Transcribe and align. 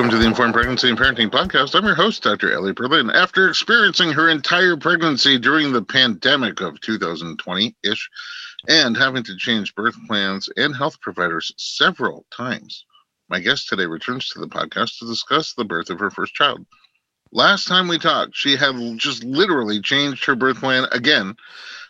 Welcome 0.00 0.16
to 0.16 0.22
the 0.22 0.28
Informed 0.30 0.54
Pregnancy 0.54 0.88
and 0.88 0.96
Parenting 0.96 1.28
Podcast. 1.28 1.74
I'm 1.74 1.84
your 1.84 1.94
host, 1.94 2.22
Dr. 2.22 2.50
Ellie 2.50 2.72
Berlin. 2.72 3.10
After 3.10 3.50
experiencing 3.50 4.10
her 4.12 4.30
entire 4.30 4.74
pregnancy 4.74 5.38
during 5.38 5.74
the 5.74 5.82
pandemic 5.82 6.62
of 6.62 6.80
2020 6.80 7.76
ish 7.84 8.08
and 8.66 8.96
having 8.96 9.22
to 9.24 9.36
change 9.36 9.74
birth 9.74 9.94
plans 10.06 10.48
and 10.56 10.74
health 10.74 10.98
providers 11.02 11.52
several 11.58 12.24
times, 12.34 12.86
my 13.28 13.40
guest 13.40 13.68
today 13.68 13.84
returns 13.84 14.30
to 14.30 14.38
the 14.38 14.48
podcast 14.48 14.98
to 15.00 15.06
discuss 15.06 15.52
the 15.52 15.66
birth 15.66 15.90
of 15.90 15.98
her 15.98 16.10
first 16.10 16.32
child. 16.32 16.64
Last 17.30 17.68
time 17.68 17.86
we 17.86 17.98
talked, 17.98 18.34
she 18.34 18.56
had 18.56 18.76
just 18.96 19.22
literally 19.22 19.82
changed 19.82 20.24
her 20.24 20.34
birth 20.34 20.60
plan 20.60 20.86
again, 20.92 21.36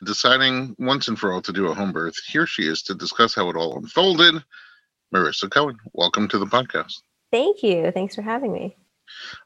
deciding 0.02 0.74
once 0.80 1.06
and 1.06 1.16
for 1.16 1.32
all 1.32 1.42
to 1.42 1.52
do 1.52 1.68
a 1.68 1.74
home 1.74 1.92
birth. 1.92 2.16
Here 2.26 2.48
she 2.48 2.66
is 2.66 2.82
to 2.82 2.94
discuss 2.96 3.36
how 3.36 3.48
it 3.50 3.56
all 3.56 3.78
unfolded. 3.78 4.42
Marisa 5.14 5.48
Cohen, 5.48 5.78
welcome 5.92 6.26
to 6.26 6.38
the 6.38 6.46
podcast. 6.46 7.02
Thank 7.30 7.62
you. 7.62 7.90
Thanks 7.92 8.14
for 8.14 8.22
having 8.22 8.52
me. 8.52 8.76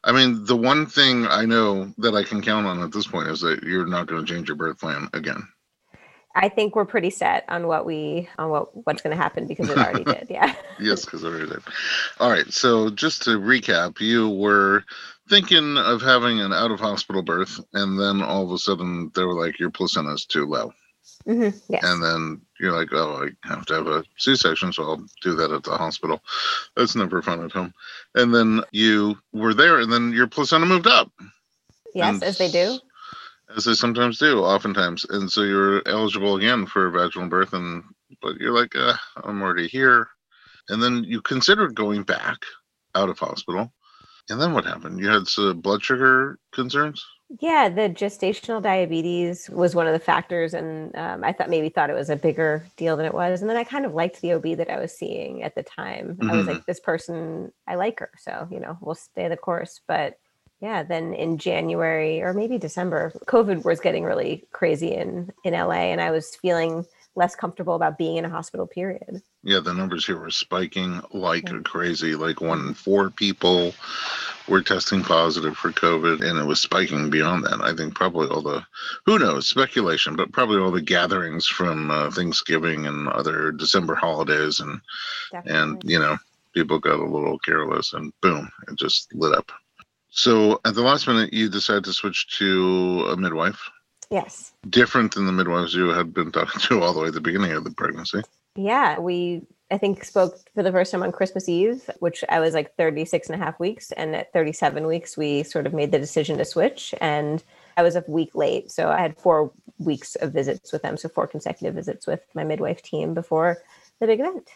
I 0.03 0.11
mean, 0.11 0.45
the 0.45 0.55
one 0.55 0.85
thing 0.85 1.25
I 1.25 1.45
know 1.45 1.93
that 1.97 2.15
I 2.15 2.23
can 2.23 2.41
count 2.41 2.67
on 2.67 2.81
at 2.81 2.91
this 2.91 3.07
point 3.07 3.29
is 3.29 3.41
that 3.41 3.63
you're 3.63 3.87
not 3.87 4.07
going 4.07 4.23
to 4.23 4.31
change 4.31 4.47
your 4.47 4.57
birth 4.57 4.79
plan 4.79 5.09
again. 5.13 5.47
I 6.35 6.49
think 6.49 6.75
we're 6.75 6.85
pretty 6.85 7.11
set 7.11 7.45
on 7.47 7.65
what 7.65 7.85
we 7.85 8.27
on 8.37 8.49
what 8.49 8.85
what's 8.85 9.01
going 9.01 9.15
to 9.15 9.21
happen 9.21 9.47
because 9.47 9.69
it 9.69 9.77
already 9.77 10.03
did. 10.03 10.27
Yeah. 10.29 10.53
yes, 10.79 11.05
because 11.05 11.23
it 11.23 11.27
already 11.27 11.47
did. 11.47 11.61
All 12.19 12.29
right. 12.29 12.51
So 12.51 12.89
just 12.89 13.23
to 13.23 13.39
recap, 13.39 14.01
you 14.01 14.29
were 14.29 14.83
thinking 15.29 15.77
of 15.77 16.01
having 16.01 16.41
an 16.41 16.51
out 16.51 16.71
of 16.71 16.79
hospital 16.79 17.21
birth, 17.21 17.59
and 17.73 17.97
then 17.97 18.21
all 18.21 18.43
of 18.43 18.51
a 18.51 18.57
sudden 18.57 19.11
they 19.15 19.23
were 19.23 19.33
like, 19.33 19.59
"Your 19.59 19.71
placenta 19.71 20.11
is 20.11 20.25
too 20.25 20.45
low." 20.45 20.73
Mm-hmm. 21.27 21.57
Yes. 21.69 21.83
And 21.83 22.03
then 22.03 22.41
you're 22.59 22.77
like, 22.77 22.89
oh, 22.91 23.27
I 23.27 23.47
have 23.47 23.65
to 23.67 23.73
have 23.73 23.87
a 23.87 24.03
C-section, 24.17 24.71
so 24.73 24.83
I'll 24.83 25.05
do 25.21 25.35
that 25.35 25.51
at 25.51 25.63
the 25.63 25.75
hospital. 25.77 26.21
That's 26.75 26.95
never 26.95 27.21
fun 27.21 27.43
at 27.43 27.51
home. 27.51 27.73
And 28.13 28.33
then 28.33 28.61
you 28.71 29.17
were 29.33 29.53
there, 29.53 29.79
and 29.79 29.91
then 29.91 30.11
your 30.11 30.27
placenta 30.27 30.65
moved 30.65 30.87
up. 30.87 31.11
Yes, 31.93 32.13
and 32.13 32.23
as 32.23 32.37
they 32.37 32.51
do. 32.51 32.79
As 33.55 33.65
they 33.65 33.73
sometimes 33.73 34.19
do, 34.19 34.39
oftentimes. 34.39 35.05
And 35.05 35.31
so 35.31 35.41
you're 35.41 35.87
eligible 35.87 36.35
again 36.35 36.65
for 36.65 36.89
vaginal 36.89 37.29
birth, 37.29 37.53
and 37.53 37.83
but 38.21 38.37
you're 38.37 38.57
like, 38.57 38.75
uh, 38.75 38.93
I'm 39.23 39.41
already 39.41 39.67
here. 39.67 40.07
And 40.69 40.81
then 40.81 41.03
you 41.03 41.21
considered 41.21 41.75
going 41.75 42.03
back 42.03 42.37
out 42.95 43.09
of 43.09 43.19
hospital. 43.19 43.71
And 44.29 44.41
then 44.41 44.53
what 44.53 44.65
happened? 44.65 44.99
You 44.99 45.09
had 45.09 45.27
some 45.27 45.61
blood 45.61 45.83
sugar 45.83 46.39
concerns? 46.51 47.05
Yeah, 47.39 47.69
the 47.69 47.89
gestational 47.89 48.61
diabetes 48.61 49.49
was 49.49 49.73
one 49.73 49.87
of 49.87 49.93
the 49.93 49.99
factors, 49.99 50.53
and 50.53 50.95
um, 50.95 51.23
I 51.23 51.31
thought 51.33 51.49
maybe 51.49 51.69
thought 51.69 51.89
it 51.89 51.95
was 51.95 52.11
a 52.11 52.15
bigger 52.15 52.65
deal 52.77 52.95
than 52.95 53.05
it 53.07 53.13
was. 53.13 53.41
And 53.41 53.49
then 53.49 53.57
I 53.57 53.63
kind 53.63 53.85
of 53.85 53.95
liked 53.95 54.21
the 54.21 54.33
OB 54.33 54.57
that 54.57 54.69
I 54.69 54.79
was 54.79 54.95
seeing 54.95 55.41
at 55.41 55.55
the 55.55 55.63
time. 55.63 56.17
Mm-hmm. 56.17 56.29
I 56.29 56.37
was 56.37 56.45
like, 56.45 56.57
mm-hmm. 56.57 56.63
this 56.67 56.79
person, 56.79 57.51
I 57.67 57.75
like 57.75 57.99
her, 57.99 58.11
so 58.17 58.47
you 58.51 58.59
know, 58.59 58.77
we'll 58.79 58.95
stay 58.95 59.27
the 59.27 59.37
course. 59.37 59.81
But 59.87 60.19
yeah, 60.61 60.83
then 60.83 61.13
in 61.15 61.37
January 61.39 62.21
or 62.21 62.33
maybe 62.33 62.59
December, 62.59 63.11
COVID 63.25 63.65
was 63.65 63.79
getting 63.79 64.03
really 64.03 64.43
crazy 64.51 64.93
in 64.93 65.33
in 65.43 65.53
LA, 65.53 65.91
and 65.91 66.01
I 66.01 66.11
was 66.11 66.35
feeling 66.35 66.85
less 67.15 67.35
comfortable 67.35 67.75
about 67.75 67.97
being 67.97 68.17
in 68.17 68.25
a 68.25 68.29
hospital 68.29 68.67
period. 68.67 69.21
Yeah, 69.43 69.61
the 69.61 69.73
numbers 69.73 70.05
here 70.05 70.19
were 70.19 70.29
spiking 70.29 71.01
like 71.11 71.49
yeah. 71.49 71.59
crazy. 71.63 72.15
Like 72.15 72.41
one 72.41 72.67
in 72.67 72.73
four 72.73 73.09
people 73.09 73.73
were 74.47 74.61
testing 74.61 75.01
positive 75.01 75.57
for 75.57 75.71
COVID, 75.71 76.21
and 76.27 76.37
it 76.39 76.45
was 76.45 76.61
spiking 76.61 77.09
beyond 77.09 77.43
that. 77.45 77.61
I 77.61 77.73
think 77.73 77.95
probably 77.95 78.27
all 78.27 78.41
the, 78.41 78.65
who 79.05 79.19
knows, 79.19 79.47
speculation, 79.47 80.15
but 80.15 80.31
probably 80.31 80.59
all 80.59 80.71
the 80.71 80.81
gatherings 80.81 81.47
from 81.47 81.89
uh, 81.89 82.11
Thanksgiving 82.11 82.85
and 82.85 83.07
other 83.07 83.51
December 83.51 83.95
holidays, 83.95 84.59
and 84.59 84.79
Definitely. 85.31 85.61
and 85.61 85.83
you 85.85 85.99
know, 85.99 86.17
people 86.53 86.79
got 86.79 86.99
a 86.99 87.05
little 87.05 87.39
careless, 87.39 87.93
and 87.93 88.13
boom, 88.21 88.49
it 88.67 88.75
just 88.77 89.13
lit 89.13 89.35
up. 89.35 89.51
So 90.09 90.61
at 90.63 90.75
the 90.75 90.81
last 90.81 91.07
minute, 91.07 91.33
you 91.33 91.49
decided 91.49 91.83
to 91.85 91.93
switch 91.93 92.37
to 92.37 93.07
a 93.09 93.17
midwife. 93.17 93.69
Yes. 94.09 94.53
Different 94.69 95.13
than 95.13 95.25
the 95.25 95.31
midwives 95.31 95.73
you 95.73 95.89
had 95.89 96.13
been 96.13 96.31
talking 96.31 96.61
to 96.61 96.81
all 96.81 96.93
the 96.93 97.01
way 97.01 97.07
at 97.07 97.13
the 97.13 97.21
beginning 97.21 97.51
of 97.51 97.63
the 97.63 97.71
pregnancy. 97.71 98.21
Yeah, 98.55 98.99
we 98.99 99.41
I 99.71 99.77
think 99.79 100.03
spoke 100.03 100.37
for 100.53 100.61
the 100.61 100.71
first 100.71 100.91
time 100.91 101.01
on 101.01 101.11
Christmas 101.11 101.49
Eve, 101.49 101.89
which 101.99 102.23
I 102.29 102.39
was 102.39 102.53
like 102.53 102.75
36 102.75 103.29
and 103.29 103.41
a 103.41 103.43
half 103.43 103.59
weeks. 103.59 103.91
And 103.93 104.15
at 104.15 104.31
37 104.31 104.85
weeks, 104.85 105.17
we 105.17 105.41
sort 105.41 105.65
of 105.65 105.73
made 105.73 105.91
the 105.91 105.97
decision 105.97 106.37
to 106.37 106.45
switch. 106.45 106.93
And 107.01 107.43
I 107.75 107.81
was 107.81 107.95
a 107.95 108.03
week 108.07 108.35
late. 108.35 108.71
So 108.71 108.89
I 108.89 108.99
had 109.01 109.17
four 109.17 109.51
weeks 109.79 110.15
of 110.15 110.33
visits 110.33 110.71
with 110.71 110.83
them. 110.83 110.97
So 110.97 111.09
four 111.09 111.25
consecutive 111.25 111.73
visits 111.73 112.05
with 112.05 112.21
my 112.35 112.43
midwife 112.43 112.83
team 112.83 113.15
before 113.15 113.57
the 113.99 114.07
big 114.07 114.19
event. 114.19 114.49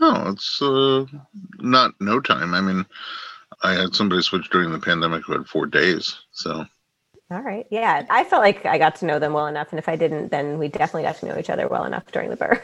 Oh, 0.00 0.30
it's 0.30 0.60
uh, 0.60 1.06
not 1.58 1.92
no 2.00 2.20
time. 2.20 2.54
I 2.54 2.60
mean, 2.60 2.84
I 3.62 3.72
had 3.72 3.94
somebody 3.94 4.22
switch 4.22 4.50
during 4.50 4.70
the 4.70 4.78
pandemic 4.78 5.24
who 5.24 5.32
had 5.32 5.46
four 5.46 5.66
days. 5.66 6.18
So 6.32 6.66
all 7.32 7.42
right. 7.42 7.66
Yeah. 7.70 8.04
I 8.10 8.24
felt 8.24 8.42
like 8.42 8.66
I 8.66 8.78
got 8.78 8.96
to 8.96 9.06
know 9.06 9.18
them 9.18 9.32
well 9.32 9.46
enough. 9.46 9.68
And 9.70 9.78
if 9.78 9.88
I 9.88 9.96
didn't, 9.96 10.30
then 10.30 10.58
we 10.58 10.68
definitely 10.68 11.04
got 11.04 11.16
to 11.16 11.26
know 11.26 11.38
each 11.38 11.50
other 11.50 11.66
well 11.68 11.84
enough 11.84 12.10
during 12.12 12.30
the 12.30 12.36
birth. 12.36 12.62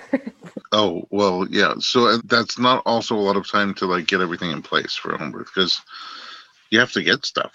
oh, 0.73 1.07
well, 1.11 1.47
yeah. 1.49 1.75
So 1.79 2.19
that's 2.19 2.59
not 2.59 2.83
also 2.85 3.15
a 3.15 3.21
lot 3.21 3.37
of 3.37 3.51
time 3.51 3.75
to 3.75 3.87
like 3.87 4.07
get 4.07 4.21
everything 4.21 4.51
in 4.51 4.63
place 4.63 4.95
for 4.95 5.13
a 5.13 5.19
home 5.19 5.33
birth 5.33 5.51
because 5.55 5.81
you 6.71 6.79
have 6.79 6.93
to 6.93 7.03
get 7.03 7.25
stuff. 7.25 7.55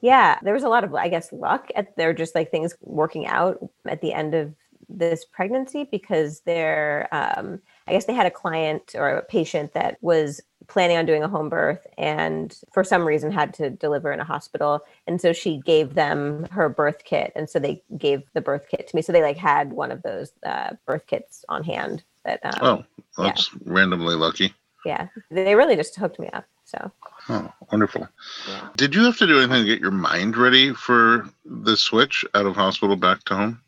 Yeah. 0.00 0.38
There 0.42 0.54
was 0.54 0.64
a 0.64 0.68
lot 0.68 0.84
of, 0.84 0.94
I 0.94 1.08
guess, 1.08 1.32
luck 1.32 1.70
at 1.76 1.96
there 1.96 2.12
just 2.12 2.34
like 2.34 2.50
things 2.50 2.74
working 2.80 3.26
out 3.26 3.58
at 3.86 4.00
the 4.00 4.12
end 4.12 4.34
of 4.34 4.54
this 4.88 5.24
pregnancy 5.24 5.88
because 5.90 6.40
they're, 6.40 7.08
um, 7.12 7.60
I 7.86 7.92
guess 7.92 8.04
they 8.04 8.14
had 8.14 8.26
a 8.26 8.30
client 8.30 8.94
or 8.94 9.08
a 9.08 9.22
patient 9.22 9.72
that 9.74 9.98
was 10.00 10.40
planning 10.66 10.96
on 10.96 11.06
doing 11.06 11.22
a 11.22 11.28
home 11.28 11.48
birth 11.48 11.86
and 11.98 12.58
for 12.72 12.84
some 12.84 13.04
reason 13.04 13.30
had 13.30 13.54
to 13.54 13.70
deliver 13.70 14.12
in 14.12 14.20
a 14.20 14.24
hospital. 14.24 14.80
And 15.06 15.20
so 15.20 15.32
she 15.32 15.58
gave 15.58 15.94
them 15.94 16.46
her 16.50 16.68
birth 16.68 17.04
kit. 17.04 17.32
And 17.34 17.48
so 17.48 17.58
they 17.58 17.82
gave 17.96 18.22
the 18.32 18.40
birth 18.40 18.66
kit 18.70 18.88
to 18.88 18.96
me. 18.96 19.02
So 19.02 19.12
they 19.12 19.22
like 19.22 19.36
had 19.36 19.72
one 19.72 19.90
of 19.90 20.02
those 20.02 20.32
uh, 20.44 20.70
birth 20.86 21.06
kits 21.06 21.44
on 21.48 21.64
hand 21.64 22.02
that 22.24 22.40
um, 22.44 22.52
oh 22.62 22.84
that's 23.22 23.50
yeah. 23.52 23.58
randomly 23.64 24.14
lucky. 24.14 24.54
Yeah. 24.84 25.08
They 25.30 25.54
really 25.54 25.76
just 25.76 25.96
hooked 25.96 26.18
me 26.18 26.28
up 26.28 26.46
so. 26.64 26.90
Oh 27.28 27.52
wonderful. 27.70 28.08
Yeah. 28.48 28.68
did 28.76 28.94
you 28.94 29.04
have 29.04 29.18
to 29.18 29.26
do 29.26 29.38
anything 29.38 29.62
to 29.62 29.68
get 29.68 29.80
your 29.80 29.90
mind 29.90 30.36
ready 30.36 30.72
for 30.72 31.28
the 31.44 31.76
switch 31.76 32.24
out 32.34 32.46
of 32.46 32.56
hospital 32.56 32.96
back 32.96 33.22
to 33.24 33.34
home 33.34 33.60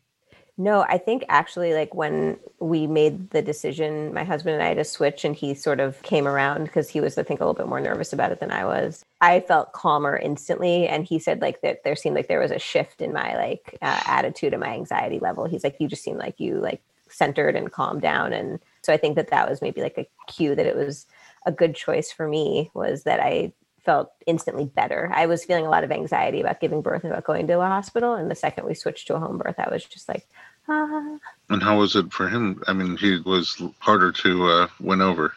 no, 0.59 0.81
I 0.81 0.97
think 0.97 1.23
actually, 1.29 1.75
like 1.75 1.93
when 1.93 2.39
we 2.59 2.87
made 2.87 3.29
the 3.29 3.43
decision, 3.43 4.11
my 4.11 4.23
husband 4.23 4.55
and 4.55 4.63
I 4.63 4.73
to 4.73 4.83
switch, 4.83 5.23
and 5.23 5.35
he 5.35 5.53
sort 5.53 5.79
of 5.79 6.01
came 6.01 6.27
around 6.27 6.63
because 6.63 6.89
he 6.89 6.99
was, 6.99 7.15
I 7.15 7.23
think, 7.23 7.39
a 7.39 7.43
little 7.43 7.53
bit 7.53 7.67
more 7.67 7.79
nervous 7.79 8.11
about 8.11 8.31
it 8.31 8.39
than 8.39 8.49
I 8.49 8.65
was. 8.65 9.05
I 9.21 9.41
felt 9.41 9.73
calmer 9.73 10.17
instantly, 10.17 10.87
and 10.87 11.05
he 11.05 11.19
said 11.19 11.41
like 11.41 11.61
that 11.61 11.83
there 11.83 11.95
seemed 11.95 12.15
like 12.15 12.27
there 12.27 12.39
was 12.39 12.49
a 12.49 12.57
shift 12.57 13.01
in 13.01 13.13
my 13.13 13.35
like 13.35 13.77
uh, 13.83 14.01
attitude 14.07 14.53
and 14.53 14.61
my 14.61 14.73
anxiety 14.73 15.19
level. 15.19 15.45
He's 15.45 15.63
like, 15.63 15.75
you 15.79 15.87
just 15.87 16.03
seem 16.03 16.17
like 16.17 16.39
you 16.39 16.55
like 16.55 16.81
centered 17.07 17.55
and 17.55 17.71
calmed 17.71 18.01
down, 18.01 18.33
and 18.33 18.59
so 18.81 18.91
I 18.91 18.97
think 18.97 19.15
that 19.15 19.29
that 19.29 19.47
was 19.47 19.61
maybe 19.61 19.81
like 19.81 19.99
a 19.99 20.07
cue 20.25 20.55
that 20.55 20.65
it 20.65 20.75
was 20.75 21.05
a 21.45 21.51
good 21.51 21.75
choice 21.75 22.11
for 22.11 22.27
me 22.27 22.71
was 22.73 23.03
that 23.03 23.19
I 23.19 23.53
felt 23.85 24.11
instantly 24.25 24.65
better. 24.65 25.09
I 25.13 25.27
was 25.27 25.45
feeling 25.45 25.65
a 25.65 25.69
lot 25.69 25.85
of 25.85 25.91
anxiety 25.91 26.41
about 26.41 26.59
giving 26.59 26.81
birth 26.81 27.03
and 27.03 27.13
about 27.13 27.23
going 27.23 27.47
to 27.47 27.61
a 27.61 27.67
hospital. 27.67 28.15
And 28.15 28.29
the 28.29 28.35
second 28.35 28.65
we 28.65 28.73
switched 28.73 29.07
to 29.07 29.15
a 29.15 29.19
home 29.19 29.37
birth, 29.37 29.55
I 29.59 29.69
was 29.69 29.85
just 29.85 30.09
like. 30.09 30.27
And 31.49 31.63
how 31.63 31.79
was 31.79 31.95
it 31.95 32.11
for 32.11 32.27
him? 32.27 32.61
I 32.67 32.73
mean, 32.73 32.97
he 32.97 33.19
was 33.19 33.61
harder 33.79 34.11
to 34.11 34.47
uh, 34.49 34.67
win 34.81 34.99
over. 34.99 35.33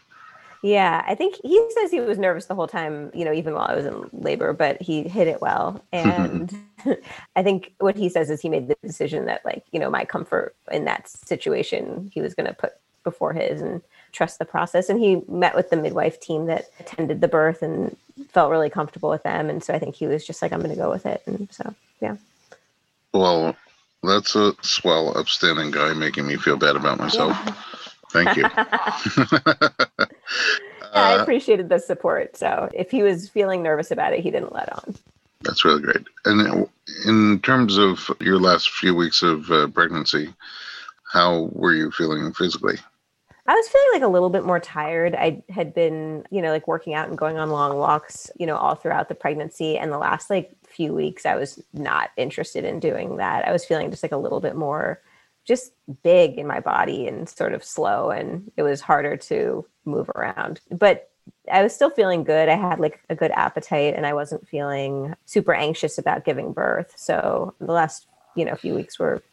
Yeah, 0.60 1.04
I 1.06 1.14
think 1.14 1.36
he 1.44 1.64
says 1.70 1.92
he 1.92 2.00
was 2.00 2.18
nervous 2.18 2.46
the 2.46 2.56
whole 2.56 2.66
time, 2.66 3.12
you 3.14 3.24
know, 3.24 3.32
even 3.32 3.54
while 3.54 3.68
I 3.68 3.76
was 3.76 3.86
in 3.86 4.10
labor, 4.12 4.52
but 4.52 4.82
he 4.82 5.04
hit 5.04 5.28
it 5.28 5.40
well. 5.40 5.84
And 5.92 6.52
I 7.36 7.44
think 7.44 7.72
what 7.78 7.96
he 7.96 8.08
says 8.08 8.28
is 8.28 8.40
he 8.40 8.48
made 8.48 8.66
the 8.66 8.76
decision 8.82 9.26
that, 9.26 9.44
like, 9.44 9.64
you 9.70 9.78
know, 9.78 9.88
my 9.88 10.04
comfort 10.04 10.56
in 10.72 10.84
that 10.86 11.08
situation, 11.08 12.10
he 12.12 12.20
was 12.20 12.34
going 12.34 12.48
to 12.48 12.54
put 12.54 12.72
before 13.04 13.32
his. 13.32 13.62
And 13.62 13.82
trust 14.12 14.38
the 14.38 14.44
process. 14.44 14.88
And 14.88 15.00
he 15.00 15.22
met 15.28 15.54
with 15.54 15.70
the 15.70 15.76
midwife 15.76 16.20
team 16.20 16.46
that 16.46 16.70
attended 16.78 17.20
the 17.20 17.28
birth 17.28 17.62
and 17.62 17.96
felt 18.28 18.50
really 18.50 18.70
comfortable 18.70 19.10
with 19.10 19.22
them. 19.22 19.50
And 19.50 19.62
so 19.62 19.74
I 19.74 19.78
think 19.78 19.94
he 19.94 20.06
was 20.06 20.26
just 20.26 20.42
like, 20.42 20.52
I'm 20.52 20.60
going 20.60 20.70
to 20.70 20.76
go 20.76 20.90
with 20.90 21.06
it. 21.06 21.22
And 21.26 21.48
so, 21.52 21.74
yeah. 22.00 22.16
Well, 23.12 23.56
that's 24.02 24.34
a 24.34 24.54
swell, 24.62 25.16
upstanding 25.16 25.70
guy 25.70 25.92
making 25.92 26.26
me 26.26 26.36
feel 26.36 26.56
bad 26.56 26.76
about 26.76 26.98
myself. 26.98 27.38
Yeah. 27.44 27.54
Thank 28.10 28.36
you. 28.36 28.42
yeah, 30.02 30.06
I 30.92 31.14
uh, 31.14 31.22
appreciated 31.22 31.68
the 31.68 31.78
support. 31.78 32.36
So 32.36 32.68
if 32.74 32.90
he 32.90 33.02
was 33.02 33.28
feeling 33.28 33.62
nervous 33.62 33.90
about 33.90 34.12
it, 34.12 34.20
he 34.20 34.30
didn't 34.30 34.52
let 34.52 34.72
on. 34.72 34.94
That's 35.42 35.64
really 35.64 35.82
great. 35.82 36.06
And 36.24 36.68
in 37.06 37.40
terms 37.40 37.78
of 37.78 38.10
your 38.20 38.38
last 38.38 38.70
few 38.70 38.94
weeks 38.94 39.22
of 39.22 39.50
uh, 39.50 39.68
pregnancy, 39.68 40.34
how 41.10 41.48
were 41.52 41.72
you 41.72 41.90
feeling 41.90 42.32
physically? 42.32 42.76
I 43.50 43.54
was 43.54 43.68
feeling 43.68 43.88
like 43.94 44.02
a 44.02 44.12
little 44.12 44.30
bit 44.30 44.44
more 44.44 44.60
tired. 44.60 45.16
I 45.16 45.42
had 45.48 45.74
been, 45.74 46.24
you 46.30 46.40
know, 46.40 46.50
like 46.50 46.68
working 46.68 46.94
out 46.94 47.08
and 47.08 47.18
going 47.18 47.36
on 47.36 47.50
long 47.50 47.78
walks, 47.78 48.30
you 48.38 48.46
know, 48.46 48.56
all 48.56 48.76
throughout 48.76 49.08
the 49.08 49.16
pregnancy. 49.16 49.76
And 49.76 49.90
the 49.90 49.98
last 49.98 50.30
like 50.30 50.52
few 50.64 50.94
weeks, 50.94 51.26
I 51.26 51.34
was 51.34 51.60
not 51.72 52.10
interested 52.16 52.64
in 52.64 52.78
doing 52.78 53.16
that. 53.16 53.48
I 53.48 53.50
was 53.50 53.64
feeling 53.64 53.90
just 53.90 54.04
like 54.04 54.12
a 54.12 54.16
little 54.16 54.38
bit 54.38 54.54
more 54.54 55.02
just 55.44 55.72
big 56.04 56.38
in 56.38 56.46
my 56.46 56.60
body 56.60 57.08
and 57.08 57.28
sort 57.28 57.52
of 57.52 57.64
slow. 57.64 58.12
And 58.12 58.52
it 58.56 58.62
was 58.62 58.80
harder 58.80 59.16
to 59.16 59.66
move 59.84 60.08
around. 60.10 60.60
But 60.70 61.10
I 61.50 61.64
was 61.64 61.74
still 61.74 61.90
feeling 61.90 62.22
good. 62.22 62.48
I 62.48 62.54
had 62.54 62.78
like 62.78 63.00
a 63.10 63.16
good 63.16 63.32
appetite 63.32 63.96
and 63.96 64.06
I 64.06 64.12
wasn't 64.12 64.46
feeling 64.46 65.16
super 65.24 65.54
anxious 65.54 65.98
about 65.98 66.24
giving 66.24 66.52
birth. 66.52 66.92
So 66.96 67.52
the 67.58 67.72
last, 67.72 68.06
you 68.36 68.44
know, 68.44 68.54
few 68.54 68.76
weeks 68.76 68.96
were 68.96 69.24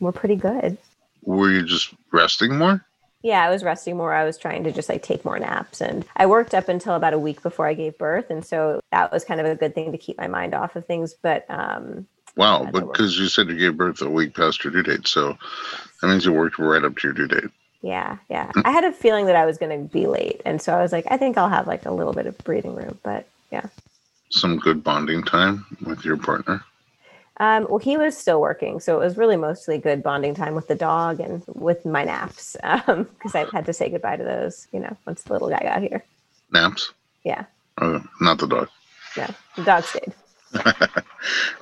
were 0.00 0.12
pretty 0.12 0.36
good. 0.36 0.78
Were 1.24 1.50
you 1.50 1.62
just 1.62 1.92
resting 2.10 2.56
more? 2.56 2.82
Yeah, 3.24 3.42
I 3.42 3.48
was 3.48 3.64
resting 3.64 3.96
more. 3.96 4.12
I 4.12 4.22
was 4.22 4.36
trying 4.36 4.64
to 4.64 4.70
just 4.70 4.90
like 4.90 5.02
take 5.02 5.24
more 5.24 5.38
naps. 5.38 5.80
And 5.80 6.04
I 6.14 6.26
worked 6.26 6.52
up 6.54 6.68
until 6.68 6.94
about 6.94 7.14
a 7.14 7.18
week 7.18 7.42
before 7.42 7.66
I 7.66 7.72
gave 7.72 7.96
birth. 7.96 8.28
And 8.28 8.44
so 8.44 8.80
that 8.92 9.10
was 9.10 9.24
kind 9.24 9.40
of 9.40 9.46
a 9.46 9.56
good 9.56 9.74
thing 9.74 9.92
to 9.92 9.98
keep 9.98 10.18
my 10.18 10.26
mind 10.26 10.54
off 10.54 10.76
of 10.76 10.86
things. 10.86 11.14
But 11.14 11.46
um 11.48 12.06
Wow, 12.36 12.68
because 12.70 13.18
you 13.18 13.28
said 13.28 13.48
you 13.48 13.56
gave 13.56 13.78
birth 13.78 14.02
a 14.02 14.10
week 14.10 14.34
past 14.34 14.62
your 14.62 14.72
due 14.72 14.82
date. 14.82 15.08
So 15.08 15.38
that 16.02 16.08
means 16.08 16.26
you 16.26 16.34
worked 16.34 16.58
right 16.58 16.84
up 16.84 16.96
to 16.98 17.08
your 17.08 17.14
due 17.14 17.28
date. 17.28 17.50
Yeah, 17.80 18.18
yeah. 18.28 18.50
I 18.64 18.72
had 18.72 18.84
a 18.84 18.92
feeling 18.92 19.26
that 19.26 19.36
I 19.36 19.46
was 19.46 19.56
going 19.56 19.70
to 19.70 19.88
be 19.90 20.06
late. 20.06 20.42
And 20.44 20.60
so 20.60 20.74
I 20.74 20.82
was 20.82 20.92
like, 20.92 21.06
I 21.10 21.16
think 21.16 21.38
I'll 21.38 21.48
have 21.48 21.66
like 21.66 21.86
a 21.86 21.92
little 21.92 22.12
bit 22.12 22.26
of 22.26 22.36
breathing 22.38 22.74
room. 22.74 22.98
But 23.02 23.26
yeah. 23.52 23.66
Some 24.30 24.58
good 24.58 24.82
bonding 24.82 25.22
time 25.22 25.64
with 25.86 26.04
your 26.04 26.16
partner? 26.16 26.62
Um, 27.38 27.66
well, 27.68 27.78
he 27.78 27.96
was 27.96 28.16
still 28.16 28.40
working, 28.40 28.78
so 28.78 28.94
it 28.94 29.04
was 29.04 29.16
really 29.16 29.36
mostly 29.36 29.78
good 29.78 30.02
bonding 30.02 30.34
time 30.34 30.54
with 30.54 30.68
the 30.68 30.76
dog 30.76 31.18
and 31.18 31.42
with 31.48 31.84
my 31.84 32.04
naps 32.04 32.56
because 32.60 32.86
um, 32.88 33.08
I 33.34 33.46
had 33.52 33.66
to 33.66 33.72
say 33.72 33.90
goodbye 33.90 34.16
to 34.16 34.24
those, 34.24 34.68
you 34.72 34.78
know, 34.78 34.96
once 35.04 35.24
the 35.24 35.32
little 35.32 35.48
guy 35.48 35.60
got 35.62 35.82
here. 35.82 36.04
Naps? 36.52 36.92
Yeah. 37.24 37.44
Oh, 37.80 38.04
not 38.20 38.38
the 38.38 38.46
dog. 38.46 38.68
Yeah, 39.16 39.30
the 39.56 39.64
dog 39.64 39.82
stayed. 39.82 40.14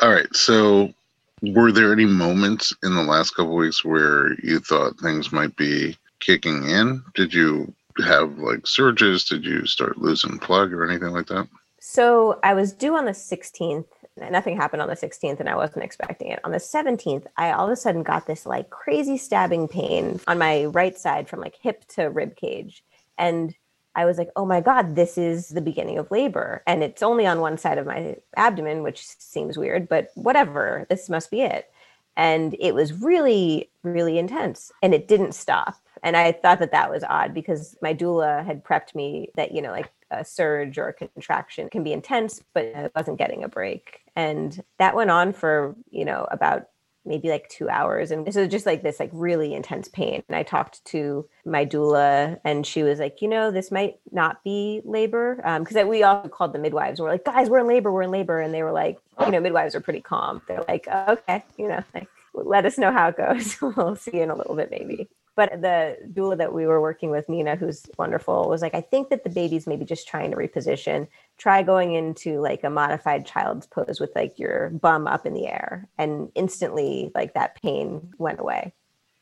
All 0.02 0.12
right. 0.12 0.34
So, 0.34 0.92
were 1.40 1.72
there 1.72 1.92
any 1.92 2.04
moments 2.04 2.74
in 2.82 2.94
the 2.94 3.02
last 3.02 3.34
couple 3.34 3.54
weeks 3.56 3.82
where 3.82 4.34
you 4.42 4.58
thought 4.58 5.00
things 5.00 5.32
might 5.32 5.56
be 5.56 5.96
kicking 6.20 6.68
in? 6.68 7.02
Did 7.14 7.32
you 7.32 7.72
have 8.04 8.38
like 8.38 8.66
surges? 8.66 9.24
Did 9.24 9.44
you 9.44 9.64
start 9.66 9.96
losing 9.96 10.38
plug 10.38 10.72
or 10.74 10.86
anything 10.88 11.12
like 11.14 11.28
that? 11.28 11.48
So, 11.80 12.38
I 12.42 12.52
was 12.52 12.74
due 12.74 12.94
on 12.94 13.06
the 13.06 13.12
16th 13.12 13.86
nothing 14.16 14.56
happened 14.56 14.82
on 14.82 14.88
the 14.88 14.94
16th 14.94 15.40
and 15.40 15.48
I 15.48 15.56
wasn't 15.56 15.84
expecting 15.84 16.28
it. 16.28 16.40
On 16.44 16.52
the 16.52 16.58
17th, 16.58 17.26
I 17.36 17.52
all 17.52 17.66
of 17.66 17.72
a 17.72 17.76
sudden 17.76 18.02
got 18.02 18.26
this 18.26 18.46
like 18.46 18.70
crazy 18.70 19.16
stabbing 19.16 19.68
pain 19.68 20.20
on 20.26 20.38
my 20.38 20.66
right 20.66 20.96
side 20.96 21.28
from 21.28 21.40
like 21.40 21.56
hip 21.60 21.84
to 21.88 22.04
rib 22.04 22.36
cage. 22.36 22.84
And 23.18 23.54
I 23.94 24.04
was 24.04 24.18
like, 24.18 24.30
oh 24.36 24.46
my 24.46 24.60
God, 24.60 24.96
this 24.96 25.18
is 25.18 25.48
the 25.48 25.60
beginning 25.60 25.98
of 25.98 26.10
labor. 26.10 26.62
And 26.66 26.82
it's 26.82 27.02
only 27.02 27.26
on 27.26 27.40
one 27.40 27.58
side 27.58 27.78
of 27.78 27.86
my 27.86 28.16
abdomen, 28.36 28.82
which 28.82 29.06
seems 29.06 29.58
weird, 29.58 29.88
but 29.88 30.08
whatever, 30.14 30.86
this 30.88 31.10
must 31.10 31.30
be 31.30 31.42
it. 31.42 31.70
And 32.16 32.56
it 32.58 32.74
was 32.74 32.92
really, 32.92 33.70
really 33.82 34.18
intense 34.18 34.70
and 34.82 34.94
it 34.94 35.08
didn't 35.08 35.32
stop. 35.32 35.76
And 36.02 36.16
I 36.16 36.32
thought 36.32 36.58
that 36.58 36.72
that 36.72 36.90
was 36.90 37.04
odd 37.04 37.32
because 37.32 37.76
my 37.80 37.94
doula 37.94 38.44
had 38.44 38.64
prepped 38.64 38.94
me 38.94 39.28
that, 39.36 39.52
you 39.52 39.62
know, 39.62 39.70
like 39.70 39.90
a 40.10 40.24
surge 40.24 40.78
or 40.78 40.88
a 40.88 40.92
contraction 40.92 41.68
can 41.70 41.84
be 41.84 41.92
intense, 41.92 42.42
but 42.54 42.66
I 42.74 42.90
wasn't 42.94 43.18
getting 43.18 43.44
a 43.44 43.48
break. 43.48 44.00
And 44.16 44.62
that 44.78 44.94
went 44.94 45.10
on 45.10 45.32
for, 45.32 45.74
you 45.90 46.04
know, 46.04 46.26
about 46.30 46.66
maybe 47.04 47.28
like 47.28 47.48
two 47.48 47.68
hours. 47.68 48.10
And 48.10 48.24
was 48.26 48.34
just 48.48 48.66
like 48.66 48.82
this 48.82 49.00
like 49.00 49.10
really 49.12 49.54
intense 49.54 49.88
pain. 49.88 50.22
And 50.28 50.36
I 50.36 50.42
talked 50.42 50.84
to 50.86 51.28
my 51.44 51.66
doula 51.66 52.38
and 52.44 52.66
she 52.66 52.82
was 52.82 52.98
like, 52.98 53.22
you 53.22 53.28
know, 53.28 53.50
this 53.50 53.70
might 53.70 53.96
not 54.10 54.42
be 54.44 54.82
labor. 54.84 55.40
Um, 55.44 55.64
cause 55.64 55.76
we 55.84 56.02
all 56.02 56.28
called 56.28 56.52
the 56.52 56.58
midwives. 56.58 57.00
We're 57.00 57.10
like, 57.10 57.24
guys, 57.24 57.48
we're 57.48 57.60
in 57.60 57.66
labor, 57.66 57.92
we're 57.92 58.02
in 58.02 58.10
labor. 58.10 58.40
And 58.40 58.54
they 58.54 58.62
were 58.62 58.72
like, 58.72 58.98
you 59.20 59.30
know, 59.30 59.40
midwives 59.40 59.74
are 59.74 59.80
pretty 59.80 60.00
calm. 60.00 60.42
They're 60.46 60.64
like, 60.68 60.86
okay, 60.88 61.44
you 61.56 61.68
know, 61.68 61.82
like 61.94 62.08
let 62.34 62.66
us 62.66 62.78
know 62.78 62.92
how 62.92 63.08
it 63.08 63.16
goes. 63.16 63.56
we'll 63.76 63.96
see 63.96 64.16
you 64.16 64.22
in 64.22 64.30
a 64.30 64.36
little 64.36 64.54
bit, 64.54 64.70
maybe. 64.70 65.08
But 65.34 65.62
the 65.62 65.96
doula 66.12 66.36
that 66.38 66.52
we 66.52 66.66
were 66.66 66.80
working 66.80 67.10
with, 67.10 67.28
Nina, 67.28 67.56
who's 67.56 67.86
wonderful, 67.96 68.50
was 68.50 68.60
like, 68.60 68.74
I 68.74 68.82
think 68.82 69.08
that 69.08 69.24
the 69.24 69.30
baby's 69.30 69.66
maybe 69.66 69.86
just 69.86 70.06
trying 70.06 70.30
to 70.30 70.36
reposition. 70.36 71.08
Try 71.38 71.62
going 71.62 71.94
into 71.94 72.40
like 72.40 72.64
a 72.64 72.70
modified 72.70 73.24
child's 73.24 73.66
pose 73.66 73.98
with 73.98 74.10
like 74.14 74.38
your 74.38 74.68
bum 74.70 75.06
up 75.06 75.24
in 75.24 75.32
the 75.32 75.46
air. 75.46 75.88
And 75.96 76.30
instantly, 76.34 77.10
like 77.14 77.32
that 77.34 77.60
pain 77.62 78.12
went 78.18 78.40
away. 78.40 78.74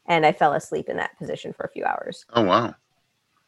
And 0.07 0.27
I 0.27 0.33
fell 0.33 0.53
asleep 0.53 0.89
in 0.89 0.97
that 0.97 1.17
position 1.17 1.53
for 1.53 1.65
a 1.65 1.71
few 1.71 1.85
hours. 1.85 2.25
Oh, 2.33 2.43
wow. 2.43 2.75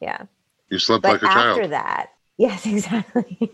Yeah. 0.00 0.26
You 0.69 0.79
slept 0.79 1.03
but 1.03 1.15
like 1.15 1.23
a 1.23 1.26
after 1.26 1.41
child. 1.41 1.58
After 1.58 1.69
that, 1.69 2.11
Yes, 2.43 2.67
exactly. 2.67 3.53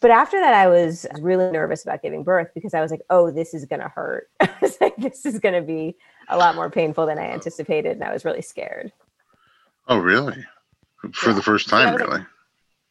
but 0.00 0.10
after 0.10 0.40
that, 0.40 0.52
I 0.52 0.66
was 0.66 1.06
really 1.20 1.48
nervous 1.52 1.84
about 1.84 2.02
giving 2.02 2.24
birth 2.24 2.48
because 2.54 2.74
I 2.74 2.80
was 2.80 2.90
like, 2.90 3.02
oh, 3.08 3.30
this 3.30 3.54
is 3.54 3.64
going 3.66 3.80
to 3.80 3.88
hurt. 3.88 4.28
I 4.40 4.50
was 4.60 4.76
like, 4.80 4.96
this 4.96 5.24
is 5.24 5.38
going 5.38 5.54
to 5.54 5.62
be 5.62 5.96
a 6.28 6.36
lot 6.36 6.56
more 6.56 6.70
painful 6.70 7.06
than 7.06 7.20
I 7.20 7.28
oh. 7.28 7.34
anticipated. 7.34 7.92
And 7.92 8.02
I 8.02 8.12
was 8.12 8.24
really 8.24 8.42
scared. 8.42 8.90
Oh, 9.86 9.98
really? 9.98 10.44
For 11.12 11.30
yeah. 11.30 11.36
the 11.36 11.42
first 11.42 11.68
time, 11.68 11.94
really? 11.94 12.18
Like, 12.18 12.26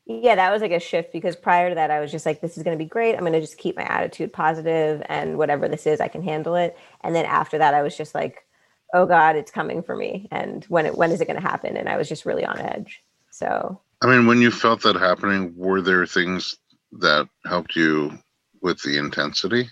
yeah, 0.05 0.35
that 0.35 0.53
was 0.53 0.61
like 0.61 0.71
a 0.71 0.79
shift 0.79 1.11
because 1.11 1.35
prior 1.35 1.67
to 1.67 1.75
that, 1.75 1.91
I 1.91 1.99
was 1.99 2.13
just 2.13 2.25
like, 2.25 2.39
this 2.39 2.55
is 2.55 2.63
going 2.63 2.77
to 2.77 2.83
be 2.83 2.87
great. 2.87 3.15
I'm 3.15 3.19
going 3.19 3.33
to 3.33 3.41
just 3.41 3.57
keep 3.57 3.75
my 3.75 3.83
attitude 3.83 4.31
positive 4.31 5.03
and 5.07 5.37
whatever 5.37 5.67
this 5.67 5.85
is, 5.85 5.99
I 5.99 6.07
can 6.07 6.23
handle 6.23 6.55
it. 6.55 6.77
And 7.01 7.13
then 7.13 7.25
after 7.25 7.57
that, 7.57 7.73
I 7.73 7.81
was 7.81 7.95
just 7.95 8.15
like, 8.15 8.45
oh 8.93 9.05
God, 9.05 9.35
it's 9.35 9.51
coming 9.51 9.83
for 9.83 9.97
me. 9.97 10.29
And 10.31 10.63
when 10.65 10.85
it, 10.85 10.97
when 10.97 11.11
is 11.11 11.19
it 11.19 11.25
going 11.25 11.39
to 11.39 11.47
happen? 11.47 11.75
And 11.75 11.89
I 11.89 11.97
was 11.97 12.07
just 12.07 12.25
really 12.25 12.45
on 12.45 12.57
edge. 12.57 13.03
So 13.31 13.81
I 14.01 14.07
mean, 14.07 14.27
when 14.27 14.41
you 14.41 14.49
felt 14.49 14.81
that 14.83 14.95
happening, 14.95 15.53
were 15.57 15.81
there 15.81 16.05
things 16.05 16.55
that 16.93 17.27
helped 17.45 17.75
you 17.75 18.17
with 18.61 18.81
the 18.81 18.97
intensity? 18.97 19.69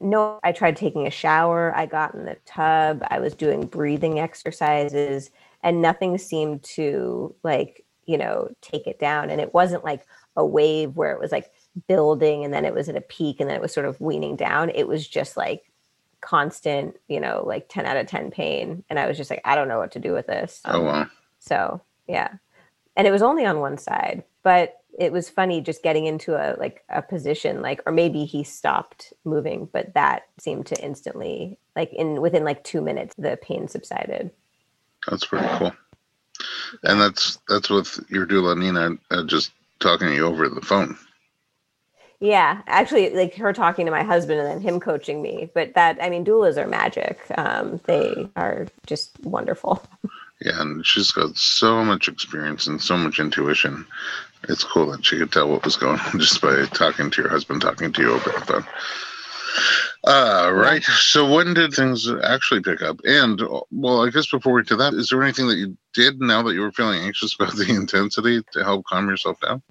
No, 0.00 0.40
I 0.42 0.52
tried 0.52 0.76
taking 0.76 1.06
a 1.06 1.10
shower. 1.10 1.74
I 1.76 1.86
got 1.86 2.14
in 2.14 2.24
the 2.24 2.36
tub. 2.46 3.02
I 3.08 3.20
was 3.20 3.34
doing 3.34 3.66
breathing 3.66 4.18
exercises, 4.18 5.30
and 5.62 5.82
nothing 5.82 6.18
seemed 6.18 6.62
to 6.74 7.34
like, 7.42 7.84
you 8.06 8.18
know, 8.18 8.48
take 8.60 8.86
it 8.86 8.98
down. 8.98 9.30
And 9.30 9.40
it 9.40 9.52
wasn't 9.52 9.84
like 9.84 10.06
a 10.36 10.44
wave 10.44 10.96
where 10.96 11.12
it 11.12 11.20
was 11.20 11.30
like 11.30 11.50
building 11.86 12.44
and 12.44 12.52
then 12.52 12.64
it 12.64 12.74
was 12.74 12.88
at 12.88 12.96
a 12.96 13.00
peak 13.00 13.40
and 13.40 13.48
then 13.48 13.56
it 13.56 13.62
was 13.62 13.72
sort 13.72 13.86
of 13.86 14.00
weaning 14.00 14.36
down. 14.36 14.70
It 14.70 14.88
was 14.88 15.06
just 15.06 15.36
like 15.36 15.70
constant, 16.20 16.96
you 17.08 17.20
know, 17.20 17.44
like 17.46 17.68
10 17.68 17.86
out 17.86 17.96
of 17.96 18.06
10 18.06 18.30
pain. 18.30 18.84
And 18.90 18.98
I 18.98 19.06
was 19.06 19.16
just 19.16 19.30
like, 19.30 19.42
I 19.44 19.54
don't 19.54 19.68
know 19.68 19.78
what 19.78 19.92
to 19.92 20.00
do 20.00 20.12
with 20.12 20.26
this. 20.26 20.60
Oh, 20.64 20.82
wow. 20.82 21.06
So, 21.38 21.82
yeah 22.08 22.34
and 22.96 23.06
it 23.06 23.10
was 23.10 23.22
only 23.22 23.44
on 23.44 23.60
one 23.60 23.78
side 23.78 24.22
but 24.42 24.80
it 24.98 25.12
was 25.12 25.28
funny 25.28 25.60
just 25.60 25.82
getting 25.82 26.06
into 26.06 26.34
a 26.34 26.56
like 26.58 26.84
a 26.88 27.02
position 27.02 27.62
like 27.62 27.80
or 27.86 27.92
maybe 27.92 28.24
he 28.24 28.44
stopped 28.44 29.12
moving 29.24 29.68
but 29.72 29.92
that 29.94 30.26
seemed 30.38 30.66
to 30.66 30.84
instantly 30.84 31.58
like 31.76 31.92
in 31.92 32.20
within 32.20 32.44
like 32.44 32.62
two 32.64 32.80
minutes 32.80 33.14
the 33.16 33.38
pain 33.42 33.68
subsided. 33.68 34.30
That's 35.08 35.26
pretty 35.26 35.46
cool. 35.58 35.72
And 36.84 37.00
that's 37.00 37.38
that's 37.48 37.70
with 37.70 37.98
your 38.08 38.26
doula 38.26 38.56
nina 38.56 38.96
uh, 39.10 39.24
just 39.24 39.52
talking 39.80 40.08
to 40.08 40.14
you 40.14 40.26
over 40.26 40.48
the 40.48 40.60
phone. 40.60 40.96
Yeah 42.20 42.62
actually 42.66 43.10
like 43.10 43.34
her 43.34 43.52
talking 43.52 43.86
to 43.86 43.92
my 43.92 44.04
husband 44.04 44.40
and 44.40 44.48
then 44.48 44.60
him 44.60 44.80
coaching 44.80 45.20
me 45.20 45.50
but 45.52 45.74
that 45.74 45.98
i 46.00 46.08
mean 46.08 46.24
doulas 46.24 46.56
are 46.56 46.68
magic. 46.68 47.20
Um, 47.36 47.80
they 47.84 48.28
are 48.36 48.66
just 48.86 49.18
wonderful 49.24 49.82
Yeah, 50.40 50.60
and 50.60 50.84
she's 50.84 51.10
got 51.10 51.36
so 51.36 51.84
much 51.84 52.08
experience 52.08 52.66
and 52.66 52.80
so 52.80 52.96
much 52.96 53.18
intuition. 53.18 53.86
It's 54.48 54.64
cool 54.64 54.90
that 54.90 55.04
she 55.04 55.18
could 55.18 55.32
tell 55.32 55.48
what 55.48 55.64
was 55.64 55.76
going 55.76 56.00
on 56.00 56.18
just 56.20 56.40
by 56.40 56.64
talking 56.66 57.10
to 57.10 57.22
your 57.22 57.30
husband, 57.30 57.62
talking 57.62 57.92
to 57.92 58.02
you 58.02 58.12
the 58.14 58.30
phone. 58.46 58.64
Uh, 60.06 60.50
right. 60.52 60.82
So 60.82 61.32
when 61.32 61.54
did 61.54 61.72
things 61.72 62.10
actually 62.22 62.60
pick 62.60 62.82
up? 62.82 63.00
And 63.04 63.40
well, 63.70 64.04
I 64.04 64.10
guess 64.10 64.30
before 64.30 64.52
we 64.52 64.64
to 64.64 64.76
that, 64.76 64.92
is 64.92 65.08
there 65.08 65.22
anything 65.22 65.48
that 65.48 65.56
you 65.56 65.76
did 65.94 66.20
now 66.20 66.42
that 66.42 66.54
you 66.54 66.60
were 66.60 66.72
feeling 66.72 67.00
anxious 67.00 67.34
about 67.34 67.56
the 67.56 67.64
intensity 67.70 68.42
to 68.52 68.64
help 68.64 68.84
calm 68.84 69.08
yourself 69.08 69.40
down? 69.40 69.62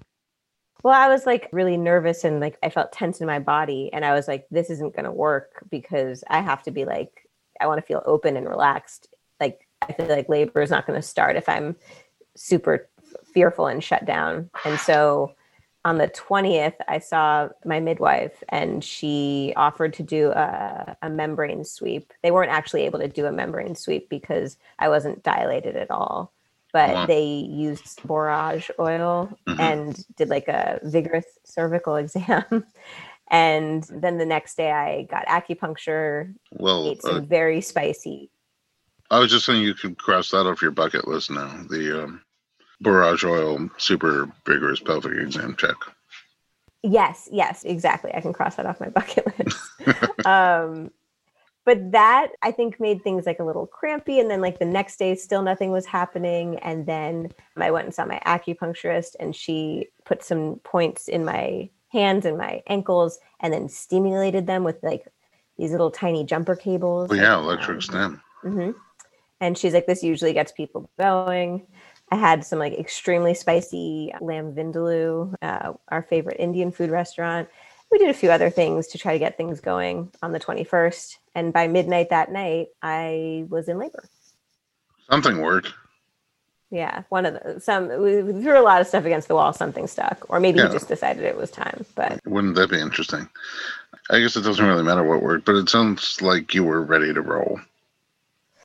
Well, 0.82 0.94
I 0.94 1.08
was 1.08 1.24
like 1.24 1.48
really 1.52 1.76
nervous 1.76 2.24
and 2.24 2.40
like 2.40 2.58
I 2.62 2.68
felt 2.68 2.92
tense 2.92 3.20
in 3.20 3.26
my 3.26 3.38
body. 3.38 3.90
And 3.92 4.04
I 4.04 4.12
was 4.12 4.26
like, 4.26 4.46
this 4.50 4.70
isn't 4.70 4.94
going 4.94 5.06
to 5.06 5.12
work 5.12 5.64
because 5.70 6.24
I 6.28 6.40
have 6.40 6.62
to 6.64 6.70
be 6.70 6.84
like, 6.84 7.28
I 7.60 7.66
want 7.66 7.78
to 7.78 7.86
feel 7.86 8.02
open 8.04 8.36
and 8.36 8.48
relaxed. 8.48 9.08
I 9.88 9.92
feel 9.92 10.08
like 10.08 10.28
labor 10.28 10.62
is 10.62 10.70
not 10.70 10.86
going 10.86 11.00
to 11.00 11.06
start 11.06 11.36
if 11.36 11.48
I'm 11.48 11.76
super 12.36 12.88
fearful 13.32 13.66
and 13.66 13.82
shut 13.82 14.04
down. 14.04 14.50
And 14.64 14.78
so 14.78 15.34
on 15.84 15.98
the 15.98 16.08
20th, 16.08 16.76
I 16.88 16.98
saw 16.98 17.48
my 17.64 17.78
midwife 17.78 18.42
and 18.48 18.82
she 18.82 19.52
offered 19.56 19.92
to 19.94 20.02
do 20.02 20.30
a, 20.30 20.96
a, 21.02 21.10
membrane 21.10 21.64
sweep. 21.64 22.12
They 22.22 22.30
weren't 22.30 22.50
actually 22.50 22.82
able 22.82 23.00
to 23.00 23.08
do 23.08 23.26
a 23.26 23.32
membrane 23.32 23.74
sweep 23.74 24.08
because 24.08 24.56
I 24.78 24.88
wasn't 24.88 25.22
dilated 25.22 25.76
at 25.76 25.90
all, 25.90 26.32
but 26.72 26.94
wow. 26.94 27.06
they 27.06 27.24
used 27.24 28.02
borage 28.06 28.70
oil 28.78 29.36
mm-hmm. 29.46 29.60
and 29.60 30.06
did 30.16 30.30
like 30.30 30.48
a 30.48 30.80
vigorous 30.84 31.26
cervical 31.44 31.96
exam. 32.04 32.64
and 33.30 33.82
then 33.90 34.16
the 34.16 34.26
next 34.26 34.56
day, 34.56 34.72
I 34.72 35.02
got 35.02 35.26
acupuncture, 35.26 36.32
well, 36.52 36.88
ate 36.88 37.02
some 37.02 37.16
uh, 37.16 37.20
very 37.20 37.60
spicy 37.60 38.30
I 39.10 39.18
was 39.18 39.30
just 39.30 39.44
saying 39.44 39.62
you 39.62 39.74
can 39.74 39.94
cross 39.94 40.30
that 40.30 40.46
off 40.46 40.62
your 40.62 40.70
bucket 40.70 41.06
list 41.06 41.30
now. 41.30 41.62
The 41.68 42.04
um, 42.04 42.22
borage 42.80 43.24
oil 43.24 43.68
super 43.78 44.30
vigorous 44.46 44.80
pelvic 44.80 45.16
exam 45.18 45.56
check. 45.56 45.76
Yes, 46.82 47.28
yes, 47.32 47.64
exactly. 47.64 48.12
I 48.14 48.20
can 48.20 48.32
cross 48.32 48.56
that 48.56 48.66
off 48.66 48.80
my 48.80 48.88
bucket 48.90 49.26
list. 49.38 50.26
um, 50.26 50.90
but 51.64 51.92
that 51.92 52.28
I 52.42 52.50
think 52.50 52.78
made 52.78 53.02
things 53.02 53.24
like 53.24 53.40
a 53.40 53.44
little 53.44 53.66
crampy. 53.66 54.20
And 54.20 54.30
then 54.30 54.40
like 54.40 54.58
the 54.58 54.66
next 54.66 54.98
day, 54.98 55.14
still 55.14 55.42
nothing 55.42 55.70
was 55.70 55.86
happening. 55.86 56.58
And 56.58 56.84
then 56.84 57.30
I 57.56 57.70
went 57.70 57.86
and 57.86 57.94
saw 57.94 58.04
my 58.04 58.20
acupuncturist, 58.26 59.16
and 59.18 59.34
she 59.34 59.88
put 60.04 60.22
some 60.22 60.56
points 60.56 61.08
in 61.08 61.24
my 61.24 61.70
hands 61.88 62.26
and 62.26 62.36
my 62.36 62.62
ankles, 62.66 63.18
and 63.40 63.52
then 63.52 63.68
stimulated 63.68 64.46
them 64.46 64.62
with 64.62 64.76
like 64.82 65.06
these 65.56 65.70
little 65.70 65.90
tiny 65.90 66.24
jumper 66.24 66.54
cables. 66.54 67.08
Oh, 67.10 67.14
yeah, 67.14 67.38
electric 67.38 67.76
um, 67.76 67.80
stim. 67.80 68.22
Mm-hmm. 68.44 68.70
And 69.40 69.56
she's 69.58 69.74
like, 69.74 69.86
this 69.86 70.02
usually 70.02 70.32
gets 70.32 70.52
people 70.52 70.90
going. 70.98 71.66
I 72.10 72.16
had 72.16 72.44
some 72.44 72.58
like 72.58 72.74
extremely 72.74 73.34
spicy 73.34 74.12
lamb 74.20 74.54
vindaloo, 74.54 75.34
uh, 75.42 75.72
our 75.88 76.02
favorite 76.02 76.38
Indian 76.38 76.70
food 76.70 76.90
restaurant. 76.90 77.48
We 77.90 77.98
did 77.98 78.10
a 78.10 78.14
few 78.14 78.30
other 78.30 78.50
things 78.50 78.88
to 78.88 78.98
try 78.98 79.12
to 79.12 79.18
get 79.18 79.36
things 79.36 79.60
going 79.60 80.10
on 80.22 80.32
the 80.32 80.40
21st. 80.40 81.16
And 81.34 81.52
by 81.52 81.66
midnight 81.68 82.10
that 82.10 82.30
night, 82.30 82.68
I 82.82 83.46
was 83.48 83.68
in 83.68 83.78
labor. 83.78 84.04
Something 85.10 85.40
worked. 85.40 85.72
Yeah, 86.70 87.04
one 87.08 87.24
of 87.24 87.34
the 87.34 87.60
some 87.60 87.86
we 87.86 88.20
threw 88.42 88.58
a 88.58 88.62
lot 88.62 88.80
of 88.80 88.88
stuff 88.88 89.04
against 89.04 89.28
the 89.28 89.36
wall. 89.36 89.52
Something 89.52 89.86
stuck, 89.86 90.26
or 90.28 90.40
maybe 90.40 90.58
yeah. 90.58 90.66
we 90.66 90.72
just 90.72 90.88
decided 90.88 91.22
it 91.22 91.36
was 91.36 91.50
time. 91.50 91.84
But 91.94 92.18
wouldn't 92.26 92.56
that 92.56 92.68
be 92.68 92.80
interesting? 92.80 93.28
I 94.10 94.18
guess 94.18 94.34
it 94.34 94.40
doesn't 94.40 94.64
really 94.66 94.82
matter 94.82 95.04
what 95.04 95.22
worked, 95.22 95.44
but 95.44 95.54
it 95.54 95.68
sounds 95.68 96.20
like 96.20 96.52
you 96.52 96.64
were 96.64 96.82
ready 96.82 97.14
to 97.14 97.22
roll. 97.22 97.60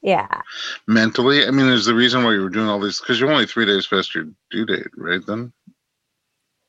Yeah. 0.01 0.41
Mentally, 0.87 1.45
I 1.45 1.51
mean, 1.51 1.67
is 1.67 1.85
the 1.85 1.93
reason 1.93 2.23
why 2.23 2.33
you 2.33 2.41
were 2.41 2.49
doing 2.49 2.67
all 2.67 2.79
this 2.79 2.99
because 2.99 3.19
you're 3.19 3.31
only 3.31 3.45
three 3.45 3.65
days 3.65 3.87
past 3.87 4.15
your 4.15 4.25
due 4.49 4.65
date, 4.65 4.87
right? 4.95 5.25
Then. 5.25 5.51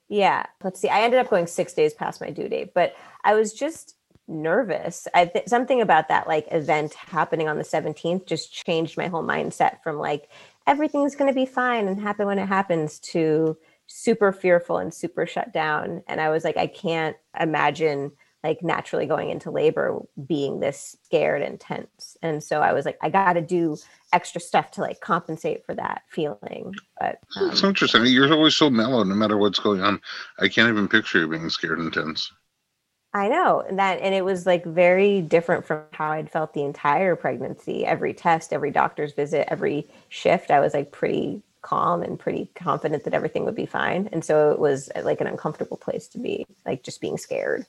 Yeah. 0.09 0.45
Let's 0.63 0.81
see. 0.81 0.89
I 0.89 1.03
ended 1.03 1.21
up 1.21 1.31
going 1.31 1.47
six 1.47 1.73
days 1.73 1.95
past 1.95 2.21
my 2.21 2.31
due 2.31 2.49
date, 2.49 2.75
but 2.75 2.95
I 3.25 3.35
was 3.35 3.53
just 3.53 3.97
nervous. 4.27 5.07
I 5.15 5.27
th- 5.27 5.49
something 5.49 5.81
about 5.81 6.09
that 6.09 6.27
like 6.27 6.47
event 6.51 6.95
happening 6.95 7.49
on 7.49 7.59
the 7.59 7.65
17th 7.65 8.27
just 8.27 8.53
changed 8.53 8.97
my 8.97 9.09
whole 9.09 9.25
mindset 9.25 9.83
from 9.83 9.99
like 9.99 10.29
everything's 10.67 11.17
going 11.17 11.31
to 11.31 11.35
be 11.35 11.47
fine 11.47 11.89
and 11.89 12.01
happen 12.01 12.27
when 12.27 12.39
it 12.39 12.47
happens 12.47 13.01
to 13.01 13.57
super 13.87 14.33
fearful 14.33 14.79
and 14.79 14.95
super 14.95 15.27
shut 15.27 15.53
down. 15.53 16.03
And 16.07 16.21
I 16.21 16.31
was 16.31 16.45
like, 16.45 16.57
I 16.57 16.69
can't 16.69 17.17
imagine 17.39 18.13
like 18.43 18.63
naturally 18.63 19.07
going 19.07 19.31
into 19.31 19.51
labor 19.51 19.99
being 20.27 20.61
this 20.61 20.97
scared 21.05 21.43
and 21.43 21.61
tense. 21.61 22.17
And 22.23 22.43
so 22.43 22.61
i 22.61 22.73
was 22.73 22.85
like 22.85 22.99
i 23.03 23.09
got 23.09 23.35
to 23.35 23.41
do 23.41 23.77
extra 24.13 24.41
stuff 24.41 24.71
to 24.73 24.81
like 24.81 25.01
compensate 25.01 25.65
for 25.65 25.75
that 25.75 26.03
feeling 26.09 26.75
but 26.99 27.19
um, 27.37 27.51
it's 27.51 27.63
interesting. 27.63 28.05
You're 28.07 28.33
always 28.33 28.57
so 28.57 28.71
mellow 28.71 29.05
no 29.05 29.15
matter 29.15 29.39
what's 29.39 29.59
going 29.59 29.81
on. 29.81 30.01
I 30.39 30.49
can't 30.49 30.69
even 30.69 30.89
picture 30.89 31.21
you 31.21 31.29
being 31.29 31.49
scared 31.49 31.79
and 31.79 31.93
tense. 31.93 32.33
I 33.13 33.29
know 33.29 33.61
and 33.61 33.79
that 33.79 34.01
and 34.01 34.15
it 34.15 34.25
was 34.25 34.47
like 34.47 34.65
very 34.65 35.21
different 35.21 35.65
from 35.65 35.83
how 35.93 36.13
i'd 36.13 36.31
felt 36.31 36.55
the 36.55 36.63
entire 36.63 37.17
pregnancy. 37.17 37.85
Every 37.85 38.15
test 38.15 38.53
every 38.53 38.71
doctor's 38.71 39.13
visit 39.13 39.51
every 39.51 39.89
shift 40.09 40.51
i 40.51 40.61
was 40.61 40.75
like 40.75 40.93
pretty 40.93 41.43
calm 41.63 42.03
and 42.03 42.19
pretty 42.19 42.51
confident 42.55 43.05
that 43.05 43.15
everything 43.15 43.45
would 43.45 43.55
be 43.55 43.67
fine. 43.67 44.09
And 44.13 44.25
so 44.25 44.51
it 44.51 44.59
was 44.59 44.91
like 45.03 45.21
an 45.21 45.27
uncomfortable 45.27 45.77
place 45.77 46.09
to 46.09 46.19
be 46.19 46.47
like 46.65 46.83
just 46.83 47.01
being 47.01 47.19
scared 47.19 47.67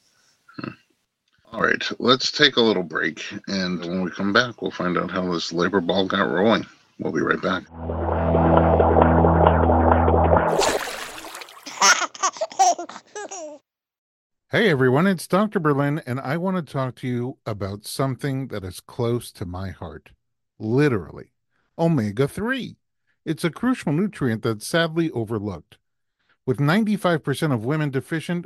all 1.51 1.61
right, 1.61 1.83
let's 1.99 2.31
take 2.31 2.55
a 2.55 2.61
little 2.61 2.83
break. 2.83 3.23
And 3.47 3.79
when 3.79 4.03
we 4.03 4.11
come 4.11 4.31
back, 4.31 4.61
we'll 4.61 4.71
find 4.71 4.97
out 4.97 5.11
how 5.11 5.31
this 5.31 5.51
labor 5.51 5.81
ball 5.81 6.07
got 6.07 6.29
rolling. 6.29 6.65
We'll 6.99 7.13
be 7.13 7.21
right 7.21 7.41
back. 7.41 7.63
Hey 14.51 14.69
everyone, 14.69 15.07
it's 15.07 15.27
Dr. 15.27 15.59
Berlin, 15.59 16.01
and 16.05 16.19
I 16.19 16.35
want 16.35 16.57
to 16.57 16.73
talk 16.73 16.95
to 16.95 17.07
you 17.07 17.37
about 17.45 17.85
something 17.85 18.49
that 18.49 18.65
is 18.65 18.81
close 18.81 19.31
to 19.31 19.45
my 19.45 19.69
heart. 19.69 20.11
Literally, 20.59 21.31
omega 21.77 22.27
3. 22.27 22.75
It's 23.23 23.45
a 23.45 23.49
crucial 23.49 23.93
nutrient 23.93 24.43
that's 24.43 24.67
sadly 24.67 25.09
overlooked. 25.11 25.77
With 26.45 26.57
95% 26.57 27.53
of 27.53 27.63
women 27.63 27.91
deficient, 27.91 28.45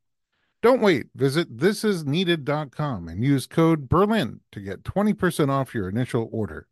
Don't 0.61 0.81
wait. 0.81 1.07
Visit 1.15 1.57
thisisneeded.com 1.57 3.07
and 3.07 3.23
use 3.23 3.47
code 3.47 3.89
Berlin 3.89 4.41
to 4.51 4.59
get 4.59 4.83
20% 4.83 5.49
off 5.49 5.73
your 5.73 5.89
initial 5.89 6.29
order. 6.31 6.67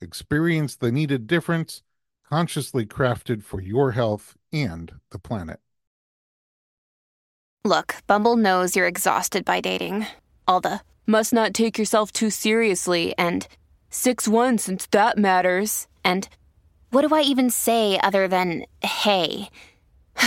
Experience 0.00 0.74
the 0.76 0.90
needed 0.90 1.26
difference, 1.26 1.82
consciously 2.28 2.86
crafted 2.86 3.44
for 3.44 3.60
your 3.60 3.92
health 3.92 4.36
and 4.52 4.94
the 5.10 5.18
planet. 5.18 5.60
Look, 7.64 7.96
Bumble 8.06 8.36
knows 8.36 8.74
you're 8.74 8.86
exhausted 8.86 9.44
by 9.44 9.60
dating. 9.60 10.06
All 10.48 10.60
the 10.60 10.80
must 11.06 11.32
not 11.32 11.54
take 11.54 11.78
yourself 11.78 12.10
too 12.10 12.30
seriously 12.30 13.14
and 13.18 13.46
6 13.90 14.26
1 14.26 14.58
since 14.58 14.86
that 14.86 15.18
matters. 15.18 15.86
And 16.02 16.28
what 16.90 17.06
do 17.06 17.14
I 17.14 17.20
even 17.20 17.50
say 17.50 18.00
other 18.00 18.26
than 18.26 18.64
hey? 18.82 19.50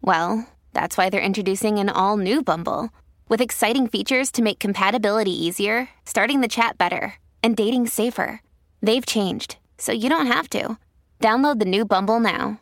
well, 0.00 0.48
that's 0.74 0.98
why 0.98 1.08
they're 1.08 1.20
introducing 1.20 1.78
an 1.78 1.88
all 1.88 2.16
new 2.16 2.42
Bumble 2.42 2.90
with 3.28 3.40
exciting 3.40 3.86
features 3.86 4.30
to 4.32 4.42
make 4.42 4.58
compatibility 4.58 5.30
easier, 5.30 5.88
starting 6.04 6.40
the 6.40 6.48
chat 6.48 6.76
better, 6.76 7.14
and 7.42 7.56
dating 7.56 7.86
safer. 7.86 8.42
They've 8.82 9.06
changed, 9.06 9.56
so 9.78 9.92
you 9.92 10.10
don't 10.10 10.26
have 10.26 10.50
to. 10.50 10.76
Download 11.20 11.58
the 11.58 11.64
new 11.64 11.86
Bumble 11.86 12.20
now. 12.20 12.60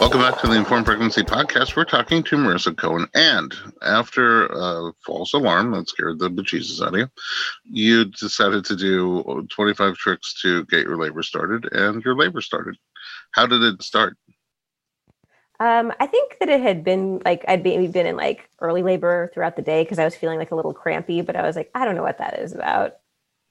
Welcome 0.00 0.20
back 0.20 0.40
to 0.40 0.46
the 0.46 0.56
Informed 0.56 0.84
Pregnancy 0.84 1.22
Podcast. 1.22 1.76
We're 1.76 1.84
talking 1.84 2.22
to 2.24 2.36
Marisa 2.36 2.76
Cohen. 2.76 3.06
And 3.14 3.54
after 3.82 4.46
a 4.46 4.92
false 5.06 5.32
alarm 5.32 5.70
that 5.72 5.88
scared 5.88 6.18
the 6.18 6.28
bejesus 6.28 6.82
out 6.84 6.94
of 6.94 7.00
you, 7.00 7.08
you 7.64 8.04
decided 8.06 8.64
to 8.66 8.76
do 8.76 9.46
25 9.50 9.96
tricks 9.96 10.40
to 10.42 10.64
get 10.66 10.82
your 10.82 10.98
labor 10.98 11.22
started, 11.22 11.72
and 11.72 12.04
your 12.04 12.16
labor 12.16 12.40
started. 12.40 12.76
How 13.32 13.46
did 13.46 13.62
it 13.62 13.82
start? 13.82 14.16
Um, 15.60 15.92
I 16.00 16.06
think 16.06 16.38
that 16.40 16.48
it 16.48 16.60
had 16.60 16.82
been 16.82 17.22
like 17.24 17.44
I'd 17.46 17.62
maybe 17.62 17.86
been 17.86 18.06
in 18.06 18.16
like 18.16 18.48
early 18.60 18.82
labor 18.82 19.30
throughout 19.32 19.54
the 19.54 19.62
day 19.62 19.84
because 19.84 20.00
I 20.00 20.04
was 20.04 20.16
feeling 20.16 20.38
like 20.38 20.50
a 20.50 20.56
little 20.56 20.74
crampy, 20.74 21.20
but 21.20 21.36
I 21.36 21.42
was 21.42 21.54
like, 21.54 21.70
I 21.74 21.84
don't 21.84 21.94
know 21.94 22.02
what 22.02 22.18
that 22.18 22.40
is 22.40 22.52
about. 22.52 22.96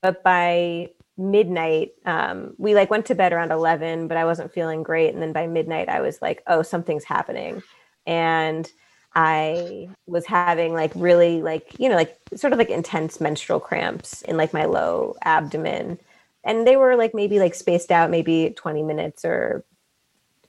But 0.02 0.22
by 0.24 0.90
midnight, 1.18 1.92
um, 2.06 2.54
we 2.58 2.76
like 2.76 2.90
went 2.90 3.06
to 3.06 3.16
bed 3.16 3.32
around 3.32 3.52
11, 3.52 4.08
but 4.08 4.18
I 4.18 4.26
wasn't 4.26 4.54
feeling 4.54 4.84
great. 4.84 5.14
And 5.14 5.22
then 5.22 5.32
by 5.32 5.48
midnight, 5.48 5.88
I 5.88 6.02
was 6.02 6.22
like, 6.22 6.44
oh, 6.48 6.64
something's 6.64 7.06
happening. 7.06 7.64
And 8.06 8.70
I 9.14 9.90
was 10.06 10.26
having 10.26 10.74
like 10.74 10.92
really 10.96 11.42
like, 11.42 11.80
you 11.80 11.88
know, 11.88 11.96
like 11.96 12.18
sort 12.36 12.54
of 12.54 12.60
like 12.60 12.70
intense 12.70 13.22
menstrual 13.22 13.60
cramps 13.60 14.22
in 14.24 14.38
like 14.38 14.54
my 14.54 14.66
low 14.66 15.16
abdomen. 15.24 16.00
And 16.44 16.66
they 16.66 16.76
were 16.76 16.96
like 16.96 17.14
maybe 17.14 17.40
like 17.40 17.54
spaced 17.54 17.92
out 17.92 18.10
maybe 18.10 18.54
20 18.56 18.84
minutes 18.84 19.24
or 19.24 19.64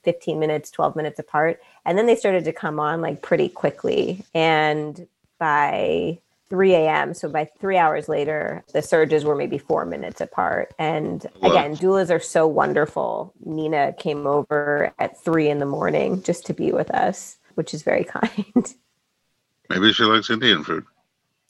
15 0.03 0.39
minutes, 0.39 0.71
12 0.71 0.95
minutes 0.95 1.19
apart. 1.19 1.61
And 1.85 1.97
then 1.97 2.05
they 2.05 2.15
started 2.15 2.45
to 2.45 2.53
come 2.53 2.79
on 2.79 3.01
like 3.01 3.21
pretty 3.21 3.49
quickly. 3.49 4.25
And 4.33 5.07
by 5.39 6.19
3 6.49 6.73
a.m., 6.75 7.13
so 7.13 7.29
by 7.29 7.45
three 7.59 7.77
hours 7.77 8.07
later, 8.07 8.63
the 8.73 8.81
surges 8.81 9.25
were 9.25 9.35
maybe 9.35 9.57
four 9.57 9.85
minutes 9.85 10.21
apart. 10.21 10.73
And 10.77 11.25
again, 11.41 11.75
doulas 11.75 12.13
are 12.13 12.19
so 12.19 12.45
wonderful. 12.45 13.33
Nina 13.43 13.93
came 13.93 14.27
over 14.27 14.93
at 14.99 15.21
three 15.23 15.49
in 15.49 15.59
the 15.59 15.65
morning 15.65 16.21
just 16.21 16.45
to 16.45 16.53
be 16.53 16.71
with 16.71 16.91
us, 16.91 17.37
which 17.55 17.73
is 17.73 17.81
very 17.81 18.03
kind. 18.03 18.75
Maybe 19.69 19.93
she 19.93 20.03
likes 20.03 20.29
Indian 20.29 20.63
food. 20.63 20.85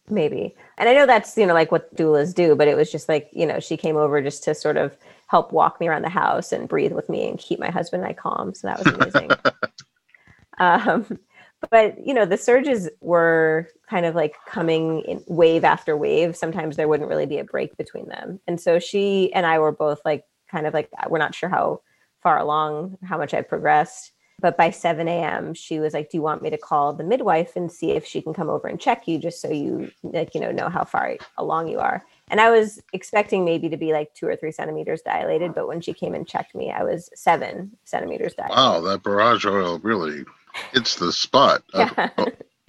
Maybe. 0.09 0.55
And 0.77 0.89
I 0.89 0.93
know 0.93 1.05
that's, 1.05 1.37
you 1.37 1.45
know, 1.45 1.53
like 1.53 1.71
what 1.71 1.93
doulas 1.95 2.33
do, 2.33 2.55
but 2.55 2.67
it 2.67 2.75
was 2.75 2.91
just 2.91 3.07
like, 3.07 3.29
you 3.31 3.45
know, 3.45 3.59
she 3.59 3.77
came 3.77 3.95
over 3.95 4.21
just 4.21 4.43
to 4.45 4.55
sort 4.55 4.77
of 4.77 4.95
help 5.33 5.51
walk 5.51 5.79
me 5.79 5.87
around 5.87 6.03
the 6.03 6.09
house 6.09 6.51
and 6.51 6.69
breathe 6.69 6.91
with 6.91 7.09
me 7.09 7.27
and 7.27 7.39
keep 7.39 7.59
my 7.59 7.71
husband 7.71 8.03
and 8.03 8.09
I 8.11 8.13
calm. 8.13 8.53
So 8.53 8.67
that 8.67 8.77
was 8.77 8.93
amazing. 8.93 9.31
um, 10.59 11.17
but 11.71 12.05
you 12.05 12.13
know, 12.13 12.23
the 12.23 12.37
surges 12.37 12.87
were 13.01 13.67
kind 13.89 14.05
of 14.05 14.13
like 14.13 14.35
coming 14.47 14.99
in 15.07 15.23
wave 15.25 15.63
after 15.63 15.97
wave. 15.97 16.37
Sometimes 16.37 16.75
there 16.75 16.87
wouldn't 16.87 17.09
really 17.09 17.25
be 17.25 17.39
a 17.39 17.43
break 17.43 17.75
between 17.77 18.09
them. 18.09 18.41
And 18.45 18.61
so 18.61 18.77
she 18.77 19.33
and 19.33 19.43
I 19.47 19.57
were 19.57 19.71
both 19.71 20.01
like 20.05 20.23
kind 20.51 20.67
of 20.67 20.73
like 20.75 20.91
we're 21.09 21.17
not 21.17 21.33
sure 21.33 21.49
how 21.49 21.81
far 22.21 22.37
along, 22.37 22.99
how 23.01 23.17
much 23.17 23.33
I've 23.33 23.49
progressed. 23.49 24.11
But 24.39 24.55
by 24.55 24.69
7 24.69 25.07
a.m., 25.07 25.55
she 25.55 25.79
was 25.79 25.95
like, 25.95 26.11
Do 26.11 26.17
you 26.17 26.21
want 26.21 26.43
me 26.43 26.51
to 26.51 26.59
call 26.59 26.93
the 26.93 27.03
midwife 27.03 27.55
and 27.55 27.71
see 27.71 27.93
if 27.93 28.05
she 28.05 28.21
can 28.21 28.35
come 28.35 28.51
over 28.51 28.67
and 28.67 28.79
check 28.79 29.07
you 29.07 29.17
just 29.17 29.41
so 29.41 29.49
you 29.49 29.89
like, 30.03 30.35
you 30.35 30.41
know, 30.41 30.51
know 30.51 30.69
how 30.69 30.83
far 30.83 31.17
along 31.39 31.69
you 31.69 31.79
are? 31.79 32.05
And 32.29 32.39
I 32.39 32.49
was 32.49 32.81
expecting 32.93 33.45
maybe 33.45 33.69
to 33.69 33.77
be 33.77 33.91
like 33.91 34.13
two 34.13 34.27
or 34.27 34.35
three 34.35 34.51
centimeters 34.51 35.01
dilated, 35.01 35.53
but 35.53 35.67
when 35.67 35.81
she 35.81 35.93
came 35.93 36.15
and 36.15 36.27
checked 36.27 36.55
me, 36.55 36.71
I 36.71 36.83
was 36.83 37.09
seven 37.13 37.77
centimeters 37.83 38.33
dilated. 38.33 38.55
Wow, 38.55 38.81
that 38.81 39.03
borage 39.03 39.45
oil 39.45 39.79
really 39.79 40.23
hits 40.71 40.95
the 40.95 41.11
spot. 41.11 41.63
Yeah. 41.73 42.09
Uh, 42.17 42.25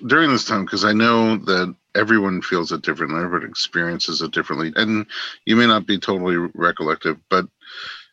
during 0.06 0.30
this 0.30 0.44
time, 0.44 0.64
because 0.64 0.84
I 0.84 0.92
know 0.92 1.36
that 1.36 1.74
everyone 1.94 2.42
feels 2.42 2.72
it 2.72 2.82
differently, 2.82 3.22
everyone 3.22 3.48
experiences 3.48 4.20
it 4.20 4.32
differently, 4.32 4.72
and 4.76 5.06
you 5.46 5.56
may 5.56 5.66
not 5.66 5.86
be 5.86 5.98
totally 5.98 6.34
recollective, 6.34 7.18
but 7.30 7.46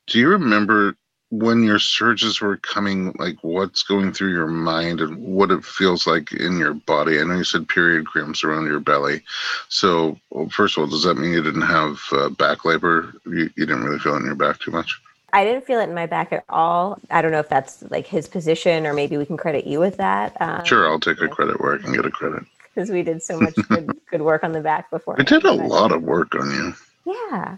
do 0.08 0.20
you 0.20 0.30
remember 0.30 0.96
when 1.32 1.64
your 1.64 1.80
surges 1.80 2.42
were 2.42 2.58
coming, 2.58 3.14
like 3.18 3.38
what's 3.42 3.84
going 3.84 4.12
through 4.12 4.34
your 4.34 4.48
mind 4.48 5.00
and 5.00 5.18
what 5.18 5.50
it 5.50 5.64
feels 5.64 6.06
like 6.06 6.34
in 6.34 6.60
your 6.60 6.74
body? 6.74 7.20
I 7.20 7.24
know 7.24 7.38
you 7.38 7.46
said 7.46 7.70
period 7.70 8.06
cramps 8.06 8.44
around 8.44 8.66
your 8.66 8.82
belly. 8.82 9.24
So, 9.70 10.20
well, 10.30 10.50
first 10.50 10.78
of 10.78 10.82
all, 10.84 10.90
does 10.90 11.04
that 11.04 11.18
mean 11.18 11.32
you 11.32 11.42
didn't 11.42 11.62
have 11.62 12.02
uh, 12.12 12.30
back 12.30 12.66
labor? 12.66 13.14
You, 13.26 13.50
you 13.56 13.66
didn't 13.66 13.86
really 13.86 14.00
feel 14.00 14.16
it 14.16 14.20
in 14.20 14.26
your 14.26 14.36
back 14.36 14.60
too 14.60 14.72
much? 14.72 15.02
I 15.32 15.46
didn't 15.46 15.66
feel 15.66 15.80
it 15.80 15.86
in 15.86 15.96
my 15.96 16.06
back 16.06 16.34
at 16.34 16.44
all. 16.50 17.00
I 17.10 17.22
don't 17.22 17.32
know 17.32 17.40
if 17.40 17.48
that's 17.48 17.82
like 17.84 18.06
his 18.06 18.28
position 18.28 18.86
or 18.86 18.94
maybe 18.94 19.18
we 19.18 19.26
can 19.26 19.38
credit 19.38 19.66
you 19.66 19.80
with 19.80 19.96
that. 19.98 20.36
Um, 20.42 20.66
Sure, 20.66 20.86
I'll 20.86 21.00
take 21.00 21.22
a 21.22 21.30
credit 21.30 21.62
where 21.62 21.76
I 21.76 21.78
can 21.78 21.94
get 21.94 22.06
a 22.06 22.12
credit. 22.12 22.44
Because 22.76 22.90
we 22.90 23.04
did 23.04 23.24
so 23.24 23.40
much 23.40 23.56
good, 23.70 23.98
good 24.12 24.22
work 24.22 24.44
on 24.44 24.52
the 24.52 24.60
back 24.60 24.90
before. 24.90 25.16
I 25.18 25.24
did 25.24 25.46
a 25.46 25.54
lot 25.54 25.94
of 25.94 26.04
work 26.04 26.36
on 26.36 26.52
you. 26.52 26.74
Yeah. 27.06 27.56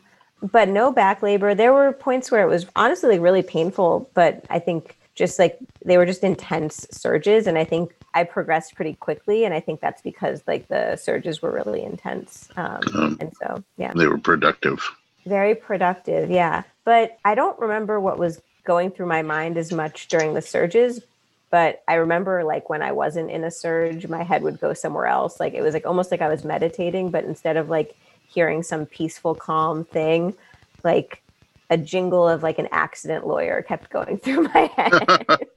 But 0.52 0.68
no 0.70 0.92
back 0.92 1.22
labor. 1.22 1.56
There 1.56 1.74
were 1.74 1.92
points 1.94 2.30
where 2.30 2.44
it 2.44 2.50
was 2.50 2.66
honestly 2.76 3.10
like 3.10 3.22
really 3.22 3.42
painful, 3.44 4.10
but 4.14 4.46
I 4.50 4.60
think 4.60 4.98
just 5.16 5.40
like 5.40 5.58
they 5.86 5.98
were 5.98 6.06
just 6.06 6.24
intense 6.24 6.86
surges. 6.92 7.48
And 7.48 7.58
I 7.58 7.64
think 7.64 7.96
I 8.14 8.24
progressed 8.26 8.76
pretty 8.76 8.94
quickly. 8.96 9.46
And 9.46 9.54
I 9.54 9.60
think 9.60 9.80
that's 9.80 10.02
because 10.02 10.44
like 10.46 10.68
the 10.68 10.98
surges 10.98 11.42
were 11.42 11.52
really 11.52 11.84
intense. 11.84 12.50
Um, 12.58 12.80
Um, 12.94 13.18
and 13.22 13.32
so, 13.42 13.64
yeah, 13.78 13.94
They 13.96 14.08
were 14.08 14.18
productive. 14.18 14.80
very 15.26 15.56
productive. 15.56 16.30
Yeah. 16.30 16.64
But 16.84 17.18
I 17.24 17.36
don't 17.36 17.58
remember 17.60 18.00
what 18.00 18.20
was 18.20 18.42
going 18.66 18.92
through 18.92 19.08
my 19.08 19.22
mind 19.22 19.58
as 19.58 19.72
much 19.72 20.08
during 20.10 20.34
the 20.34 20.42
surges. 20.42 21.00
But 21.52 21.84
I 21.88 21.94
remember 21.96 22.44
like 22.44 22.70
when 22.70 22.82
I 22.82 22.92
wasn't 22.92 23.30
in 23.32 23.44
a 23.44 23.52
surge, 23.52 24.08
my 24.08 24.24
head 24.24 24.42
would 24.42 24.60
go 24.60 24.74
somewhere 24.74 25.06
else. 25.06 25.40
Like 25.40 25.54
it 25.54 25.62
was 25.62 25.74
like 25.74 25.86
almost 25.86 26.12
like 26.12 26.22
I 26.22 26.28
was 26.28 26.44
meditating, 26.44 27.12
but 27.12 27.24
instead 27.24 27.56
of 27.56 27.70
like 27.70 27.96
hearing 28.34 28.64
some 28.64 28.86
peaceful, 28.86 29.36
calm 29.36 29.86
thing, 29.86 30.34
like 30.84 31.22
a 31.70 31.78
jingle 31.78 32.28
of 32.28 32.44
like 32.44 32.60
an 32.60 32.68
accident 32.72 33.28
lawyer 33.28 33.62
kept 33.62 33.90
going 33.90 34.18
through 34.24 34.44
my 34.54 34.70
head. 34.76 35.28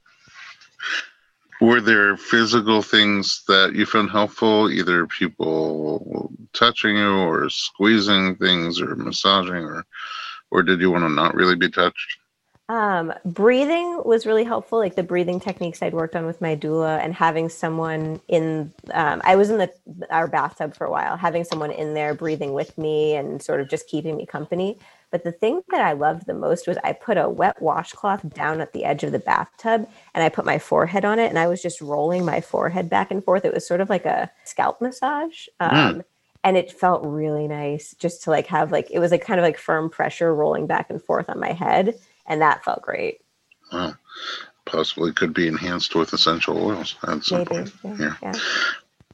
Were 1.60 1.80
there 1.80 2.18
physical 2.18 2.82
things 2.82 3.42
that 3.48 3.74
you 3.74 3.86
found 3.86 4.10
helpful, 4.10 4.70
either 4.70 5.06
people 5.06 6.30
touching 6.52 6.96
you 6.96 7.14
or 7.14 7.48
squeezing 7.48 8.36
things 8.36 8.80
or 8.80 8.94
massaging 8.94 9.64
or 9.64 9.86
or 10.50 10.62
did 10.62 10.80
you 10.80 10.90
want 10.90 11.04
to 11.04 11.08
not 11.08 11.34
really 11.34 11.56
be 11.56 11.70
touched? 11.70 12.18
Um, 12.68 13.12
breathing 13.24 14.02
was 14.04 14.26
really 14.26 14.42
helpful, 14.42 14.78
like 14.78 14.96
the 14.96 15.04
breathing 15.04 15.38
techniques 15.38 15.82
I'd 15.82 15.94
worked 15.94 16.16
on 16.16 16.26
with 16.26 16.40
my 16.40 16.56
doula, 16.56 16.98
and 16.98 17.14
having 17.14 17.48
someone 17.48 18.20
in. 18.26 18.72
Um, 18.92 19.22
I 19.24 19.36
was 19.36 19.50
in 19.50 19.58
the 19.58 19.72
our 20.10 20.26
bathtub 20.26 20.74
for 20.74 20.84
a 20.84 20.90
while, 20.90 21.16
having 21.16 21.44
someone 21.44 21.70
in 21.70 21.94
there 21.94 22.12
breathing 22.12 22.54
with 22.54 22.76
me 22.76 23.14
and 23.14 23.40
sort 23.40 23.60
of 23.60 23.68
just 23.68 23.86
keeping 23.86 24.16
me 24.16 24.26
company. 24.26 24.78
But 25.12 25.22
the 25.22 25.30
thing 25.30 25.62
that 25.70 25.80
I 25.80 25.92
loved 25.92 26.26
the 26.26 26.34
most 26.34 26.66
was 26.66 26.76
I 26.82 26.92
put 26.92 27.16
a 27.16 27.28
wet 27.28 27.62
washcloth 27.62 28.28
down 28.34 28.60
at 28.60 28.72
the 28.72 28.84
edge 28.84 29.04
of 29.04 29.12
the 29.12 29.20
bathtub 29.20 29.88
and 30.14 30.24
I 30.24 30.28
put 30.28 30.44
my 30.44 30.58
forehead 30.58 31.04
on 31.04 31.20
it 31.20 31.28
and 31.28 31.38
I 31.38 31.46
was 31.46 31.62
just 31.62 31.80
rolling 31.80 32.24
my 32.24 32.40
forehead 32.40 32.90
back 32.90 33.12
and 33.12 33.22
forth. 33.22 33.44
It 33.44 33.54
was 33.54 33.66
sort 33.66 33.80
of 33.80 33.88
like 33.88 34.04
a 34.04 34.30
scalp 34.42 34.80
massage. 34.80 35.46
Um, 35.60 36.02
and 36.42 36.56
it 36.56 36.72
felt 36.72 37.04
really 37.04 37.46
nice 37.46 37.94
just 37.98 38.24
to 38.24 38.30
like 38.30 38.48
have 38.48 38.72
like 38.72 38.90
it 38.90 38.98
was 38.98 39.10
like 39.12 39.24
kind 39.24 39.38
of 39.38 39.44
like 39.44 39.58
firm 39.58 39.88
pressure 39.88 40.34
rolling 40.34 40.66
back 40.66 40.90
and 40.90 41.02
forth 41.02 41.28
on 41.28 41.38
my 41.38 41.52
head 41.52 41.96
and 42.28 42.40
that 42.40 42.64
felt 42.64 42.82
great 42.82 43.20
Wow. 43.72 43.94
Possibly 44.64 45.12
could 45.12 45.32
be 45.34 45.48
enhanced 45.48 45.94
with 45.94 46.12
essential 46.12 46.58
oils 46.64 46.96
at 47.06 47.24
some 47.24 47.38
maybe 47.38 47.48
point. 47.48 47.72
yeah, 47.84 47.96
Yeah. 47.98 48.14
yeah. 48.22 48.32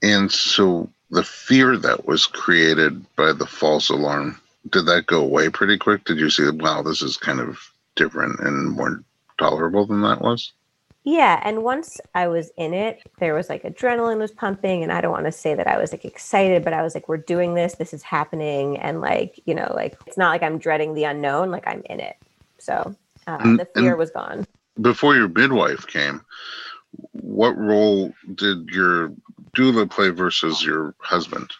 And 0.02 0.32
so 0.32 0.88
the 1.10 1.22
fear 1.22 1.76
that 1.76 2.06
was 2.06 2.26
created 2.26 3.04
by 3.16 3.32
the 3.32 3.46
false 3.46 3.90
alarm, 3.90 4.40
did 4.70 4.86
that 4.86 5.06
go 5.06 5.22
away 5.22 5.48
pretty 5.50 5.78
quick? 5.78 6.04
Did 6.04 6.18
you 6.18 6.30
see, 6.30 6.48
wow, 6.50 6.82
this 6.82 7.02
is 7.02 7.16
kind 7.16 7.40
of 7.40 7.58
different 7.96 8.40
and 8.40 8.70
more 8.72 9.02
tolerable 9.38 9.86
than 9.86 10.02
that 10.02 10.20
was? 10.20 10.52
Yeah, 11.04 11.40
and 11.44 11.64
once 11.64 12.00
I 12.14 12.28
was 12.28 12.50
in 12.56 12.74
it, 12.74 13.02
there 13.18 13.34
was 13.34 13.48
like 13.48 13.64
adrenaline 13.64 14.18
was 14.18 14.30
pumping, 14.30 14.82
and 14.84 14.92
I 14.92 15.00
don't 15.00 15.10
want 15.10 15.26
to 15.26 15.32
say 15.32 15.54
that 15.54 15.66
I 15.66 15.76
was 15.76 15.90
like 15.92 16.04
excited, 16.04 16.62
but 16.62 16.72
I 16.72 16.82
was 16.82 16.94
like, 16.94 17.08
"We're 17.08 17.16
doing 17.16 17.54
this. 17.54 17.74
This 17.74 17.92
is 17.92 18.04
happening," 18.04 18.78
and 18.78 19.00
like 19.00 19.40
you 19.44 19.54
know, 19.56 19.72
like 19.74 19.96
it's 20.06 20.16
not 20.16 20.30
like 20.30 20.44
I'm 20.44 20.58
dreading 20.58 20.94
the 20.94 21.02
unknown. 21.04 21.50
Like 21.50 21.66
I'm 21.66 21.82
in 21.90 21.98
it. 21.98 22.14
So 22.58 22.94
uh, 23.26 23.56
the 23.56 23.68
fear 23.74 23.90
and- 23.90 23.98
was 23.98 24.10
gone. 24.10 24.46
Before 24.80 25.14
your 25.14 25.28
midwife 25.28 25.86
came, 25.86 26.22
what 27.12 27.56
role 27.58 28.12
did 28.34 28.70
your 28.70 29.12
doula 29.54 29.90
play 29.90 30.08
versus 30.08 30.64
your 30.64 30.94
husband? 30.98 31.50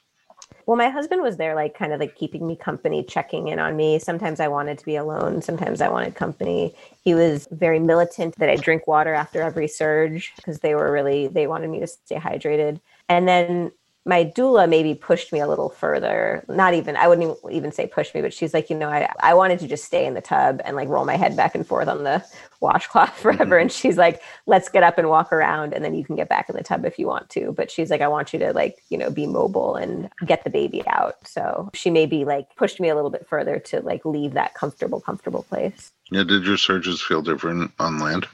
Well, 0.67 0.77
my 0.77 0.89
husband 0.89 1.23
was 1.23 1.37
there, 1.37 1.55
like 1.55 1.77
kind 1.77 1.93
of 1.93 2.01
like 2.01 2.15
keeping 2.15 2.47
me 2.47 2.55
company, 2.55 3.03
checking 3.03 3.49
in 3.49 3.59
on 3.59 3.77
me. 3.77 3.99
Sometimes 3.99 4.39
I 4.39 4.49
wanted 4.49 4.79
to 4.79 4.85
be 4.85 4.97
alone. 4.97 5.43
Sometimes 5.43 5.81
I 5.81 5.89
wanted 5.89 6.15
company. 6.15 6.75
He 7.03 7.15
was 7.15 7.49
very 7.51 7.81
militant 7.81 8.37
that 8.37 8.49
I 8.49 8.57
drink 8.57 8.87
water 8.87 9.13
after 9.13 9.43
every 9.43 9.67
surge 9.67 10.33
because 10.37 10.61
they 10.61 10.75
were 10.75 10.93
really, 10.93 11.27
they 11.27 11.47
wanted 11.47 11.69
me 11.69 11.81
to 11.81 11.87
stay 11.87 12.17
hydrated. 12.17 12.81
And 13.09 13.27
then 13.27 13.73
my 14.05 14.25
doula 14.25 14.69
maybe 14.69 14.95
pushed 14.95 15.33
me 15.33 15.39
a 15.39 15.47
little 15.47 15.69
further. 15.69 16.45
Not 16.49 16.75
even, 16.75 16.97
I 16.97 17.07
wouldn't 17.07 17.39
even, 17.51 17.71
say 17.71 17.87
push 17.87 18.13
me, 18.15 18.21
but 18.21 18.35
she's 18.35 18.53
like, 18.53 18.69
you 18.69 18.77
know, 18.77 18.89
I, 18.89 19.11
I 19.21 19.35
wanted 19.35 19.61
to 19.61 19.69
just 19.69 19.85
stay 19.85 20.05
in 20.07 20.15
the 20.15 20.21
tub 20.21 20.61
and 20.65 20.75
like 20.75 20.89
roll 20.89 21.05
my 21.05 21.17
head 21.17 21.37
back 21.37 21.55
and 21.55 21.65
forth 21.65 21.87
on 21.87 22.03
the 22.03 22.25
washcloth 22.61 23.11
mm-hmm. 23.11 23.23
forever. 23.23 23.59
And 23.59 23.71
she's 23.71 23.97
like, 23.97 24.21
let's 24.47 24.69
get 24.69 24.83
up 24.83 24.99
and 24.99 25.09
walk 25.09 25.33
around 25.33 25.73
and 25.73 25.85
then 25.85 25.95
you 25.95 26.05
can 26.05 26.17
get 26.17 26.29
back 26.29 26.49
in 26.49 26.57
the 26.57 26.65
tub 26.65 26.85
if 26.85 26.99
you 26.99 27.07
want 27.07 27.31
to. 27.31 27.53
But 27.53 27.71
she's 27.71 27.91
like, 27.91 28.01
I 28.01 28.09
want 28.09 28.33
you 28.33 28.41
to 28.41 28.53
like, 28.53 28.83
you 28.89 28.99
know, 28.99 29.09
be 29.09 29.27
mobile 29.27 29.77
and 29.77 30.11
get 30.27 30.43
the 30.43 30.51
baby 30.51 30.83
out. 30.89 31.17
So 31.27 31.71
she 31.73 31.89
maybe 31.89 32.25
like 32.25 32.55
pushed 32.57 32.81
me 32.81 32.89
a 32.89 32.97
little 32.97 33.11
bit 33.11 33.27
further 33.29 33.61
to 33.61 33.81
like 33.81 34.05
leave 34.05 34.33
that 34.33 34.55
comfortable, 34.55 35.01
comfortable 35.01 35.45
place. 35.45 35.93
Yeah, 36.11 36.25
did 36.25 36.45
your 36.45 36.57
surges 36.57 37.01
feel 37.01 37.23
different 37.23 37.71
on 37.79 37.99
land? 38.01 38.27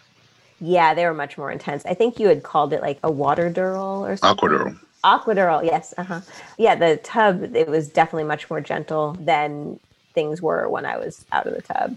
Yeah, 0.60 0.94
they 0.94 1.04
were 1.04 1.14
much 1.14 1.38
more 1.38 1.52
intense. 1.52 1.84
I 1.86 1.94
think 1.94 2.18
you 2.18 2.28
had 2.28 2.42
called 2.42 2.72
it 2.72 2.80
like 2.80 2.98
a 3.04 3.10
water 3.10 3.50
dural 3.50 4.00
or 4.00 4.16
something. 4.16 4.48
Aquadural. 4.48 4.80
Aquadural, 5.08 5.64
yes. 5.64 5.94
Uh-huh. 5.96 6.20
Yeah, 6.58 6.74
the 6.74 6.98
tub, 6.98 7.54
it 7.56 7.68
was 7.68 7.88
definitely 7.88 8.24
much 8.24 8.48
more 8.50 8.60
gentle 8.60 9.16
than 9.20 9.80
things 10.14 10.42
were 10.42 10.68
when 10.68 10.84
I 10.84 10.98
was 10.98 11.24
out 11.32 11.46
of 11.46 11.54
the 11.54 11.62
tub. 11.62 11.96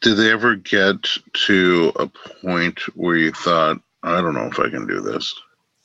Did 0.00 0.16
they 0.16 0.30
ever 0.30 0.56
get 0.56 0.96
to 1.46 1.92
a 1.96 2.06
point 2.06 2.80
where 2.96 3.16
you 3.16 3.32
thought, 3.32 3.80
I 4.02 4.20
don't 4.20 4.34
know 4.34 4.46
if 4.46 4.58
I 4.58 4.70
can 4.70 4.86
do 4.86 5.00
this? 5.00 5.34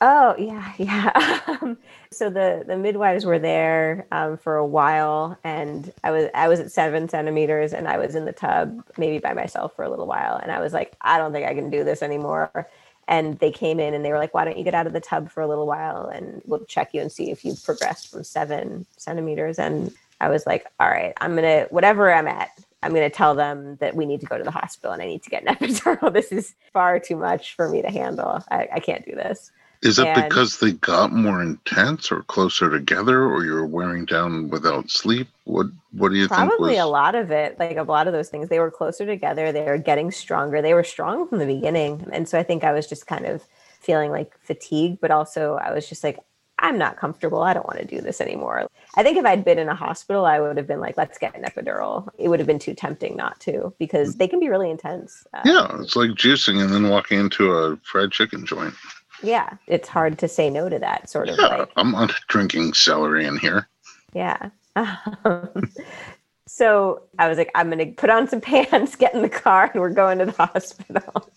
Oh 0.02 0.34
yeah, 0.36 0.72
yeah. 0.78 1.40
Um, 1.46 1.78
so 2.10 2.28
the 2.28 2.64
the 2.66 2.76
midwives 2.76 3.24
were 3.24 3.38
there 3.38 4.06
um, 4.10 4.36
for 4.36 4.56
a 4.56 4.66
while, 4.66 5.38
and 5.44 5.92
I 6.02 6.10
was 6.10 6.28
I 6.34 6.48
was 6.48 6.58
at 6.58 6.72
seven 6.72 7.08
centimeters, 7.08 7.72
and 7.72 7.86
I 7.86 7.98
was 7.98 8.16
in 8.16 8.24
the 8.24 8.32
tub 8.32 8.82
maybe 8.98 9.18
by 9.18 9.32
myself 9.32 9.76
for 9.76 9.84
a 9.84 9.88
little 9.88 10.08
while, 10.08 10.36
and 10.36 10.50
I 10.50 10.60
was 10.60 10.72
like, 10.72 10.96
I 11.00 11.18
don't 11.18 11.32
think 11.32 11.46
I 11.46 11.54
can 11.54 11.70
do 11.70 11.84
this 11.84 12.02
anymore. 12.02 12.68
And 13.08 13.38
they 13.40 13.50
came 13.50 13.80
in 13.80 13.94
and 13.94 14.04
they 14.04 14.10
were 14.10 14.18
like, 14.18 14.34
Why 14.34 14.44
don't 14.44 14.56
you 14.56 14.64
get 14.64 14.74
out 14.74 14.86
of 14.86 14.92
the 14.92 15.00
tub 15.00 15.30
for 15.30 15.40
a 15.42 15.48
little 15.48 15.66
while, 15.66 16.06
and 16.06 16.42
we'll 16.46 16.64
check 16.66 16.94
you 16.94 17.00
and 17.00 17.10
see 17.10 17.30
if 17.30 17.44
you've 17.44 17.62
progressed 17.64 18.10
from 18.10 18.24
seven 18.24 18.86
centimeters. 18.96 19.58
And 19.58 19.92
I 20.20 20.28
was 20.28 20.46
like, 20.46 20.66
All 20.78 20.88
right, 20.88 21.12
I'm 21.20 21.34
gonna 21.34 21.66
whatever 21.70 22.12
I'm 22.12 22.28
at. 22.28 22.50
I'm 22.84 22.94
to 22.94 23.10
tell 23.10 23.34
them 23.34 23.76
that 23.76 23.94
we 23.94 24.06
need 24.06 24.20
to 24.20 24.26
go 24.26 24.36
to 24.36 24.42
the 24.42 24.50
hospital 24.50 24.92
and 24.92 25.00
I 25.00 25.06
need 25.06 25.22
to 25.22 25.30
get 25.30 25.46
an 25.46 25.54
epidural. 25.54 26.12
This 26.12 26.32
is 26.32 26.54
far 26.72 26.98
too 26.98 27.16
much 27.16 27.54
for 27.54 27.68
me 27.68 27.80
to 27.82 27.90
handle. 27.90 28.44
I, 28.50 28.68
I 28.74 28.80
can't 28.80 29.04
do 29.04 29.14
this. 29.14 29.52
Is 29.82 29.98
it 29.98 30.06
And- 30.06 30.28
because 30.28 30.60
they 30.60 30.72
got 30.72 31.12
more 31.12 31.42
intense 31.42 32.12
or 32.12 32.22
closer 32.22 32.70
together 32.70 33.24
or 33.24 33.44
you're 33.44 33.66
wearing 33.66 34.04
down 34.04 34.48
without 34.48 34.90
sleep? 34.90 35.28
What 35.44 35.66
what 35.90 36.10
do 36.10 36.14
you 36.16 36.28
think 36.28 36.38
Probably 36.38 36.74
was 36.74 36.80
a 36.84 36.86
lot 36.86 37.14
of 37.14 37.30
it, 37.32 37.58
like 37.58 37.76
a 37.76 37.82
lot 37.82 38.06
of 38.06 38.12
those 38.12 38.28
things. 38.28 38.48
They 38.48 38.60
were 38.60 38.70
closer 38.70 39.04
together. 39.04 39.50
They 39.52 39.64
were 39.64 39.78
getting 39.78 40.10
stronger. 40.12 40.62
They 40.62 40.72
were 40.72 40.84
strong 40.84 41.28
from 41.28 41.38
the 41.38 41.46
beginning. 41.46 42.06
And 42.12 42.28
so 42.28 42.38
I 42.38 42.44
think 42.44 42.62
I 42.64 42.72
was 42.72 42.86
just 42.86 43.06
kind 43.06 43.26
of 43.26 43.42
feeling 43.80 44.10
like 44.12 44.38
fatigue, 44.38 44.98
but 45.00 45.10
also 45.10 45.54
I 45.56 45.72
was 45.72 45.88
just 45.88 46.04
like, 46.04 46.20
I'm 46.60 46.78
not 46.78 46.96
comfortable. 46.96 47.42
I 47.42 47.52
don't 47.52 47.66
want 47.66 47.80
to 47.80 47.84
do 47.84 48.00
this 48.00 48.20
anymore. 48.20 48.68
I 48.94 49.02
think 49.02 49.18
if 49.18 49.24
I'd 49.24 49.44
been 49.44 49.58
in 49.58 49.68
a 49.68 49.74
hospital, 49.74 50.24
I 50.24 50.38
would 50.38 50.56
have 50.56 50.68
been 50.68 50.78
like, 50.80 50.96
let's 50.96 51.18
get 51.18 51.34
an 51.36 51.42
epidural. 51.42 52.08
It 52.18 52.28
would 52.28 52.38
have 52.38 52.46
been 52.46 52.60
too 52.60 52.74
tempting 52.74 53.16
not 53.16 53.40
to 53.40 53.74
because 53.80 54.14
they 54.14 54.28
can 54.28 54.38
be 54.38 54.48
really 54.48 54.70
intense. 54.70 55.26
Uh, 55.34 55.40
Yeah, 55.44 55.80
it's 55.80 55.96
like 55.96 56.10
juicing 56.10 56.62
and 56.62 56.72
then 56.72 56.88
walking 56.88 57.18
into 57.18 57.50
a 57.52 57.76
fried 57.78 58.12
chicken 58.12 58.46
joint. 58.46 58.74
Yeah. 59.22 59.50
It's 59.66 59.88
hard 59.88 60.18
to 60.18 60.28
say 60.28 60.50
no 60.50 60.68
to 60.68 60.78
that 60.78 61.08
sort 61.08 61.28
of 61.28 61.36
Yeah, 61.38 61.46
like, 61.56 61.70
I'm 61.76 61.92
not 61.92 62.14
drinking 62.28 62.74
celery 62.74 63.24
in 63.26 63.36
here. 63.38 63.68
Yeah. 64.14 64.50
Um, 64.76 65.70
so 66.46 67.02
I 67.18 67.28
was 67.28 67.38
like, 67.38 67.50
I'm 67.54 67.70
going 67.70 67.78
to 67.78 67.92
put 67.94 68.10
on 68.10 68.28
some 68.28 68.40
pants, 68.50 68.96
get 68.96 69.14
in 69.14 69.22
the 69.22 69.28
car, 69.28 69.70
and 69.72 69.80
we're 69.80 69.90
going 69.90 70.18
to 70.18 70.26
the 70.26 70.32
hospital. 70.46 71.30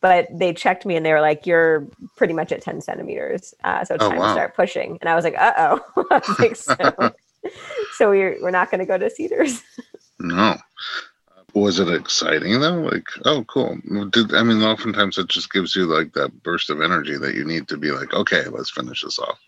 but 0.00 0.28
they 0.32 0.52
checked 0.52 0.86
me 0.86 0.96
and 0.96 1.04
they 1.04 1.12
were 1.12 1.20
like, 1.20 1.46
You're 1.46 1.86
pretty 2.16 2.34
much 2.34 2.52
at 2.52 2.62
10 2.62 2.80
centimeters. 2.80 3.54
Uh, 3.64 3.84
so 3.84 3.94
it's 3.94 4.04
Oh, 4.04 4.10
time 4.10 4.18
wow. 4.18 4.26
to 4.26 4.32
start 4.32 4.56
pushing. 4.56 4.98
And 5.00 5.08
I 5.10 5.14
was 5.14 5.24
like, 5.24 5.36
Uh 5.38 5.52
oh. 5.56 6.04
Like, 6.38 6.56
so, 6.56 6.74
so 7.96 8.10
we're 8.10 8.36
we're 8.42 8.50
not 8.50 8.70
going 8.70 8.80
to 8.80 8.86
go 8.86 8.98
to 8.98 9.10
Cedars. 9.10 9.62
no. 10.18 10.56
Was 11.54 11.78
it 11.78 11.88
exciting 11.88 12.60
though? 12.60 12.80
Like, 12.80 13.06
oh, 13.24 13.44
cool. 13.44 13.78
Did 14.10 14.34
I 14.34 14.42
mean, 14.42 14.62
oftentimes 14.62 15.18
it 15.18 15.28
just 15.28 15.52
gives 15.52 15.74
you 15.74 15.86
like 15.86 16.12
that 16.12 16.42
burst 16.42 16.70
of 16.70 16.80
energy 16.80 17.16
that 17.16 17.34
you 17.34 17.44
need 17.44 17.68
to 17.68 17.76
be 17.76 17.90
like, 17.90 18.12
okay, 18.12 18.44
let's 18.48 18.70
finish 18.70 19.02
this 19.02 19.18
off. 19.18 19.38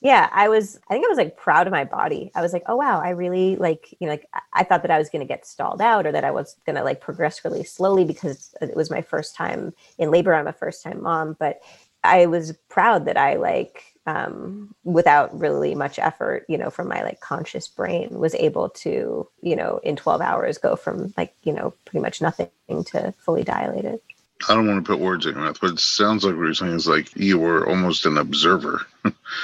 Yeah, 0.00 0.28
I 0.32 0.48
was. 0.48 0.78
I 0.88 0.94
think 0.94 1.06
I 1.06 1.08
was 1.08 1.18
like 1.18 1.36
proud 1.36 1.66
of 1.66 1.72
my 1.72 1.84
body. 1.84 2.30
I 2.34 2.42
was 2.42 2.52
like, 2.52 2.62
oh 2.66 2.76
wow, 2.76 3.00
I 3.00 3.10
really 3.10 3.56
like 3.56 3.94
you 3.98 4.06
know 4.06 4.12
like 4.12 4.28
I 4.52 4.62
thought 4.62 4.82
that 4.82 4.90
I 4.90 4.98
was 4.98 5.08
going 5.08 5.20
to 5.20 5.26
get 5.26 5.46
stalled 5.46 5.80
out 5.80 6.06
or 6.06 6.12
that 6.12 6.24
I 6.24 6.30
was 6.30 6.56
going 6.66 6.76
to 6.76 6.84
like 6.84 7.00
progress 7.00 7.44
really 7.44 7.64
slowly 7.64 8.04
because 8.04 8.54
it 8.60 8.76
was 8.76 8.90
my 8.90 9.02
first 9.02 9.34
time 9.34 9.72
in 9.98 10.10
labor. 10.10 10.34
I'm 10.34 10.46
a 10.46 10.52
first 10.52 10.82
time 10.82 11.02
mom, 11.02 11.36
but 11.38 11.60
I 12.04 12.26
was 12.26 12.52
proud 12.68 13.06
that 13.06 13.16
I 13.16 13.34
like 13.34 13.95
um, 14.06 14.74
without 14.84 15.36
really 15.38 15.74
much 15.74 15.98
effort, 15.98 16.44
you 16.48 16.56
know, 16.56 16.70
from 16.70 16.88
my 16.88 17.02
like 17.02 17.20
conscious 17.20 17.66
brain 17.66 18.18
was 18.18 18.34
able 18.36 18.68
to, 18.70 19.28
you 19.42 19.56
know, 19.56 19.80
in 19.82 19.96
12 19.96 20.20
hours 20.20 20.58
go 20.58 20.76
from 20.76 21.12
like, 21.16 21.34
you 21.42 21.52
know, 21.52 21.74
pretty 21.84 22.02
much 22.02 22.22
nothing 22.22 22.48
to 22.68 23.12
fully 23.18 23.42
dilated. 23.42 24.00
I 24.48 24.54
don't 24.54 24.66
want 24.66 24.84
to 24.84 24.92
put 24.92 25.00
words 25.00 25.26
in 25.26 25.34
your 25.34 25.44
mouth, 25.44 25.60
but 25.60 25.72
it 25.72 25.80
sounds 25.80 26.24
like 26.24 26.36
what 26.36 26.42
you're 26.42 26.54
saying 26.54 26.74
is 26.74 26.86
like 26.86 27.14
you 27.16 27.38
were 27.38 27.68
almost 27.68 28.06
an 28.06 28.16
observer 28.16 28.86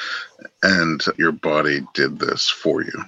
and 0.62 1.04
your 1.18 1.32
body 1.32 1.80
did 1.94 2.18
this 2.18 2.48
for 2.48 2.82
you. 2.82 3.04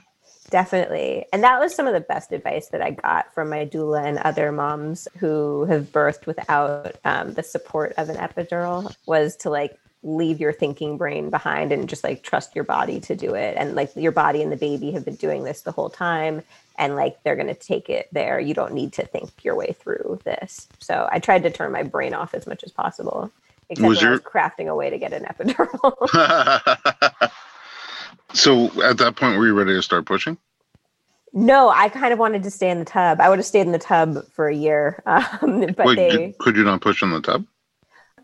Definitely. 0.50 1.26
And 1.32 1.42
that 1.42 1.58
was 1.58 1.74
some 1.74 1.86
of 1.86 1.94
the 1.94 2.00
best 2.00 2.32
advice 2.32 2.68
that 2.68 2.82
I 2.82 2.92
got 2.92 3.32
from 3.34 3.50
my 3.50 3.66
doula 3.66 4.04
and 4.04 4.18
other 4.18 4.52
moms 4.52 5.08
who 5.18 5.64
have 5.64 5.90
birthed 5.90 6.26
without 6.26 6.96
um, 7.04 7.34
the 7.34 7.42
support 7.42 7.94
of 7.96 8.08
an 8.08 8.16
epidural 8.16 8.94
was 9.06 9.36
to 9.36 9.50
like 9.50 9.78
leave 10.04 10.38
your 10.38 10.52
thinking 10.52 10.96
brain 10.96 11.30
behind 11.30 11.72
and 11.72 11.88
just 11.88 12.04
like 12.04 12.22
trust 12.22 12.54
your 12.54 12.64
body 12.64 13.00
to 13.00 13.16
do 13.16 13.34
it. 13.34 13.56
And 13.56 13.74
like 13.74 13.90
your 13.96 14.12
body 14.12 14.42
and 14.42 14.52
the 14.52 14.56
baby 14.56 14.92
have 14.92 15.04
been 15.04 15.16
doing 15.16 15.44
this 15.44 15.62
the 15.62 15.72
whole 15.72 15.90
time 15.90 16.42
and 16.78 16.94
like 16.94 17.22
they're 17.22 17.36
going 17.36 17.48
to 17.48 17.54
take 17.54 17.88
it 17.88 18.08
there. 18.12 18.38
You 18.38 18.54
don't 18.54 18.74
need 18.74 18.92
to 18.94 19.06
think 19.06 19.30
your 19.42 19.56
way 19.56 19.74
through 19.78 20.20
this. 20.24 20.68
So 20.78 21.08
i 21.10 21.18
tried 21.18 21.42
to 21.44 21.50
turn 21.50 21.72
my 21.72 21.82
brain 21.82 22.14
off 22.14 22.34
as 22.34 22.46
much 22.46 22.62
as 22.62 22.70
possible 22.70 23.32
except 23.70 23.88
was 23.88 24.02
your... 24.02 24.10
i 24.10 24.12
was 24.12 24.20
crafting 24.20 24.68
a 24.68 24.76
way 24.76 24.90
to 24.90 24.98
get 24.98 25.12
an 25.12 25.24
epidural. 25.24 25.96
So 28.34 28.64
at 28.82 28.98
that 28.98 29.16
point 29.16 29.38
were 29.38 29.46
you 29.46 29.54
ready 29.54 29.72
to 29.74 29.82
start 29.82 30.06
pushing? 30.06 30.36
No, 31.32 31.68
I 31.70 31.88
kind 31.88 32.12
of 32.12 32.18
wanted 32.18 32.42
to 32.42 32.50
stay 32.50 32.68
in 32.68 32.78
the 32.78 32.84
tub. 32.84 33.20
I 33.20 33.28
would 33.28 33.38
have 33.38 33.46
stayed 33.46 33.62
in 33.62 33.72
the 33.72 33.78
tub 33.78 34.26
for 34.32 34.48
a 34.48 34.54
year, 34.54 35.02
um, 35.06 35.66
but 35.76 35.86
Wait, 35.86 35.96
they 35.96 36.10
did, 36.10 36.38
could 36.38 36.56
you 36.56 36.64
not 36.64 36.80
push 36.80 37.02
in 37.02 37.10
the 37.10 37.20
tub? 37.20 37.44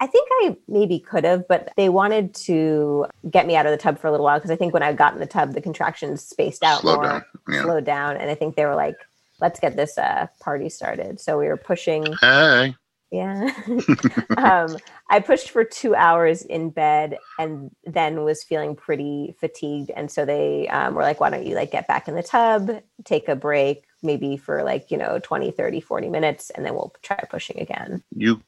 I 0.01 0.07
think 0.07 0.29
I 0.33 0.57
maybe 0.67 0.99
could 0.99 1.25
have, 1.25 1.47
but 1.47 1.73
they 1.77 1.91
wanted 1.91 2.35
to 2.47 3.07
get 3.31 3.47
me 3.47 3.55
out 3.55 3.67
of 3.67 3.73
the 3.73 3.77
tub 3.77 3.99
for 3.99 4.07
a 4.07 4.11
little 4.11 4.25
while 4.25 4.39
because 4.39 4.51
I 4.51 4.57
think 4.57 4.73
when 4.73 4.83
I 4.83 4.95
got 4.95 5.13
in 5.13 5.21
the 5.21 5.27
tub, 5.27 5.53
the 5.53 5.61
contractions 5.61 6.25
spaced 6.25 6.65
out 6.65 6.81
slowed 6.81 6.97
more, 6.97 7.05
down. 7.05 7.25
Yeah. 7.49 7.63
slowed 7.63 7.85
down, 7.85 8.17
and 8.17 8.31
I 8.31 8.35
think 8.35 8.57
they 8.57 8.65
were 8.65 8.75
like, 8.75 8.97
"Let's 9.41 9.61
get 9.61 9.77
this 9.77 9.99
uh, 9.99 10.29
party 10.41 10.71
started." 10.71 11.21
So 11.21 11.39
we 11.39 11.49
were 11.49 11.59
pushing. 11.59 12.07
Hey. 12.21 12.75
Yeah. 13.13 13.51
um, 14.37 14.77
I 15.09 15.19
pushed 15.19 15.51
for 15.51 15.65
two 15.65 15.97
hours 15.97 16.43
in 16.43 16.71
bed 16.71 17.19
and 17.41 17.75
then 17.85 18.23
was 18.23 18.45
feeling 18.45 18.77
pretty 18.77 19.35
fatigued. 19.41 19.91
And 19.91 20.09
so 20.09 20.25
they 20.25 20.69
um, 20.69 20.95
were 20.95 21.03
like, 21.03 21.19
why 21.19 21.31
don't 21.31 21.45
you 21.45 21.57
like 21.57 21.73
get 21.73 21.89
back 21.89 22.07
in 22.07 22.15
the 22.15 22.23
tub, 22.23 22.71
take 23.05 23.29
a 23.29 23.35
break, 23.35 23.85
maybe 24.01 24.37
for 24.37 24.63
like, 24.63 24.93
you 24.93 24.97
know, 24.97 25.19
20, 25.19 25.51
30, 25.51 25.81
40 25.81 26.09
minutes, 26.09 26.51
and 26.51 26.65
then 26.65 26.75
we'll 26.75 26.95
try 27.03 27.19
pushing 27.29 27.59
again. 27.59 28.05
You 28.15 28.41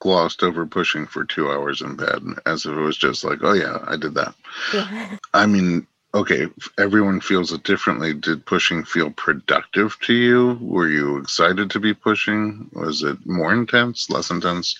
glossed 0.00 0.42
over 0.42 0.66
pushing 0.66 1.06
for 1.06 1.24
two 1.24 1.50
hours 1.50 1.80
in 1.80 1.96
bed 1.96 2.22
as 2.46 2.66
if 2.66 2.72
it 2.72 2.80
was 2.80 2.96
just 2.96 3.24
like, 3.24 3.38
oh 3.42 3.54
yeah, 3.54 3.78
I 3.86 3.96
did 3.96 4.14
that. 4.14 4.34
Yeah. 4.72 5.16
I 5.34 5.46
mean, 5.46 5.86
okay, 6.14 6.46
everyone 6.78 7.20
feels 7.20 7.52
it 7.52 7.62
differently. 7.64 8.14
Did 8.14 8.46
pushing 8.46 8.84
feel 8.84 9.10
productive 9.10 9.98
to 10.02 10.14
you? 10.14 10.58
Were 10.60 10.88
you 10.88 11.18
excited 11.18 11.70
to 11.70 11.80
be 11.80 11.94
pushing? 11.94 12.70
Was 12.72 13.02
it 13.02 13.18
more 13.26 13.52
intense, 13.52 14.08
less 14.10 14.30
intense? 14.30 14.78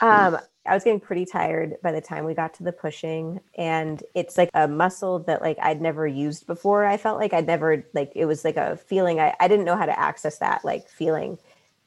Um, 0.00 0.38
I 0.68 0.74
was 0.74 0.84
getting 0.84 1.00
pretty 1.00 1.24
tired 1.24 1.76
by 1.82 1.92
the 1.92 2.00
time 2.00 2.24
we 2.24 2.34
got 2.34 2.54
to 2.54 2.62
the 2.62 2.72
pushing 2.72 3.40
and 3.56 4.02
it's 4.14 4.36
like 4.36 4.50
a 4.52 4.68
muscle 4.68 5.20
that 5.20 5.40
like 5.40 5.58
I'd 5.60 5.80
never 5.80 6.06
used 6.06 6.46
before. 6.46 6.84
I 6.84 6.98
felt 6.98 7.18
like 7.18 7.32
I'd 7.32 7.46
never 7.46 7.84
like 7.94 8.12
it 8.14 8.26
was 8.26 8.44
like 8.44 8.56
a 8.56 8.76
feeling 8.76 9.18
I, 9.18 9.34
I 9.40 9.48
didn't 9.48 9.64
know 9.64 9.76
how 9.76 9.86
to 9.86 9.98
access 9.98 10.38
that 10.38 10.64
like 10.64 10.88
feeling. 10.88 11.38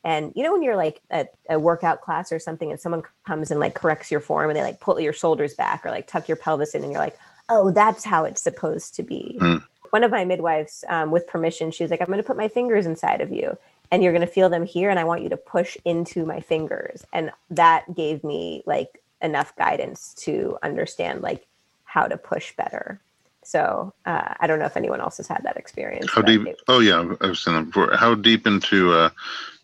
And 0.04 0.34
you 0.36 0.44
know 0.44 0.52
when 0.52 0.64
you're 0.64 0.76
like 0.76 1.02
at 1.10 1.34
a 1.50 1.60
workout 1.60 2.02
class 2.02 2.32
or 2.32 2.40
something, 2.40 2.72
and 2.72 2.80
someone 2.80 3.04
comes 3.26 3.52
and 3.52 3.60
like 3.60 3.76
corrects 3.76 4.12
your 4.12 4.20
form, 4.20 4.50
and 4.50 4.58
they 4.58 4.64
like 4.64 4.80
pull 4.80 5.00
your 5.00 5.14
shoulders 5.14 5.54
back 5.54 5.86
or 5.86 5.92
like 5.92 6.08
tuck 6.08 6.28
your 6.28 6.38
pelvis 6.38 6.74
in, 6.74 6.84
and 6.84 6.92
you're 6.92 7.02
like, 7.02 7.18
oh, 7.50 7.72
that's 7.72 8.04
how 8.04 8.26
it's 8.26 8.42
supposed 8.42 8.96
to 8.96 9.04
be. 9.04 9.38
Mm. 9.40 9.64
One 9.92 10.04
of 10.04 10.12
my 10.12 10.24
midwives, 10.24 10.86
um, 10.88 11.12
with 11.12 11.28
permission, 11.28 11.70
she 11.70 11.84
was 11.84 11.92
like, 11.92 12.00
I'm 12.00 12.08
going 12.08 12.18
to 12.18 12.24
put 12.24 12.38
my 12.38 12.48
fingers 12.48 12.86
inside 12.86 13.22
of 13.22 13.32
you, 13.32 13.58
and 13.92 14.02
you're 14.02 14.14
going 14.14 14.26
to 14.26 14.34
feel 14.34 14.50
them 14.50 14.66
here, 14.66 14.90
and 14.90 14.98
I 14.98 15.04
want 15.04 15.22
you 15.22 15.30
to 15.30 15.38
push 15.38 15.78
into 15.86 16.26
my 16.26 16.40
fingers, 16.40 17.06
and 17.14 17.32
that 17.50 17.94
gave 17.94 18.24
me 18.24 18.64
like 18.66 19.02
enough 19.22 19.56
guidance 19.56 20.16
to 20.16 20.58
understand 20.64 21.22
like 21.22 21.46
how 21.84 22.08
to 22.08 22.18
push 22.18 22.56
better. 22.56 23.00
So 23.43 23.93
uh, 24.06 24.34
I 24.39 24.47
don't 24.47 24.60
know 24.60 24.65
if 24.65 24.77
anyone 24.77 25.01
else 25.01 25.17
has 25.17 25.27
had 25.27 25.41
that 25.43 25.58
experience. 25.58 26.12
How 26.12 26.21
deep? 26.21 26.47
oh 26.67 26.80
yeah, 26.80 27.15
I've 27.21 27.38
seen 27.38 27.56
that 27.56 27.65
before. 27.65 27.95
How 27.95 28.15
deep 28.15 28.45
into 28.45 28.93
uh, 28.93 29.10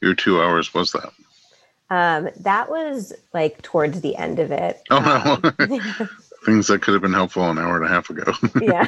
your 0.01 0.15
two 0.15 0.41
hours 0.41 0.73
was 0.73 0.91
that? 0.93 1.11
Um, 1.89 2.29
that 2.37 2.69
was 2.69 3.13
like 3.33 3.61
towards 3.61 4.01
the 4.01 4.15
end 4.15 4.39
of 4.39 4.51
it. 4.51 4.81
Oh 4.89 4.99
no. 4.99 5.49
Um, 5.69 6.09
Things 6.45 6.67
that 6.67 6.81
could 6.81 6.93
have 6.93 7.01
been 7.01 7.13
helpful 7.13 7.49
an 7.49 7.57
hour 7.57 7.75
and 7.75 7.85
a 7.85 7.89
half 7.89 8.09
ago. 8.09 8.31
yeah. 8.61 8.87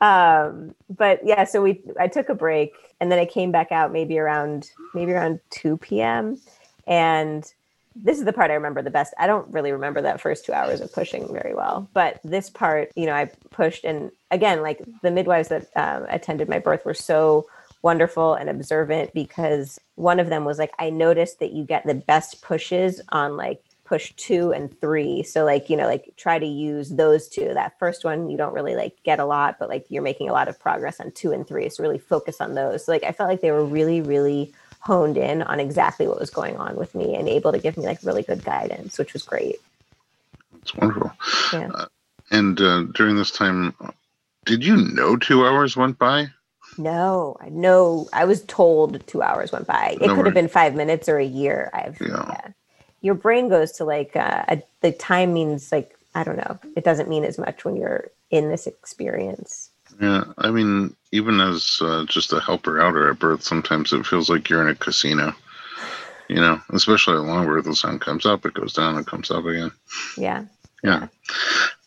um, 0.00 0.74
but 0.90 1.20
yeah, 1.24 1.44
so 1.44 1.62
we 1.62 1.80
I 1.98 2.06
took 2.06 2.28
a 2.28 2.34
break 2.34 2.72
and 3.00 3.10
then 3.10 3.18
I 3.18 3.24
came 3.24 3.50
back 3.50 3.72
out 3.72 3.92
maybe 3.92 4.18
around 4.18 4.70
maybe 4.94 5.12
around 5.12 5.40
2 5.50 5.78
p.m. 5.78 6.38
And 6.86 7.50
this 7.96 8.18
is 8.18 8.24
the 8.24 8.32
part 8.32 8.50
I 8.50 8.54
remember 8.54 8.82
the 8.82 8.90
best. 8.90 9.14
I 9.18 9.26
don't 9.26 9.52
really 9.52 9.72
remember 9.72 10.00
that 10.02 10.20
first 10.20 10.44
two 10.44 10.52
hours 10.52 10.80
of 10.80 10.92
pushing 10.92 11.32
very 11.32 11.54
well, 11.54 11.88
but 11.92 12.20
this 12.24 12.48
part, 12.48 12.90
you 12.94 13.06
know, 13.06 13.14
I 13.14 13.30
pushed, 13.50 13.84
and 13.84 14.10
again, 14.30 14.62
like 14.62 14.80
the 15.02 15.10
midwives 15.10 15.48
that 15.48 15.66
um, 15.76 16.06
attended 16.08 16.48
my 16.48 16.58
birth 16.58 16.84
were 16.84 16.94
so 16.94 17.46
wonderful 17.82 18.34
and 18.34 18.48
observant 18.48 19.12
because 19.14 19.78
one 19.94 20.20
of 20.20 20.28
them 20.28 20.44
was 20.44 20.58
like, 20.58 20.72
I 20.78 20.90
noticed 20.90 21.40
that 21.40 21.52
you 21.52 21.64
get 21.64 21.86
the 21.86 21.94
best 21.94 22.42
pushes 22.42 23.00
on 23.10 23.36
like 23.36 23.62
push 23.84 24.12
two 24.16 24.52
and 24.52 24.78
three. 24.80 25.24
So 25.24 25.44
like, 25.44 25.68
you 25.68 25.76
know, 25.76 25.86
like 25.86 26.12
try 26.16 26.38
to 26.38 26.46
use 26.46 26.90
those 26.90 27.28
two. 27.28 27.52
That 27.54 27.76
first 27.78 28.04
one 28.04 28.30
you 28.30 28.36
don't 28.36 28.54
really 28.54 28.76
like 28.76 29.02
get 29.02 29.18
a 29.18 29.24
lot, 29.24 29.56
but 29.58 29.68
like 29.68 29.86
you're 29.88 30.02
making 30.02 30.28
a 30.28 30.32
lot 30.32 30.46
of 30.46 30.60
progress 30.60 31.00
on 31.00 31.10
two 31.10 31.32
and 31.32 31.46
three. 31.46 31.68
So 31.68 31.82
really 31.82 31.98
focus 31.98 32.40
on 32.40 32.54
those. 32.54 32.84
So 32.84 32.92
like 32.92 33.02
I 33.02 33.10
felt 33.10 33.28
like 33.28 33.40
they 33.40 33.50
were 33.50 33.64
really, 33.64 34.00
really 34.00 34.54
honed 34.80 35.16
in 35.16 35.42
on 35.42 35.60
exactly 35.60 36.08
what 36.08 36.18
was 36.18 36.30
going 36.30 36.56
on 36.56 36.76
with 36.76 36.94
me 36.94 37.14
and 37.14 37.28
able 37.28 37.52
to 37.52 37.58
give 37.58 37.76
me 37.76 37.84
like 37.84 38.02
really 38.02 38.22
good 38.22 38.44
guidance, 38.44 38.98
which 38.98 39.12
was 39.12 39.22
great. 39.22 39.56
It's 40.62 40.74
wonderful. 40.74 41.12
Yeah. 41.52 41.70
Uh, 41.72 41.86
and 42.30 42.60
uh, 42.60 42.84
during 42.94 43.16
this 43.16 43.30
time, 43.30 43.74
did 44.44 44.64
you 44.64 44.76
know 44.76 45.16
two 45.16 45.46
hours 45.46 45.76
went 45.76 45.98
by? 45.98 46.28
No, 46.78 47.36
I 47.40 47.48
know. 47.48 48.08
I 48.12 48.24
was 48.24 48.42
told 48.44 49.06
two 49.06 49.22
hours 49.22 49.52
went 49.52 49.66
by. 49.66 49.96
It 50.00 50.06
no 50.06 50.14
could 50.14 50.26
have 50.26 50.34
been 50.34 50.48
five 50.48 50.74
minutes 50.74 51.08
or 51.08 51.18
a 51.18 51.24
year. 51.24 51.70
I've 51.74 52.00
yeah. 52.00 52.24
yeah. 52.28 52.48
Your 53.02 53.14
brain 53.14 53.48
goes 53.48 53.72
to 53.72 53.84
like 53.84 54.14
uh, 54.14 54.44
a, 54.48 54.62
the 54.80 54.92
time 54.92 55.32
means 55.32 55.72
like 55.72 55.96
I 56.14 56.24
don't 56.24 56.36
know. 56.36 56.58
It 56.76 56.84
doesn't 56.84 57.08
mean 57.08 57.24
as 57.24 57.38
much 57.38 57.64
when 57.64 57.76
you're 57.76 58.10
in 58.30 58.48
this 58.48 58.66
experience. 58.66 59.69
Yeah, 60.00 60.24
I 60.38 60.50
mean, 60.50 60.96
even 61.12 61.40
as 61.40 61.78
uh, 61.82 62.04
just 62.06 62.32
a 62.32 62.40
helper 62.40 62.80
outer 62.80 63.10
at 63.10 63.18
birth, 63.18 63.42
sometimes 63.42 63.92
it 63.92 64.06
feels 64.06 64.30
like 64.30 64.48
you're 64.48 64.62
in 64.62 64.68
a 64.68 64.74
casino. 64.74 65.34
You 66.28 66.36
know, 66.36 66.60
especially 66.70 67.16
at 67.16 67.22
long 67.24 67.44
birth, 67.46 67.64
the 67.64 67.74
sun 67.74 67.98
comes 67.98 68.24
up, 68.24 68.46
it 68.46 68.54
goes 68.54 68.72
down, 68.72 68.96
it 68.98 69.06
comes 69.06 69.30
up 69.30 69.44
again. 69.44 69.72
Yeah. 70.16 70.44
Yeah. 70.82 71.08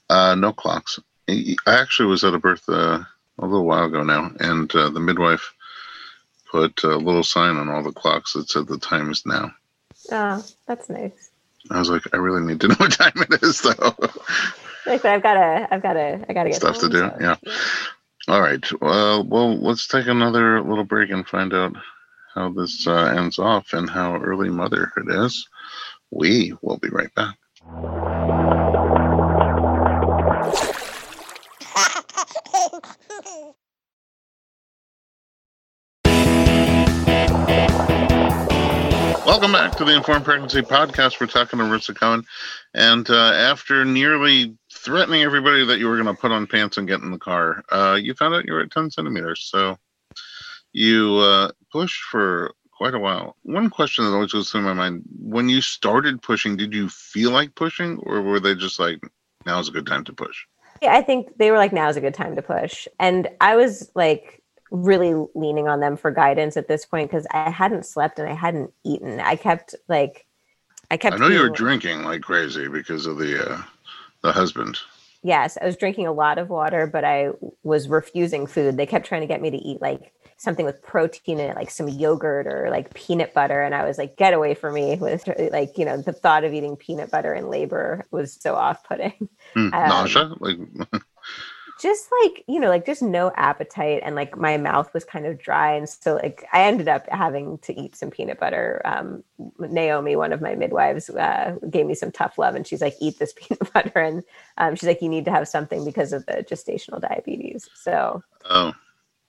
Uh, 0.09 0.35
no 0.35 0.51
clocks. 0.51 0.99
I 1.29 1.55
actually 1.65 2.09
was 2.09 2.23
at 2.25 2.33
a 2.33 2.39
birth 2.39 2.67
uh, 2.67 2.99
a 3.39 3.45
little 3.45 3.65
while 3.65 3.85
ago 3.85 4.03
now, 4.03 4.31
and 4.39 4.73
uh, 4.75 4.89
the 4.89 4.99
midwife 4.99 5.53
put 6.51 6.83
a 6.83 6.97
little 6.97 7.23
sign 7.23 7.55
on 7.55 7.69
all 7.69 7.83
the 7.83 7.93
clocks 7.93 8.33
that 8.33 8.49
said 8.49 8.67
the 8.67 8.77
time 8.77 9.09
is 9.09 9.25
now. 9.25 9.51
Oh, 10.11 10.45
that's 10.67 10.89
nice. 10.89 11.31
I 11.71 11.79
was 11.79 11.89
like, 11.89 12.03
I 12.13 12.17
really 12.17 12.45
need 12.45 12.59
to 12.61 12.67
know 12.67 12.75
what 12.75 12.91
time 12.91 13.13
it 13.15 13.41
is, 13.41 13.61
though. 13.61 13.95
like, 14.85 15.05
I've 15.05 15.23
got 15.23 15.35
to, 15.35 15.67
I've 15.71 15.81
got 15.81 15.93
to, 15.93 16.25
I 16.27 16.33
got 16.33 16.43
to 16.43 16.49
get 16.49 16.57
stuff 16.57 16.81
home, 16.81 16.89
to 16.91 16.97
do. 16.97 16.99
So, 16.99 17.17
yeah. 17.21 17.35
All 18.29 18.41
right. 18.41 18.63
Well, 18.81 19.25
well, 19.25 19.59
let's 19.59 19.85
take 19.85 20.07
another 20.07 20.61
little 20.61 20.85
break 20.85 21.09
and 21.09 21.27
find 21.27 21.53
out 21.53 21.73
how 22.33 22.53
this 22.53 22.87
uh, 22.87 23.13
ends 23.17 23.37
off 23.37 23.73
and 23.73 23.89
how 23.89 24.15
early 24.15 24.49
motherhood 24.49 25.07
is. 25.09 25.45
We 26.09 26.53
will 26.61 26.77
be 26.77 26.89
right 26.89 27.13
back. 27.15 27.35
Welcome 39.25 39.53
back 39.53 39.75
to 39.77 39.83
the 39.83 39.95
Informed 39.95 40.23
Pregnancy 40.23 40.61
Podcast. 40.61 41.19
We're 41.19 41.27
talking 41.27 41.59
to 41.59 41.65
Marisa 41.65 41.93
Cohen. 41.93 42.23
And 42.73 43.09
uh, 43.09 43.33
after 43.33 43.83
nearly 43.83 44.55
threatening 44.83 45.21
everybody 45.21 45.65
that 45.65 45.79
you 45.79 45.87
were 45.87 45.95
going 45.95 46.13
to 46.13 46.21
put 46.21 46.31
on 46.31 46.47
pants 46.47 46.77
and 46.77 46.87
get 46.87 47.01
in 47.01 47.11
the 47.11 47.17
car. 47.17 47.63
Uh, 47.71 47.97
you 48.01 48.13
found 48.13 48.35
out 48.35 48.45
you 48.45 48.53
were 48.53 48.61
at 48.61 48.71
10 48.71 48.91
centimeters. 48.91 49.49
So 49.49 49.77
you 50.73 51.17
uh, 51.17 51.51
pushed 51.71 52.03
for 52.03 52.53
quite 52.71 52.93
a 52.93 52.99
while. 52.99 53.37
One 53.43 53.69
question 53.69 54.03
that 54.03 54.11
always 54.11 54.33
goes 54.33 54.51
through 54.51 54.63
my 54.63 54.73
mind 54.73 55.03
when 55.19 55.47
you 55.47 55.61
started 55.61 56.21
pushing, 56.21 56.57
did 56.57 56.73
you 56.73 56.89
feel 56.89 57.31
like 57.31 57.55
pushing, 57.55 57.97
or 57.99 58.21
were 58.21 58.39
they 58.39 58.55
just 58.55 58.79
like, 58.79 59.01
now's 59.45 59.69
a 59.69 59.71
good 59.71 59.87
time 59.87 60.03
to 60.05 60.13
push? 60.13 60.45
Yeah, 60.81 60.93
I 60.93 61.01
think 61.01 61.37
they 61.37 61.51
were 61.51 61.57
like, 61.57 61.71
now's 61.71 61.95
a 61.95 62.01
good 62.01 62.13
time 62.13 62.35
to 62.35 62.41
push. 62.41 62.87
And 62.99 63.29
I 63.39 63.55
was 63.55 63.89
like, 63.95 64.41
really 64.69 65.13
leaning 65.35 65.67
on 65.67 65.79
them 65.79 65.95
for 65.95 66.09
guidance 66.09 66.57
at 66.57 66.67
this 66.67 66.83
point 66.83 67.09
because 67.09 67.27
I 67.31 67.51
hadn't 67.51 67.85
slept 67.85 68.17
and 68.17 68.27
I 68.27 68.33
hadn't 68.33 68.73
eaten. 68.83 69.19
I 69.19 69.35
kept 69.35 69.75
like, 69.87 70.25
I 70.91 70.97
kept. 70.97 71.15
I 71.15 71.19
know 71.19 71.27
you 71.27 71.41
were 71.41 71.49
drinking 71.49 72.03
like 72.03 72.21
crazy 72.21 72.67
because 72.67 73.05
of 73.05 73.17
the 73.17 73.53
uh, 73.53 73.61
the 74.23 74.31
husband. 74.31 74.79
Yes, 75.21 75.57
I 75.61 75.65
was 75.65 75.77
drinking 75.77 76.07
a 76.07 76.11
lot 76.11 76.37
of 76.37 76.49
water, 76.49 76.87
but 76.87 77.05
I 77.05 77.29
was 77.63 77.87
refusing 77.87 78.47
food. 78.47 78.75
They 78.75 78.85
kept 78.85 79.05
trying 79.05 79.21
to 79.21 79.27
get 79.27 79.41
me 79.41 79.51
to 79.51 79.57
eat 79.57 79.81
like 79.81 80.11
something 80.37 80.65
with 80.65 80.81
protein 80.81 81.39
in 81.39 81.51
it, 81.51 81.55
like 81.55 81.69
some 81.69 81.87
yogurt 81.87 82.47
or 82.47 82.69
like 82.69 82.93
peanut 82.93 83.33
butter. 83.33 83.61
And 83.61 83.73
I 83.73 83.85
was 83.85 83.97
like, 83.97 84.17
get 84.17 84.33
away 84.33 84.53
from 84.53 84.73
me 84.73 84.95
with 84.95 85.27
like, 85.51 85.77
you 85.77 85.85
know, 85.85 85.97
the 85.97 86.11
thought 86.11 86.43
of 86.43 86.53
eating 86.53 86.75
peanut 86.75 87.11
butter 87.11 87.33
in 87.33 87.49
labor 87.49 88.05
was 88.11 88.33
so 88.33 88.55
off 88.55 88.83
putting. 88.83 89.29
Mm, 89.55 89.73
um, 89.73 89.89
nausea? 89.89 90.33
Like 90.39 90.57
just 91.83 92.07
like 92.23 92.45
you 92.47 92.61
know 92.61 92.69
like 92.69 92.85
just 92.85 93.01
no 93.01 93.29
appetite 93.35 94.01
and 94.05 94.15
like 94.15 94.37
my 94.37 94.55
mouth 94.55 94.91
was 94.93 95.03
kind 95.03 95.25
of 95.25 95.37
dry 95.37 95.73
and 95.73 95.89
so 95.89 96.15
like 96.15 96.45
i 96.53 96.63
ended 96.63 96.87
up 96.87 97.05
having 97.09 97.57
to 97.57 97.77
eat 97.77 97.93
some 97.93 98.09
peanut 98.09 98.39
butter. 98.39 98.81
Um, 98.85 99.21
naomi 99.59 100.15
one 100.15 100.31
of 100.31 100.41
my 100.41 100.55
midwives 100.55 101.09
uh, 101.09 101.57
gave 101.69 101.85
me 101.85 101.93
some 101.93 102.11
tough 102.11 102.37
love 102.37 102.55
and 102.55 102.65
she's 102.65 102.81
like 102.81 102.95
eat 103.01 103.19
this 103.19 103.33
peanut 103.37 103.73
butter 103.73 103.99
and 103.99 104.23
um, 104.57 104.75
she's 104.75 104.87
like 104.87 105.01
you 105.01 105.09
need 105.09 105.25
to 105.25 105.31
have 105.31 105.45
something 105.47 105.83
because 105.83 106.13
of 106.13 106.25
the 106.25 106.45
gestational 106.49 107.01
diabetes 107.01 107.69
so. 107.75 108.23
Oh 108.49 108.71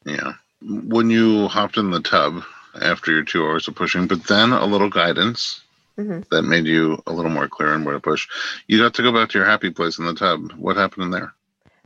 yeah. 0.07 0.35
When 0.63 1.11
you 1.11 1.49
hopped 1.49 1.77
in 1.77 1.91
the 1.91 2.01
tub 2.01 2.45
after 2.81 3.11
your 3.11 3.25
two 3.25 3.45
hours 3.45 3.67
of 3.67 3.75
pushing 3.75 4.07
but 4.07 4.25
then 4.25 4.53
a 4.53 4.65
little 4.65 4.91
guidance 4.91 5.61
mm-hmm. 5.99 6.21
that 6.31 6.43
made 6.43 6.67
you 6.67 7.03
a 7.09 7.13
little 7.13 7.33
more 7.33 7.49
clear 7.49 7.75
on 7.75 7.85
where 7.85 7.95
to 7.95 8.01
push 8.01 8.29
you 8.69 8.79
got 8.79 8.95
to 8.95 9.03
go 9.03 9.13
back 9.13 9.31
to 9.31 9.39
your 9.39 9.47
happy 9.47 9.71
place 9.71 9.99
in 9.99 10.07
the 10.07 10.15
tub. 10.15 10.53
What 10.53 10.77
happened 10.77 11.07
in 11.07 11.11
there 11.11 11.35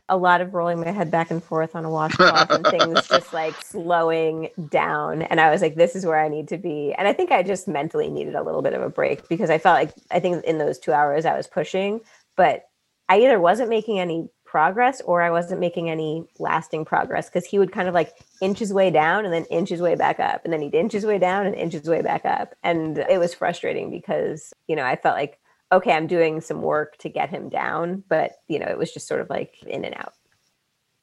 a 0.08 0.16
lot 0.16 0.40
of 0.40 0.54
rolling 0.54 0.80
my 0.80 0.90
head 0.90 1.10
back 1.10 1.30
and 1.30 1.42
forth 1.42 1.76
on 1.76 1.84
a 1.84 1.90
washcloth 1.90 2.50
and 2.50 2.66
things 2.66 3.06
just 3.08 3.32
like 3.32 3.54
slowing 3.62 4.48
down. 4.68 5.22
And 5.22 5.40
I 5.40 5.50
was 5.50 5.60
like, 5.60 5.74
this 5.74 5.94
is 5.94 6.06
where 6.06 6.20
I 6.20 6.28
need 6.28 6.48
to 6.48 6.56
be. 6.56 6.94
And 6.96 7.06
I 7.06 7.12
think 7.12 7.30
I 7.30 7.42
just 7.42 7.68
mentally 7.68 8.08
needed 8.08 8.34
a 8.34 8.42
little 8.42 8.62
bit 8.62 8.72
of 8.72 8.82
a 8.82 8.88
break 8.88 9.28
because 9.28 9.50
I 9.50 9.58
felt 9.58 9.74
like 9.74 9.92
I 10.10 10.20
think 10.20 10.44
in 10.44 10.58
those 10.58 10.78
two 10.78 10.92
hours 10.92 11.26
I 11.26 11.36
was 11.36 11.46
pushing, 11.46 12.00
but 12.36 12.64
I 13.08 13.20
either 13.20 13.38
wasn't 13.40 13.70
making 13.70 13.98
any 13.98 14.28
progress 14.44 15.02
or 15.02 15.20
I 15.20 15.30
wasn't 15.30 15.60
making 15.60 15.90
any 15.90 16.26
lasting 16.38 16.86
progress 16.86 17.28
because 17.28 17.44
he 17.44 17.58
would 17.58 17.70
kind 17.70 17.86
of 17.86 17.94
like 17.94 18.14
inch 18.40 18.58
his 18.58 18.72
way 18.72 18.90
down 18.90 19.26
and 19.26 19.32
then 19.32 19.44
inch 19.46 19.68
his 19.68 19.82
way 19.82 19.94
back 19.94 20.18
up. 20.20 20.40
And 20.44 20.52
then 20.52 20.62
he'd 20.62 20.74
inch 20.74 20.92
his 20.92 21.04
way 21.04 21.18
down 21.18 21.44
and 21.44 21.54
inch 21.54 21.74
his 21.74 21.88
way 21.88 22.00
back 22.00 22.24
up. 22.24 22.54
And 22.62 22.96
it 22.96 23.18
was 23.18 23.34
frustrating 23.34 23.90
because, 23.90 24.54
you 24.66 24.74
know, 24.74 24.84
I 24.84 24.96
felt 24.96 25.16
like 25.16 25.38
okay, 25.72 25.92
I'm 25.92 26.06
doing 26.06 26.40
some 26.40 26.62
work 26.62 26.96
to 26.98 27.08
get 27.08 27.30
him 27.30 27.48
down, 27.48 28.02
but 28.08 28.32
you 28.48 28.58
know, 28.58 28.66
it 28.66 28.78
was 28.78 28.92
just 28.92 29.06
sort 29.06 29.20
of 29.20 29.30
like 29.30 29.62
in 29.64 29.84
and 29.84 29.94
out. 29.96 30.14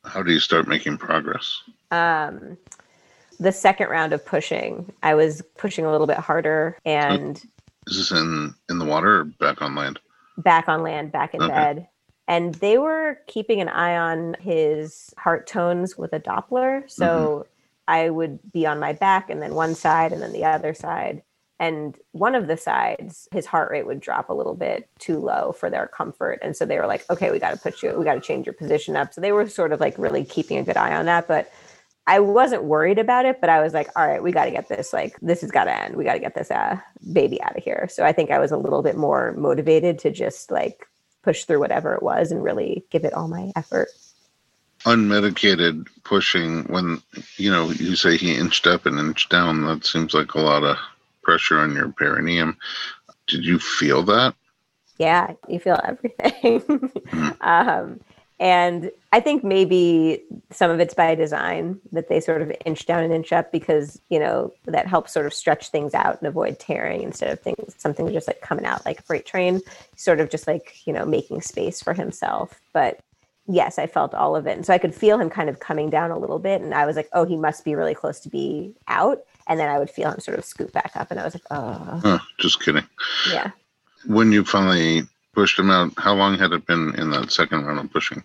How 0.03 0.21
do 0.21 0.31
you 0.31 0.39
start 0.39 0.67
making 0.67 0.97
progress? 0.97 1.61
Um, 1.91 2.57
the 3.39 3.51
second 3.51 3.89
round 3.89 4.13
of 4.13 4.25
pushing, 4.25 4.91
I 5.03 5.15
was 5.15 5.41
pushing 5.57 5.85
a 5.85 5.91
little 5.91 6.07
bit 6.07 6.17
harder 6.17 6.77
and 6.85 7.43
is 7.87 7.97
this 7.97 8.11
in 8.11 8.53
in 8.69 8.79
the 8.79 8.85
water 8.85 9.21
or 9.21 9.23
back 9.25 9.61
on 9.61 9.75
land? 9.75 9.99
Back 10.37 10.67
on 10.67 10.83
land, 10.83 11.11
back 11.11 11.33
in 11.33 11.41
okay. 11.41 11.53
bed. 11.53 11.87
And 12.27 12.55
they 12.55 12.79
were 12.79 13.19
keeping 13.27 13.61
an 13.61 13.69
eye 13.69 13.95
on 13.95 14.35
his 14.39 15.13
heart 15.17 15.45
tones 15.45 15.95
with 15.95 16.11
a 16.13 16.19
Doppler. 16.19 16.89
So 16.89 17.05
mm-hmm. 17.05 17.49
I 17.87 18.09
would 18.09 18.39
be 18.51 18.65
on 18.65 18.79
my 18.79 18.93
back 18.93 19.29
and 19.29 19.41
then 19.41 19.53
one 19.53 19.75
side 19.75 20.11
and 20.11 20.21
then 20.21 20.33
the 20.33 20.45
other 20.45 20.73
side 20.73 21.21
and 21.59 21.97
one 22.11 22.35
of 22.35 22.47
the 22.47 22.57
sides 22.57 23.27
his 23.31 23.45
heart 23.45 23.71
rate 23.71 23.85
would 23.85 23.99
drop 23.99 24.29
a 24.29 24.33
little 24.33 24.55
bit 24.55 24.89
too 24.99 25.19
low 25.19 25.53
for 25.53 25.69
their 25.69 25.87
comfort. 25.87 26.39
And 26.41 26.55
so 26.55 26.65
they 26.65 26.77
were 26.77 26.87
like 26.87 27.05
okay 27.09 27.31
we 27.31 27.39
got 27.39 27.51
to 27.51 27.57
put 27.57 27.81
you 27.81 27.97
we 27.97 28.05
got 28.05 28.15
to 28.15 28.21
change 28.21 28.45
your 28.45 28.53
position 28.53 28.95
up. 28.95 29.13
So 29.13 29.21
they 29.21 29.31
were 29.31 29.47
sort 29.47 29.71
of 29.71 29.79
like 29.79 29.97
really 29.97 30.25
keeping 30.25 30.57
a 30.57 30.63
good 30.63 30.77
eye 30.77 30.95
on 30.95 31.05
that 31.05 31.27
but 31.27 31.51
i 32.07 32.19
wasn't 32.19 32.63
worried 32.63 32.99
about 32.99 33.25
it 33.25 33.41
but 33.41 33.49
i 33.49 33.63
was 33.63 33.73
like 33.73 33.89
all 33.95 34.07
right 34.07 34.21
we 34.21 34.31
got 34.31 34.45
to 34.45 34.51
get 34.51 34.69
this 34.69 34.93
like 34.93 35.19
this 35.21 35.41
has 35.41 35.51
got 35.51 35.63
to 35.65 35.83
end. 35.83 35.95
We 35.95 36.03
got 36.03 36.13
to 36.13 36.19
get 36.19 36.35
this 36.35 36.51
uh, 36.51 36.77
baby 37.13 37.41
out 37.41 37.57
of 37.57 37.63
here. 37.63 37.87
So 37.91 38.05
i 38.05 38.11
think 38.11 38.31
i 38.31 38.39
was 38.39 38.51
a 38.51 38.57
little 38.57 38.83
bit 38.83 38.97
more 38.97 39.33
motivated 39.37 39.99
to 39.99 40.11
just 40.11 40.51
like 40.51 40.87
push 41.25 41.43
through 41.45 41.59
whatever 41.59 41.93
it 41.95 42.03
was 42.03 42.31
and 42.31 42.43
really 42.43 42.85
give 42.91 43.03
it 43.03 43.13
all 43.13 43.27
my 43.27 43.51
effort. 43.55 43.89
Unmedicated 44.83 45.87
pushing 46.03 46.63
when 46.65 47.01
you 47.37 47.49
know 47.49 47.71
you 47.71 47.95
say 47.95 48.15
he 48.15 48.35
inched 48.35 48.67
up 48.67 48.85
and 48.85 48.99
inched 48.99 49.31
down 49.31 49.63
that 49.65 49.83
seems 49.83 50.13
like 50.13 50.35
a 50.35 50.41
lot 50.41 50.63
of 50.63 50.77
pressure 51.25 51.59
on 51.59 51.75
your 51.75 51.91
perineum. 51.91 52.57
Did 53.27 53.43
you 53.43 53.59
feel 53.59 54.03
that? 54.03 54.35
Yeah, 54.97 55.33
you 55.49 55.59
feel 55.59 55.79
everything. 55.83 56.61
mm-hmm. 56.61 57.29
um, 57.41 57.99
and 58.39 58.91
I 59.13 59.21
think 59.21 59.43
maybe 59.43 60.21
some 60.51 60.69
of 60.69 60.81
it's 60.81 60.93
by 60.93 61.15
design 61.15 61.79
that 61.93 62.09
they 62.09 62.19
sort 62.19 62.41
of 62.41 62.51
inch 62.65 62.85
down 62.85 63.03
and 63.03 63.13
inch 63.13 63.31
up 63.31 63.51
because, 63.51 63.99
you 64.09 64.19
know, 64.19 64.53
that 64.65 64.87
helps 64.87 65.13
sort 65.13 65.25
of 65.25 65.33
stretch 65.33 65.69
things 65.69 65.93
out 65.93 66.19
and 66.19 66.27
avoid 66.27 66.59
tearing 66.59 67.01
instead 67.01 67.31
of 67.31 67.39
things, 67.39 67.75
something 67.77 68.11
just 68.11 68.27
like 68.27 68.41
coming 68.41 68.65
out 68.65 68.85
like 68.85 68.99
a 68.99 69.03
freight 69.03 69.25
train, 69.25 69.61
sort 69.95 70.19
of 70.19 70.29
just 70.29 70.47
like, 70.47 70.85
you 70.85 70.91
know, 70.91 71.05
making 71.05 71.41
space 71.41 71.81
for 71.81 71.93
himself. 71.93 72.59
But 72.73 72.99
yes, 73.47 73.79
I 73.79 73.87
felt 73.87 74.13
all 74.13 74.35
of 74.35 74.47
it. 74.47 74.57
And 74.57 74.65
so 74.65 74.73
I 74.73 74.79
could 74.79 74.93
feel 74.93 75.17
him 75.17 75.29
kind 75.29 75.49
of 75.49 75.61
coming 75.61 75.89
down 75.89 76.11
a 76.11 76.19
little 76.19 76.39
bit. 76.39 76.61
And 76.61 76.73
I 76.73 76.85
was 76.85 76.97
like, 76.97 77.09
oh, 77.13 77.25
he 77.25 77.37
must 77.37 77.63
be 77.63 77.75
really 77.75 77.95
close 77.95 78.19
to 78.21 78.29
be 78.29 78.73
out 78.89 79.19
and 79.47 79.59
then 79.59 79.69
I 79.69 79.79
would 79.79 79.89
feel 79.89 80.11
him 80.11 80.19
sort 80.19 80.37
of 80.37 80.45
scoot 80.45 80.71
back 80.71 80.91
up, 80.95 81.11
and 81.11 81.19
I 81.19 81.23
was 81.23 81.35
like, 81.35 81.43
oh, 81.51 82.01
oh 82.03 82.19
just 82.39 82.61
kidding. 82.61 82.85
Yeah. 83.31 83.51
When 84.05 84.31
you 84.31 84.43
finally 84.43 85.03
pushed 85.33 85.59
him 85.59 85.69
out, 85.69 85.91
how 85.97 86.13
long 86.13 86.37
had 86.37 86.51
it 86.51 86.65
been 86.65 86.93
in 86.97 87.11
that 87.11 87.31
second 87.31 87.65
round 87.65 87.79
of 87.79 87.91
pushing? 87.91 88.23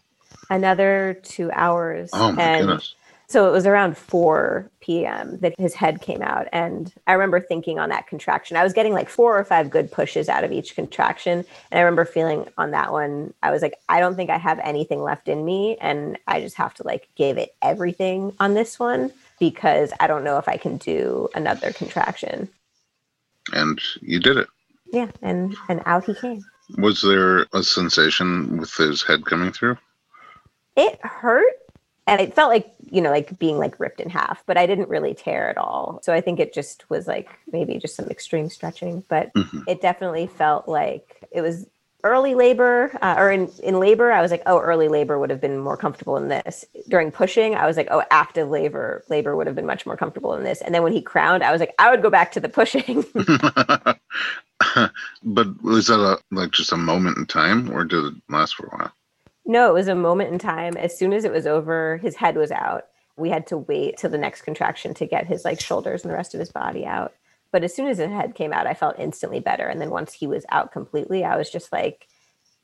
Another 0.48 1.18
two 1.22 1.50
hours. 1.52 2.10
Oh 2.12 2.32
my 2.32 2.42
and 2.42 2.66
goodness. 2.66 2.94
So 3.30 3.46
it 3.46 3.52
was 3.52 3.64
around 3.64 3.96
4 3.96 4.68
p.m. 4.80 5.38
that 5.38 5.54
his 5.56 5.72
head 5.72 6.00
came 6.00 6.20
out. 6.20 6.48
And 6.52 6.92
I 7.06 7.12
remember 7.12 7.38
thinking 7.38 7.78
on 7.78 7.88
that 7.90 8.08
contraction, 8.08 8.56
I 8.56 8.64
was 8.64 8.72
getting 8.72 8.92
like 8.92 9.08
four 9.08 9.38
or 9.38 9.44
five 9.44 9.70
good 9.70 9.88
pushes 9.92 10.28
out 10.28 10.42
of 10.42 10.50
each 10.50 10.74
contraction. 10.74 11.44
And 11.70 11.78
I 11.78 11.82
remember 11.82 12.04
feeling 12.04 12.48
on 12.58 12.72
that 12.72 12.90
one, 12.90 13.32
I 13.40 13.52
was 13.52 13.62
like, 13.62 13.74
I 13.88 14.00
don't 14.00 14.16
think 14.16 14.30
I 14.30 14.36
have 14.36 14.58
anything 14.64 15.00
left 15.00 15.28
in 15.28 15.44
me. 15.44 15.76
And 15.80 16.18
I 16.26 16.40
just 16.40 16.56
have 16.56 16.74
to 16.74 16.82
like 16.84 17.08
give 17.14 17.38
it 17.38 17.54
everything 17.62 18.34
on 18.40 18.54
this 18.54 18.80
one 18.80 19.12
because 19.40 19.92
I 19.98 20.06
don't 20.06 20.22
know 20.22 20.38
if 20.38 20.46
I 20.46 20.56
can 20.56 20.76
do 20.76 21.28
another 21.34 21.72
contraction. 21.72 22.48
And 23.52 23.80
you 24.00 24.20
did 24.20 24.36
it. 24.36 24.46
Yeah, 24.92 25.10
and 25.22 25.56
and 25.68 25.82
out 25.86 26.04
he 26.04 26.14
came. 26.14 26.42
Was 26.78 27.02
there 27.02 27.46
a 27.52 27.64
sensation 27.64 28.58
with 28.58 28.72
his 28.74 29.02
head 29.02 29.24
coming 29.24 29.50
through? 29.50 29.76
It 30.76 31.00
hurt 31.02 31.54
and 32.06 32.20
it 32.20 32.34
felt 32.34 32.50
like, 32.50 32.72
you 32.90 33.00
know, 33.00 33.10
like 33.10 33.38
being 33.38 33.58
like 33.58 33.78
ripped 33.80 34.00
in 34.00 34.10
half, 34.10 34.44
but 34.46 34.56
I 34.56 34.66
didn't 34.66 34.88
really 34.88 35.14
tear 35.14 35.48
at 35.48 35.58
all. 35.58 36.00
So 36.02 36.12
I 36.12 36.20
think 36.20 36.38
it 36.38 36.52
just 36.52 36.88
was 36.90 37.06
like 37.06 37.28
maybe 37.52 37.78
just 37.78 37.96
some 37.96 38.08
extreme 38.08 38.48
stretching, 38.48 39.04
but 39.08 39.32
mm-hmm. 39.34 39.60
it 39.66 39.80
definitely 39.80 40.26
felt 40.26 40.68
like 40.68 41.28
it 41.30 41.40
was 41.40 41.66
early 42.04 42.34
labor 42.34 42.96
uh, 43.02 43.14
or 43.18 43.30
in, 43.30 43.50
in 43.62 43.78
labor 43.78 44.12
i 44.12 44.22
was 44.22 44.30
like 44.30 44.42
oh 44.46 44.58
early 44.58 44.88
labor 44.88 45.18
would 45.18 45.30
have 45.30 45.40
been 45.40 45.58
more 45.58 45.76
comfortable 45.76 46.16
in 46.16 46.28
this. 46.28 46.64
During 46.88 47.10
pushing 47.10 47.54
i 47.54 47.66
was 47.66 47.76
like 47.76 47.88
oh 47.90 48.02
active 48.10 48.48
labor 48.48 49.04
labor 49.08 49.36
would 49.36 49.46
have 49.46 49.56
been 49.56 49.66
much 49.66 49.86
more 49.86 49.96
comfortable 49.96 50.34
in 50.34 50.44
this. 50.44 50.60
And 50.60 50.74
then 50.74 50.82
when 50.82 50.92
he 50.92 51.02
crowned 51.02 51.42
i 51.42 51.52
was 51.52 51.60
like 51.60 51.74
i 51.78 51.90
would 51.90 52.02
go 52.02 52.10
back 52.10 52.32
to 52.32 52.40
the 52.40 52.48
pushing. 52.48 53.04
But 55.22 55.62
was 55.62 55.86
that 55.86 56.00
a 56.00 56.18
like 56.30 56.50
just 56.50 56.72
a 56.72 56.76
moment 56.76 57.18
in 57.18 57.26
time 57.26 57.70
or 57.70 57.84
did 57.84 58.04
it 58.04 58.14
last 58.28 58.54
for 58.54 58.66
a 58.66 58.76
while? 58.76 58.92
No 59.46 59.70
it 59.70 59.74
was 59.74 59.88
a 59.88 59.94
moment 59.94 60.32
in 60.32 60.38
time. 60.38 60.76
As 60.76 60.96
soon 60.96 61.12
as 61.12 61.24
it 61.24 61.32
was 61.32 61.46
over 61.46 61.98
his 61.98 62.16
head 62.16 62.36
was 62.36 62.50
out. 62.50 62.86
We 63.16 63.28
had 63.28 63.46
to 63.48 63.58
wait 63.58 63.98
till 63.98 64.10
the 64.10 64.18
next 64.18 64.42
contraction 64.42 64.94
to 64.94 65.06
get 65.06 65.26
his 65.26 65.44
like 65.44 65.60
shoulders 65.60 66.02
and 66.02 66.10
the 66.10 66.16
rest 66.16 66.34
of 66.34 66.40
his 66.40 66.50
body 66.50 66.86
out 66.86 67.14
but 67.52 67.64
as 67.64 67.74
soon 67.74 67.88
as 67.88 67.98
his 67.98 68.08
head 68.08 68.34
came 68.34 68.52
out, 68.52 68.66
I 68.66 68.74
felt 68.74 68.98
instantly 68.98 69.40
better. 69.40 69.66
And 69.66 69.80
then 69.80 69.90
once 69.90 70.12
he 70.12 70.26
was 70.26 70.44
out 70.50 70.72
completely, 70.72 71.24
I 71.24 71.36
was 71.36 71.50
just 71.50 71.72
like, 71.72 72.06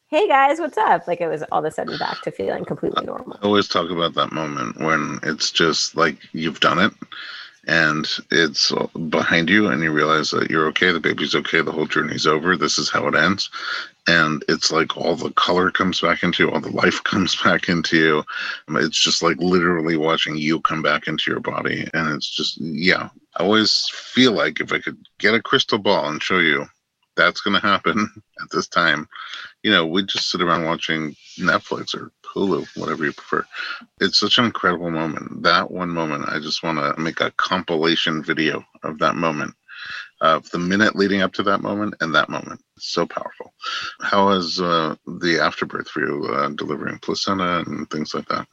hey 0.09 0.29
guys, 0.29 0.61
what's 0.61 0.79
up? 0.79 1.07
Like 1.07 1.20
it 1.20 1.29
was 1.29 1.42
all 1.51 1.59
of 1.59 1.64
a 1.64 1.70
sudden 1.70 1.99
back 1.99 2.22
to 2.22 2.31
feeling 2.31 2.64
completely 2.64 3.05
normal. 3.05 3.38
I 3.42 3.46
always 3.46 3.68
talk 3.68 3.90
about 3.90 4.14
that 4.14 4.33
moment 4.33 4.79
when 4.79 5.18
it's 5.22 5.51
just 5.51 5.96
like 5.96 6.16
you've 6.33 6.61
done 6.61 6.79
it 6.79 6.92
and 7.66 8.09
it's 8.31 8.72
behind 9.11 9.51
you 9.51 9.68
and 9.68 9.83
you 9.83 9.90
realize 9.90 10.31
that 10.31 10.51
you're 10.51 10.68
okay 10.68 10.92
the 10.92 11.01
baby's 11.01 11.35
okay 11.35 11.61
the 11.61 11.72
whole 11.72 11.87
journey's 11.87 12.27
over 12.27 12.57
this 12.57 12.79
is 12.79 12.88
how 12.88 13.07
it 13.09 13.14
ends 13.16 13.51
and 14.07 14.45
it's 14.49 14.71
like 14.71 14.97
all 14.97 15.16
the 15.16 15.31
color 15.33 15.71
comes 15.71 16.01
back 16.01 16.23
into 16.23 16.45
you 16.45 16.51
all 16.51 16.61
the 16.61 16.71
life 16.71 17.03
comes 17.05 17.40
back 17.42 17.69
into 17.69 17.97
you 17.97 18.25
it's 18.79 18.99
just 18.99 19.23
like 19.23 19.37
literally 19.38 19.97
watching 19.97 20.37
you 20.37 20.61
come 20.61 20.83
back 20.83 21.07
into 21.07 21.31
your 21.31 21.40
body 21.40 21.88
and 21.95 22.09
it's 22.09 22.29
just 22.29 22.59
yeah 22.59 23.09
i 23.37 23.42
always 23.42 23.88
feel 23.92 24.33
like 24.33 24.61
if 24.61 24.73
i 24.73 24.79
could 24.79 24.99
get 25.19 25.35
a 25.35 25.42
crystal 25.42 25.79
ball 25.79 26.09
and 26.09 26.23
show 26.23 26.38
you 26.38 26.66
that's 27.16 27.40
going 27.40 27.59
to 27.59 27.66
happen 27.66 28.11
at 28.42 28.51
this 28.51 28.69
time 28.69 29.09
you 29.66 29.73
know, 29.73 29.85
we 29.85 30.05
just 30.05 30.31
sit 30.31 30.40
around 30.40 30.64
watching 30.64 31.16
Netflix 31.40 31.92
or 31.92 32.12
Hulu, 32.25 32.69
whatever 32.77 33.05
you 33.05 33.12
prefer. 33.12 33.45
It's 34.01 34.21
such 34.21 34.38
an 34.38 34.45
incredible 34.45 34.92
moment. 34.92 35.42
That 35.42 35.73
one 35.73 35.90
moment, 35.90 36.29
I 36.29 36.38
just 36.38 36.62
want 36.62 36.79
to 36.79 37.03
make 37.03 37.21
a 37.21 37.33
compilation 37.33 38.23
video 38.23 38.64
of 38.85 39.01
that 39.01 39.16
moment, 39.16 39.55
of 40.20 40.48
the 40.50 40.59
minute 40.59 40.96
leading 40.96 41.20
up 41.20 41.33
to 41.35 41.42
that 41.44 41.61
moment 41.61 41.94
and 42.00 42.14
that 42.14 42.29
moment. 42.29 42.61
It's 42.76 42.88
so 42.92 43.07
powerful. 43.07 43.52
How 44.00 44.31
has 44.31 44.61
uh, 44.61 44.96
the 45.07 45.38
afterbirth 45.40 45.88
for 45.88 46.00
you, 46.00 46.24
uh, 46.33 46.48
delivering 46.50 46.98
placenta 46.98 47.64
and 47.66 47.88
things 47.90 48.14
like 48.14 48.26
that? 48.29 48.46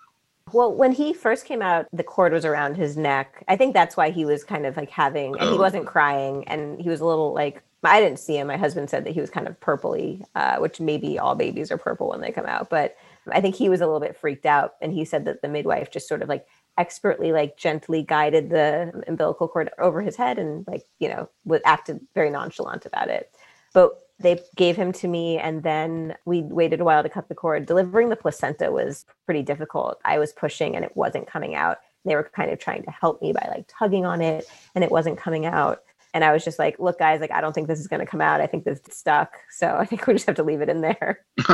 Well, 0.52 0.74
when 0.74 0.92
he 0.92 1.14
first 1.14 1.46
came 1.46 1.62
out, 1.62 1.88
the 1.94 2.04
cord 2.04 2.34
was 2.34 2.46
around 2.46 2.76
his 2.76 2.98
neck. 2.98 3.44
I 3.48 3.56
think 3.56 3.74
that's 3.74 3.96
why 3.98 4.12
he 4.12 4.26
was 4.26 4.44
kind 4.44 4.66
of 4.66 4.76
like 4.78 4.90
having, 4.90 5.36
and 5.40 5.50
he 5.50 5.56
Oh. 5.56 5.60
wasn't 5.60 5.88
crying, 5.88 6.48
and 6.48 6.80
he 6.80 6.90
was 6.90 7.00
a 7.00 7.06
little 7.06 7.34
like, 7.34 7.64
I 7.86 8.00
didn't 8.00 8.20
see 8.20 8.38
him. 8.38 8.48
My 8.48 8.58
husband 8.58 8.90
said 8.90 9.04
that 9.06 9.12
he 9.12 9.20
was 9.22 9.30
kind 9.30 9.48
of 9.48 9.60
purpley, 9.60 10.24
uh, 10.36 10.58
which 10.58 10.80
maybe 10.80 11.18
all 11.18 11.36
babies 11.36 11.72
are 11.72 11.78
purple 11.78 12.10
when 12.10 12.22
they 12.22 12.32
come 12.32 12.46
out, 12.46 12.70
but 12.70 12.96
I 13.32 13.42
think 13.42 13.56
he 13.56 13.68
was 13.70 13.82
a 13.82 13.86
little 13.86 14.00
bit 14.00 14.16
freaked 14.18 14.46
out. 14.46 14.76
And 14.82 14.94
he 14.94 15.06
said 15.06 15.26
that 15.26 15.42
the 15.42 15.50
midwife 15.50 15.92
just 15.92 16.08
sort 16.08 16.22
of 16.22 16.30
like 16.30 16.46
expertly, 16.78 17.32
like 17.32 17.58
gently 17.58 18.04
guided 18.04 18.50
the 18.50 19.04
umbilical 19.08 19.48
cord 19.48 19.70
over 19.80 20.02
his 20.02 20.16
head 20.16 20.40
and 20.40 20.66
like, 20.68 20.84
you 21.00 21.08
know, 21.08 21.30
was 21.46 21.62
acted 21.66 22.00
very 22.16 22.30
nonchalant 22.30 22.86
about 22.86 23.10
it. 23.10 23.32
But 23.74 23.92
they 24.20 24.40
gave 24.56 24.76
him 24.76 24.92
to 24.94 25.08
me 25.08 25.38
and 25.38 25.64
then 25.64 26.16
we 26.26 26.42
waited 26.42 26.80
a 26.80 26.84
while 26.84 27.04
to 27.04 27.10
cut 27.10 27.30
the 27.30 27.36
cord. 27.36 27.66
Delivering 27.66 28.10
the 28.10 28.16
placenta 28.16 28.72
was 28.72 29.06
pretty 29.26 29.44
difficult. 29.44 30.00
I 30.06 30.20
was 30.20 30.32
pushing 30.32 30.76
and 30.76 30.86
it 30.86 30.96
wasn't 30.96 31.28
coming 31.28 31.56
out. 31.56 31.80
They 32.06 32.16
were 32.16 32.30
kind 32.36 32.52
of 32.52 32.60
trying 32.60 32.84
to 32.84 32.92
help 32.92 33.22
me 33.22 33.34
by 33.34 33.48
like 33.50 33.66
tugging 33.68 34.06
on 34.06 34.22
it 34.22 34.46
and 34.76 34.84
it 34.84 34.92
wasn't 34.92 35.18
coming 35.18 35.46
out. 35.46 35.84
And 36.16 36.24
i 36.24 36.32
was 36.32 36.46
just 36.46 36.60
like 36.60 36.78
look 36.78 37.00
guys 37.00 37.22
like 37.22 37.32
i 37.32 37.42
don't 37.42 37.54
think 37.54 37.68
this 37.68 37.80
is 37.80 37.88
going 37.88 38.00
to 38.00 38.06
come 38.06 38.22
out. 38.22 38.40
I 38.40 38.46
think 38.46 38.66
this 38.66 38.80
is 38.88 38.96
stuck. 38.96 39.34
So 39.50 39.76
i 39.76 39.86
think 39.86 40.06
we 40.06 40.14
just 40.14 40.28
have 40.28 40.36
to 40.36 40.44
leave 40.44 40.62
it 40.62 40.70
in 40.70 40.82
there. 40.82 41.26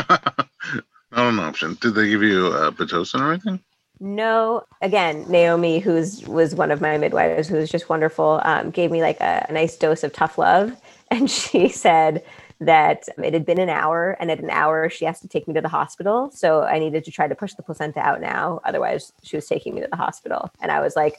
Not 1.11 1.33
an 1.33 1.39
option. 1.39 1.77
Did 1.81 1.95
they 1.95 2.09
give 2.09 2.21
you 2.21 2.47
uh, 2.47 2.71
pitocin 2.71 3.21
or 3.21 3.31
anything? 3.31 3.63
No 3.99 4.63
again 4.81 5.25
naomi 5.29 5.79
who's 5.79 6.25
was 6.25 6.55
one 6.55 6.71
of 6.71 6.79
my 6.79 6.97
midwives 6.97 7.47
who 7.49 7.55
was 7.55 7.69
just 7.69 7.89
wonderful 7.89 8.39
um, 8.45 8.71
gave 8.71 8.91
me 8.91 9.01
like 9.01 9.19
a, 9.19 9.45
a 9.49 9.53
nice 9.53 9.75
dose 9.77 10.03
of 10.03 10.13
tough 10.13 10.37
love. 10.37 10.75
And 11.11 11.27
she 11.27 11.69
said 11.69 12.23
that 12.59 13.09
it 13.17 13.33
had 13.33 13.43
been 13.43 13.59
an 13.59 13.67
hour 13.69 14.15
and 14.19 14.29
at 14.29 14.39
an 14.39 14.51
hour 14.51 14.91
she 14.91 15.05
has 15.05 15.19
to 15.21 15.27
take 15.27 15.47
me 15.47 15.55
to 15.55 15.61
the 15.61 15.67
hospital. 15.69 16.29
So 16.31 16.61
i 16.61 16.77
needed 16.77 17.03
to 17.05 17.11
try 17.11 17.27
to 17.27 17.33
push 17.33 17.55
the 17.55 17.63
placenta 17.63 17.99
out 17.99 18.21
now. 18.21 18.61
Otherwise 18.63 19.11
she 19.23 19.35
was 19.35 19.47
taking 19.47 19.73
me 19.73 19.81
to 19.81 19.87
the 19.89 19.95
hospital. 19.97 20.51
And 20.61 20.71
i 20.71 20.79
was 20.81 20.95
like 20.95 21.15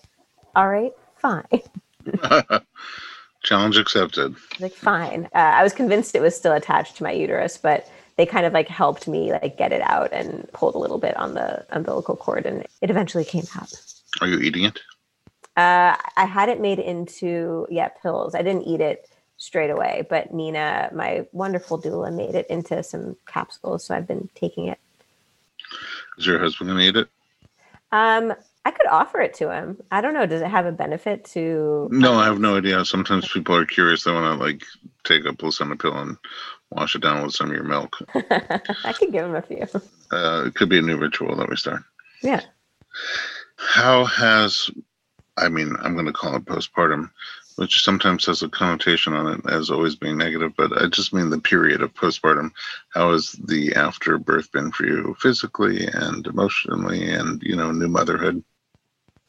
all 0.55 0.69
right 0.69 0.93
fine. 1.16 1.43
Challenge 3.43 3.77
accepted. 3.79 4.37
like 4.61 4.73
fine. 4.75 5.25
Uh, 5.35 5.38
i 5.59 5.62
was 5.64 5.73
convinced 5.73 6.14
it 6.14 6.23
was 6.23 6.37
still 6.37 6.53
attached 6.53 6.97
to 6.99 7.03
my 7.03 7.11
uterus 7.11 7.57
but 7.57 7.90
they 8.20 8.26
kind 8.26 8.44
of 8.44 8.52
like 8.52 8.68
helped 8.68 9.09
me 9.09 9.33
like 9.33 9.56
get 9.56 9.72
it 9.72 9.80
out 9.80 10.12
and 10.12 10.46
pulled 10.52 10.74
a 10.74 10.78
little 10.78 10.98
bit 10.98 11.16
on 11.16 11.33
the 11.33 11.64
umbilical 11.70 12.14
cord 12.14 12.44
and 12.44 12.66
it 12.83 12.90
eventually 12.90 13.24
came 13.24 13.44
out 13.56 13.72
Are 14.20 14.26
you 14.26 14.38
eating 14.40 14.64
it? 14.64 14.78
Uh, 15.56 15.96
I 16.18 16.26
had 16.26 16.50
it 16.50 16.61
made 16.61 16.78
into 16.78 17.66
yeah 17.70 17.88
pills. 17.88 18.35
I 18.35 18.42
didn't 18.42 18.64
eat 18.64 18.83
it 18.83 19.09
straight 19.38 19.70
away, 19.70 20.06
but 20.11 20.35
Nina, 20.35 20.90
my 20.92 21.26
wonderful 21.33 21.80
doula, 21.80 22.14
made 22.14 22.35
it 22.35 22.46
into 22.48 22.83
some 22.83 23.16
capsules, 23.26 23.85
so 23.87 23.94
I've 23.94 24.06
been 24.06 24.28
taking 24.35 24.66
it. 24.66 24.78
Is 26.18 26.26
your 26.26 26.38
husband 26.38 26.68
going 26.68 26.78
to 26.78 26.88
eat 26.88 26.96
it? 26.96 27.09
Um, 27.90 28.35
I 28.66 28.70
could 28.70 28.87
offer 28.87 29.20
it 29.20 29.33
to 29.35 29.50
him. 29.50 29.78
I 29.90 30.02
don't 30.02 30.12
know. 30.12 30.26
Does 30.26 30.42
it 30.42 30.50
have 30.50 30.66
a 30.66 30.72
benefit 30.72 31.24
to? 31.37 31.88
No, 31.90 32.18
I 32.18 32.26
have 32.26 32.38
no 32.38 32.59
idea. 32.59 32.85
Sometimes 32.85 33.26
people 33.26 33.56
are 33.56 33.64
curious. 33.64 34.04
They 34.04 34.12
want 34.12 34.38
to 34.38 34.44
like 34.44 34.62
take 35.04 35.24
a 35.24 35.33
placenta 35.33 35.76
pill 35.76 35.96
and 35.96 36.18
wash 36.70 36.94
it 36.94 37.02
down 37.02 37.22
with 37.22 37.35
some 37.35 37.50
of 37.50 37.54
your 37.54 37.64
milk. 37.64 37.96
I 38.14 38.92
could 38.92 39.12
give 39.12 39.24
him 39.24 39.35
a 39.35 39.42
few. 39.42 39.66
Uh, 40.12 40.44
it 40.46 40.54
could 40.54 40.68
be 40.68 40.78
a 40.78 40.83
new 40.83 40.96
ritual 40.96 41.37
that 41.37 41.48
we 41.48 41.56
start. 41.56 41.83
Yeah. 42.22 42.42
How 43.56 44.04
has, 44.04 44.70
I 45.37 45.48
mean, 45.48 45.76
I'm 45.80 45.94
going 45.94 46.06
to 46.06 46.12
call 46.12 46.37
it 46.37 46.44
postpartum, 46.44 47.11
which 47.56 47.83
sometimes 47.83 48.26
has 48.26 48.42
a 48.42 48.48
connotation 48.48 49.12
on 49.12 49.35
it 49.35 49.50
as 49.50 49.70
always 49.70 49.96
being 49.96 50.16
negative, 50.16 50.52
but 50.56 50.80
I 50.80 50.88
just 50.88 51.12
mean 51.12 51.30
the 51.30 51.40
period 51.40 51.83
of 51.83 51.94
postpartum. 51.94 52.52
How 52.90 53.12
has 53.12 53.33
the 53.33 53.74
afterbirth 53.74 54.50
been 54.52 54.72
for 54.72 54.87
you 54.87 55.16
physically 55.20 55.87
and 55.87 56.26
emotionally 56.26 57.12
and, 57.12 57.42
you 57.42 57.56
know, 57.56 57.70
new 57.70 57.88
motherhood? 57.88 58.42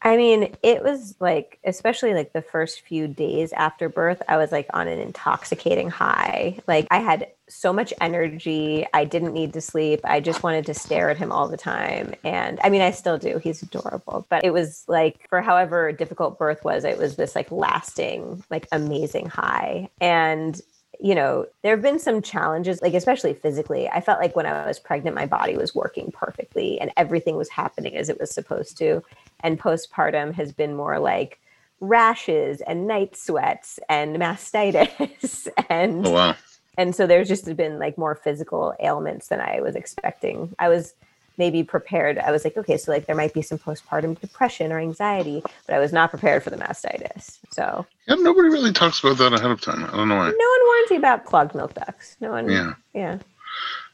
I 0.04 0.18
mean, 0.18 0.56
it 0.64 0.84
was 0.84 1.16
like, 1.20 1.60
especially 1.64 2.16
like 2.16 2.34
the 2.34 2.42
first 2.42 2.82
few 2.82 3.08
days 3.08 3.54
after 3.54 3.88
birth, 3.88 4.22
I 4.28 4.38
was 4.38 4.52
like 4.52 4.68
on 4.74 4.88
an 4.88 5.00
intoxicating 5.00 5.90
high. 5.90 6.58
Like, 6.68 6.88
I 6.90 7.00
had 7.00 7.28
so 7.48 7.72
much 7.72 7.94
energy. 8.02 8.86
I 8.94 9.06
didn't 9.06 9.34
need 9.34 9.54
to 9.54 9.62
sleep. 9.62 10.00
I 10.04 10.20
just 10.20 10.42
wanted 10.42 10.66
to 10.68 10.74
stare 10.74 11.12
at 11.12 11.18
him 11.18 11.32
all 11.32 11.48
the 11.48 11.58
time. 11.58 12.16
And 12.24 12.60
I 12.64 12.70
mean, 12.70 12.82
I 12.82 12.92
still 12.92 13.20
do. 13.20 13.38
He's 13.38 13.62
adorable. 13.62 14.26
But 14.28 14.44
it 14.44 14.54
was 14.54 14.86
like, 14.88 15.28
for 15.30 15.42
however 15.42 15.92
difficult 15.92 16.40
birth 16.40 16.64
was, 16.64 16.84
it 16.84 16.98
was 16.98 17.16
this 17.16 17.36
like 17.36 17.52
lasting, 17.52 18.44
like 18.50 18.68
amazing 18.72 19.28
high. 19.28 19.90
And 20.00 20.60
you 21.02 21.16
know, 21.16 21.48
there 21.64 21.76
have 21.76 21.82
been 21.82 22.00
some 22.00 22.22
challenges, 22.22 22.80
like 22.82 22.94
especially 22.94 23.34
physically. 23.34 23.90
I 23.90 24.02
felt 24.02 24.20
like 24.20 24.36
when 24.36 24.46
I 24.46 24.68
was 24.68 24.78
pregnant, 24.78 25.16
my 25.16 25.26
body 25.26 25.58
was 25.58 25.74
working 25.74 26.12
perfectly 26.12 26.80
and 26.80 26.92
everything 26.96 27.38
was 27.38 27.50
happening 27.50 27.98
as 27.98 28.08
it 28.08 28.20
was 28.20 28.30
supposed 28.30 28.78
to. 28.78 29.04
And 29.43 29.60
postpartum 29.60 30.34
has 30.36 30.51
been 30.51 30.75
more 30.75 30.99
like 30.99 31.39
rashes 31.80 32.62
and 32.62 32.88
night 32.88 33.15
sweats 33.15 33.80
and 33.89 34.15
mastitis 34.17 35.47
and 35.69 36.06
Oh, 36.08 36.12
wow. 36.12 36.36
and 36.77 36.95
so 36.95 37.08
there's 37.08 37.27
just 37.27 37.56
been 37.58 37.80
like 37.80 37.97
more 37.97 38.15
physical 38.15 38.73
ailments 38.80 39.27
than 39.30 39.41
I 39.41 39.62
was 39.62 39.75
expecting. 39.75 40.56
I 40.60 40.69
was 40.69 40.93
maybe 41.38 41.63
prepared. 41.63 42.19
I 42.19 42.30
was 42.30 42.43
like, 42.43 42.56
okay, 42.56 42.77
so 42.77 42.91
like 42.91 43.08
there 43.08 43.15
might 43.15 43.34
be 43.34 43.41
some 43.41 43.58
postpartum 43.58 44.19
depression 44.19 44.71
or 44.71 44.80
anxiety, 44.80 45.41
but 45.65 45.75
I 45.75 45.80
was 45.80 45.91
not 45.91 46.12
prepared 46.12 46.43
for 46.43 46.51
the 46.51 46.58
mastitis. 46.58 47.39
So 47.51 47.86
Yeah, 48.08 48.15
nobody 48.19 48.49
really 48.49 48.73
talks 48.73 48.99
about 48.99 49.17
that 49.17 49.34
ahead 49.34 49.49
of 49.49 49.60
time. 49.62 49.84
I 49.86 49.97
don't 49.97 50.08
know 50.10 50.17
why. 50.17 50.30
no 50.30 50.30
one 50.30 50.65
warns 50.67 50.91
you 50.91 50.97
about 50.97 51.25
clogged 51.25 51.56
milk 51.56 51.73
ducts. 51.73 52.15
No 52.21 52.30
one. 52.32 52.47
Yeah. 52.47 52.73
Yeah. 52.93 53.17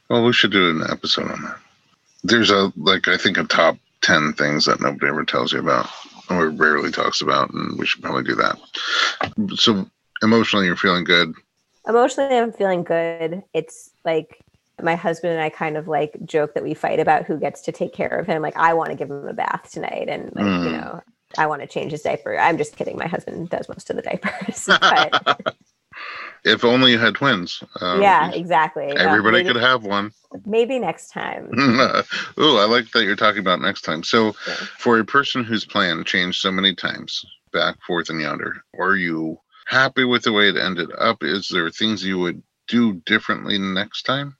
Well, 0.10 0.25
we 0.25 0.33
should 0.33 0.51
do 0.51 0.69
an 0.71 0.83
episode 0.89 1.31
on 1.31 1.41
that. 1.43 1.57
There's 2.23 2.49
a, 2.49 2.73
like, 2.75 3.07
I 3.07 3.15
think 3.17 3.38
a 3.38 3.43
top 3.45 3.77
10 4.01 4.33
things 4.33 4.65
that 4.65 4.79
nobody 4.81 5.07
ever 5.07 5.23
tells 5.25 5.53
you 5.53 5.60
about 5.60 5.89
or 6.29 6.49
rarely 6.49 6.91
talks 6.91 7.21
about, 7.21 7.51
and 7.53 7.77
we 7.79 7.86
should 7.86 8.01
probably 8.01 8.23
do 8.23 8.36
that. 8.36 8.57
So, 9.55 9.89
emotionally, 10.21 10.65
you're 10.65 10.75
feeling 10.75 11.03
good. 11.03 11.33
Emotionally, 11.88 12.38
I'm 12.38 12.51
feeling 12.51 12.83
good. 12.83 13.43
It's 13.53 13.91
like 14.03 14.43
my 14.81 14.95
husband 14.95 15.33
and 15.33 15.41
I 15.41 15.49
kind 15.49 15.77
of 15.77 15.88
like 15.88 16.17
joke 16.25 16.53
that 16.53 16.63
we 16.63 16.73
fight 16.73 16.99
about 16.99 17.25
who 17.25 17.39
gets 17.39 17.62
to 17.62 17.71
take 17.71 17.93
care 17.93 18.10
of 18.19 18.27
him. 18.27 18.41
Like, 18.41 18.57
I 18.57 18.73
want 18.73 18.89
to 18.89 18.95
give 18.95 19.10
him 19.10 19.27
a 19.27 19.33
bath 19.33 19.69
tonight, 19.71 20.07
and 20.10 20.25
like, 20.36 20.45
you 20.45 20.49
Mm. 20.49 20.71
know, 20.71 21.01
I 21.38 21.47
want 21.47 21.62
to 21.62 21.67
change 21.67 21.91
his 21.91 22.01
diaper. 22.01 22.38
I'm 22.38 22.57
just 22.57 22.75
kidding. 22.75 22.97
My 22.97 23.07
husband 23.07 23.49
does 23.49 23.69
most 23.69 23.89
of 23.89 23.95
the 23.95 24.01
diapers. 24.01 24.65
but 24.81 25.55
If 26.43 26.63
only 26.63 26.91
you 26.91 27.00
had 27.00 27.15
twins. 27.15 27.63
Um, 27.82 28.02
yeah, 28.02 28.32
exactly. 28.32 28.86
Everybody 28.86 29.38
maybe, 29.38 29.47
could 29.54 29.62
have 29.62 29.84
one. 29.84 30.12
maybe 30.45 30.80
next 30.80 31.10
time. 31.10 31.50
Ooh, 32.39 32.58
I 32.58 32.65
like 32.65 32.91
that 32.91 33.04
you're 33.04 33.15
talking 33.15 33.39
about 33.39 33.62
next 33.62 33.82
time. 33.82 34.04
So, 34.04 34.36
Yeah. 34.47 34.54
for 34.78 34.99
a 34.99 35.05
person 35.05 35.43
whose 35.43 35.66
plan 35.66 36.03
changed 36.03 36.41
so 36.41 36.51
many 36.51 36.74
times, 36.76 37.24
back, 37.51 37.78
forth, 37.86 38.09
and 38.09 38.22
yonder, 38.22 38.64
are 38.80 38.95
you 38.95 39.39
happy 39.68 40.03
with 40.05 40.24
the 40.24 40.32
way 40.32 40.49
it 40.49 40.57
ended 40.57 40.89
up? 40.97 41.24
Is 41.24 41.49
there 41.49 41.70
things 41.70 42.05
you 42.05 42.20
would 42.20 42.41
do 42.68 42.93
differently 43.05 43.57
next 43.57 44.03
time? 44.03 44.38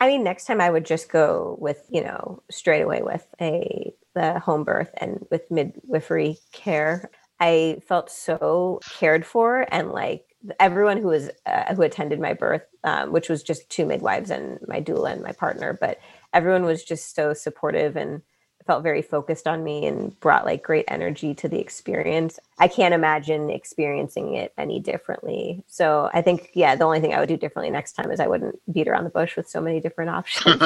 I 0.00 0.06
mean, 0.06 0.24
next 0.24 0.46
time 0.46 0.60
I 0.60 0.70
would 0.70 0.86
just 0.86 1.10
go 1.10 1.56
with, 1.60 1.84
you 1.90 2.02
know, 2.02 2.42
straight 2.50 2.80
away 2.82 3.02
with 3.02 3.26
a 3.40 3.92
the 4.14 4.40
home 4.40 4.64
birth 4.64 4.90
and 4.96 5.24
with 5.30 5.50
midwifery 5.50 6.38
care. 6.52 7.10
I 7.38 7.80
felt 7.86 8.10
so 8.10 8.80
cared 8.98 9.24
for, 9.24 9.66
and 9.72 9.92
like 9.92 10.24
everyone 10.58 10.96
who 10.96 11.08
was 11.08 11.30
uh, 11.46 11.74
who 11.74 11.82
attended 11.82 12.20
my 12.20 12.32
birth, 12.32 12.64
um, 12.84 13.12
which 13.12 13.28
was 13.28 13.42
just 13.42 13.68
two 13.70 13.86
midwives 13.86 14.30
and 14.30 14.58
my 14.66 14.80
doula 14.80 15.12
and 15.12 15.22
my 15.22 15.32
partner, 15.32 15.76
but 15.80 15.98
everyone 16.32 16.64
was 16.64 16.82
just 16.84 17.14
so 17.14 17.34
supportive 17.34 17.96
and 17.96 18.22
felt 18.66 18.82
very 18.82 19.02
focused 19.02 19.48
on 19.48 19.64
me 19.64 19.86
and 19.86 20.18
brought 20.20 20.44
like 20.44 20.62
great 20.62 20.84
energy 20.88 21.34
to 21.34 21.48
the 21.48 21.58
experience. 21.58 22.38
I 22.58 22.68
can't 22.68 22.94
imagine 22.94 23.50
experiencing 23.50 24.34
it 24.34 24.52
any 24.56 24.78
differently. 24.78 25.64
So 25.66 26.10
I 26.12 26.22
think, 26.22 26.50
yeah, 26.54 26.76
the 26.76 26.84
only 26.84 27.00
thing 27.00 27.14
I 27.14 27.20
would 27.20 27.28
do 27.28 27.36
differently 27.36 27.70
next 27.70 27.92
time 27.92 28.10
is 28.10 28.20
I 28.20 28.28
wouldn't 28.28 28.60
beat 28.72 28.86
around 28.86 29.04
the 29.04 29.10
bush 29.10 29.36
with 29.36 29.48
so 29.48 29.60
many 29.60 29.80
different 29.80 30.10
options. 30.10 30.62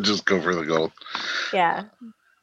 Just 0.00 0.24
go 0.24 0.40
for 0.40 0.54
the 0.54 0.64
gold. 0.64 0.92
yeah. 1.52 1.84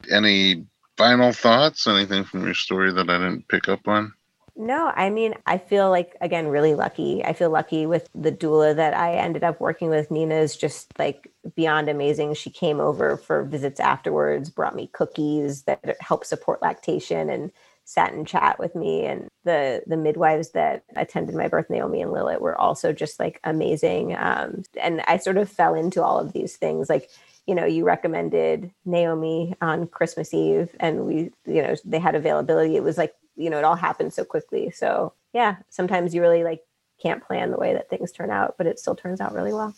Any 0.09 0.65
final 0.97 1.33
thoughts? 1.33 1.87
Anything 1.87 2.23
from 2.23 2.45
your 2.45 2.53
story 2.53 2.93
that 2.93 3.09
I 3.09 3.17
didn't 3.17 3.47
pick 3.47 3.67
up 3.67 3.87
on? 3.87 4.13
No, 4.55 4.91
I 4.95 5.09
mean, 5.09 5.35
I 5.45 5.57
feel 5.57 5.89
like, 5.89 6.15
again, 6.21 6.47
really 6.47 6.75
lucky. 6.75 7.23
I 7.23 7.33
feel 7.33 7.49
lucky 7.49 7.85
with 7.85 8.09
the 8.13 8.31
doula 8.31 8.75
that 8.75 8.93
I 8.93 9.15
ended 9.15 9.43
up 9.43 9.59
working 9.61 9.89
with. 9.89 10.11
Nina 10.11 10.35
is 10.35 10.57
just 10.57 10.91
like 10.99 11.31
beyond 11.55 11.89
amazing. 11.89 12.33
She 12.35 12.49
came 12.49 12.79
over 12.79 13.17
for 13.17 13.43
visits 13.43 13.79
afterwards, 13.79 14.49
brought 14.49 14.75
me 14.75 14.87
cookies 14.93 15.63
that 15.63 15.97
help 16.01 16.25
support 16.25 16.61
lactation 16.61 17.29
and 17.29 17.51
sat 17.85 18.13
and 18.13 18.27
chat 18.27 18.59
with 18.59 18.75
me 18.75 19.05
and 19.05 19.27
the 19.43 19.83
the 19.87 19.97
midwives 19.97 20.51
that 20.51 20.83
attended 20.95 21.35
my 21.35 21.47
birth 21.47 21.69
naomi 21.69 22.01
and 22.01 22.11
lilith 22.13 22.39
were 22.39 22.57
also 22.57 22.93
just 22.93 23.19
like 23.19 23.39
amazing 23.43 24.15
um, 24.15 24.63
and 24.81 25.01
i 25.07 25.17
sort 25.17 25.35
of 25.35 25.49
fell 25.49 25.73
into 25.73 26.01
all 26.01 26.19
of 26.19 26.31
these 26.31 26.55
things 26.55 26.89
like 26.89 27.09
you 27.47 27.55
know 27.55 27.65
you 27.65 27.83
recommended 27.83 28.71
naomi 28.85 29.53
on 29.61 29.87
christmas 29.87 30.33
eve 30.33 30.69
and 30.79 31.05
we 31.05 31.31
you 31.45 31.61
know 31.61 31.75
they 31.83 31.99
had 31.99 32.15
availability 32.15 32.75
it 32.77 32.83
was 32.83 32.97
like 32.97 33.13
you 33.35 33.49
know 33.49 33.57
it 33.57 33.63
all 33.63 33.75
happened 33.75 34.13
so 34.13 34.23
quickly 34.23 34.71
so 34.71 35.13
yeah 35.33 35.57
sometimes 35.69 36.13
you 36.13 36.21
really 36.21 36.43
like 36.43 36.61
can't 37.01 37.23
plan 37.23 37.51
the 37.51 37.57
way 37.57 37.73
that 37.73 37.89
things 37.89 38.11
turn 38.11 38.29
out 38.29 38.55
but 38.57 38.67
it 38.67 38.79
still 38.79 38.95
turns 38.95 39.21
out 39.21 39.33
really 39.33 39.53
well 39.53 39.73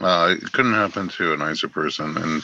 uh, 0.00 0.34
it 0.36 0.52
couldn't 0.52 0.74
happen 0.74 1.08
to 1.08 1.32
a 1.32 1.36
nicer 1.36 1.68
person. 1.68 2.16
And 2.16 2.42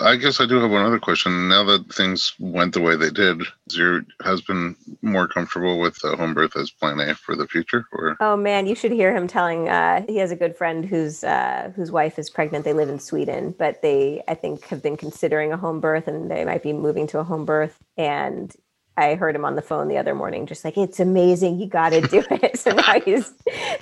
I 0.00 0.16
guess 0.16 0.40
I 0.40 0.46
do 0.46 0.56
have 0.56 0.70
one 0.70 0.84
other 0.84 0.98
question. 0.98 1.48
Now 1.48 1.62
that 1.64 1.92
things 1.94 2.34
went 2.40 2.74
the 2.74 2.80
way 2.80 2.96
they 2.96 3.10
did, 3.10 3.42
is 3.68 3.76
your 3.76 4.02
husband 4.20 4.74
more 5.00 5.28
comfortable 5.28 5.78
with 5.78 5.96
the 6.00 6.16
home 6.16 6.34
birth 6.34 6.56
as 6.56 6.70
plan 6.70 6.98
A 6.98 7.14
for 7.14 7.36
the 7.36 7.46
future? 7.46 7.86
Or 7.92 8.16
oh 8.18 8.36
man, 8.36 8.66
you 8.66 8.74
should 8.74 8.90
hear 8.90 9.14
him 9.14 9.28
telling. 9.28 9.68
Uh, 9.68 10.04
he 10.08 10.16
has 10.16 10.32
a 10.32 10.36
good 10.36 10.56
friend 10.56 10.84
whose 10.84 11.22
uh, 11.22 11.70
whose 11.76 11.92
wife 11.92 12.18
is 12.18 12.28
pregnant. 12.28 12.64
They 12.64 12.72
live 12.72 12.88
in 12.88 12.98
Sweden, 12.98 13.54
but 13.56 13.80
they 13.80 14.22
I 14.26 14.34
think 14.34 14.64
have 14.66 14.82
been 14.82 14.96
considering 14.96 15.52
a 15.52 15.56
home 15.56 15.78
birth, 15.78 16.08
and 16.08 16.28
they 16.28 16.44
might 16.44 16.64
be 16.64 16.72
moving 16.72 17.06
to 17.08 17.20
a 17.20 17.24
home 17.24 17.44
birth. 17.44 17.78
And 17.96 18.52
I 18.98 19.14
heard 19.14 19.34
him 19.34 19.44
on 19.44 19.54
the 19.54 19.62
phone 19.62 19.88
the 19.88 19.96
other 19.96 20.14
morning, 20.14 20.46
just 20.46 20.64
like 20.64 20.76
it's 20.76 21.00
amazing. 21.00 21.60
You 21.60 21.68
got 21.68 21.90
to 21.90 22.00
do 22.00 22.24
it. 22.30 22.58
so 22.58 22.72
now 22.72 23.00
he's 23.00 23.32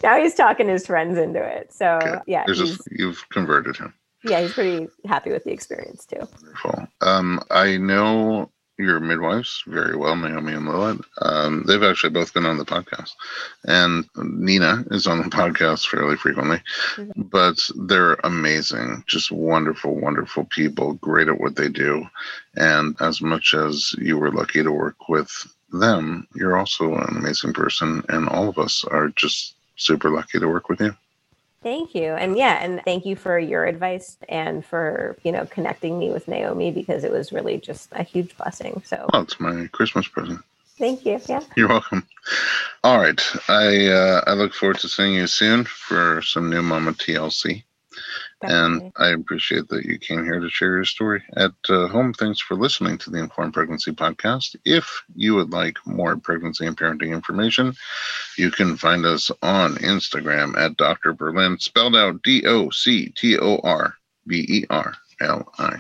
now 0.03 0.21
he's 0.21 0.35
talking 0.35 0.69
his 0.69 0.87
friends 0.87 1.19
into 1.19 1.43
it. 1.43 1.73
So 1.73 1.99
okay. 2.03 2.19
yeah, 2.27 2.45
you've 2.91 3.29
converted 3.31 3.77
him. 3.77 3.95
Yeah, 4.25 4.41
he's 4.41 4.53
pretty 4.53 4.89
happy 5.07 5.31
with 5.31 5.45
the 5.45 5.53
experience 5.53 6.05
too. 6.05 6.19
Wonderful. 6.19 6.89
Um, 7.01 7.41
I 7.51 7.77
know 7.77 8.51
your 8.79 9.01
midwives 9.01 9.62
very 9.66 9.97
well, 9.97 10.16
Naomi 10.16 10.53
and 10.53 10.68
Lilith. 10.68 11.01
Um, 11.22 11.64
they've 11.66 11.83
actually 11.83 12.11
both 12.11 12.35
been 12.35 12.45
on 12.47 12.59
the 12.59 12.64
podcast, 12.64 13.12
and 13.64 14.05
Nina 14.16 14.85
is 14.91 15.07
on 15.07 15.18
the 15.18 15.24
podcast 15.37 15.89
fairly 15.89 16.16
frequently. 16.16 16.61
Mm-hmm. 16.97 17.22
But 17.22 17.68
they're 17.77 18.14
amazing, 18.24 19.05
just 19.07 19.31
wonderful, 19.31 19.95
wonderful 19.95 20.45
people, 20.45 20.95
great 20.95 21.29
at 21.29 21.41
what 21.41 21.57
they 21.57 21.68
do. 21.68 22.07
And 22.55 22.97
as 23.01 23.20
much 23.20 23.55
as 23.55 23.95
you 23.99 24.18
were 24.18 24.31
lucky 24.31 24.62
to 24.62 24.72
work 24.72 25.09
with 25.09 25.31
them, 25.72 26.27
you're 26.35 26.57
also 26.57 26.95
an 26.95 27.16
amazing 27.16 27.53
person, 27.53 28.03
and 28.09 28.29
all 28.29 28.49
of 28.49 28.59
us 28.59 28.85
are 28.85 29.09
just 29.09 29.55
super 29.77 30.11
lucky 30.11 30.39
to 30.39 30.49
work 30.49 30.68
with 30.68 30.81
you. 30.81 30.95
Thank 31.67 31.97
you. 31.97 32.12
And 32.12 32.37
yeah, 32.39 32.62
and 32.62 32.81
thank 32.85 33.05
you 33.05 33.17
for 33.17 33.41
your 33.41 33.64
advice 33.64 34.19
and 34.29 34.64
for, 34.64 35.17
you 35.25 35.33
know, 35.33 35.47
connecting 35.47 35.99
me 35.99 36.12
with 36.12 36.29
Naomi 36.29 36.71
because 36.71 37.03
it 37.03 37.11
was 37.11 37.33
really 37.33 37.59
just 37.59 37.89
a 37.91 38.05
huge 38.05 38.37
blessing. 38.37 38.81
So 38.87 39.05
Oh, 39.12 39.23
it's 39.23 39.41
my 39.41 39.67
Christmas 39.73 40.07
present. 40.07 40.39
Thank 40.79 41.05
you. 41.05 41.21
Yeah. 41.29 41.41
You're 41.57 41.67
welcome. 41.67 42.07
All 42.85 42.99
right. 42.99 43.21
I 43.49 43.89
uh, 43.89 44.23
I 44.29 44.35
look 44.35 44.55
forward 44.55 44.79
to 44.79 44.89
seeing 44.89 45.14
you 45.14 45.27
soon 45.27 45.64
for 45.64 46.23
some 46.23 46.49
new 46.49 46.62
Mama 46.62 46.93
TLC. 46.93 47.64
Definitely. 48.43 48.84
And 48.84 48.93
I 48.97 49.09
appreciate 49.09 49.68
that 49.68 49.87
you 49.87 49.99
came 49.99 50.24
here 50.24 50.41
to 50.41 50.51
share 50.51 50.74
your 50.74 50.84
story 50.84 51.22
at 51.37 51.53
uh, 51.70 51.89
home. 51.89 52.12
Thanks 52.12 52.41
for 52.41 52.55
listening 52.55 52.99
to 52.99 53.11
the 53.11 53.18
Informed 53.18 53.55
Pregnancy 53.55 53.93
Podcast. 53.93 54.57
If 54.64 55.05
you 55.14 55.34
would 55.37 55.53
like 55.53 55.78
more 55.87 56.16
pregnancy 56.18 56.66
and 56.66 56.76
parenting 56.76 57.12
information, 57.12 57.74
you 58.37 58.51
can 58.51 58.76
find 58.76 59.07
us 59.07 59.30
on 59.43 59.76
Instagram 59.76 60.57
at 60.59 60.76
Dr. 60.76 61.14
Berlin, 61.14 61.59
spelled 61.59 61.97
out 61.97 62.22
D 62.22 62.45
O 62.47 62.68
C 62.70 63.09
T 63.16 63.39
O 63.39 63.59
R 63.64 63.95
B 64.26 64.45
E 64.49 64.64
R 64.68 64.93
L 65.20 65.51
I 65.59 65.78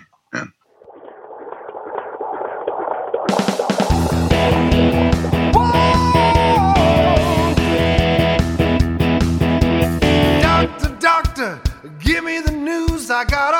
I 13.16 13.24
got 13.24 13.55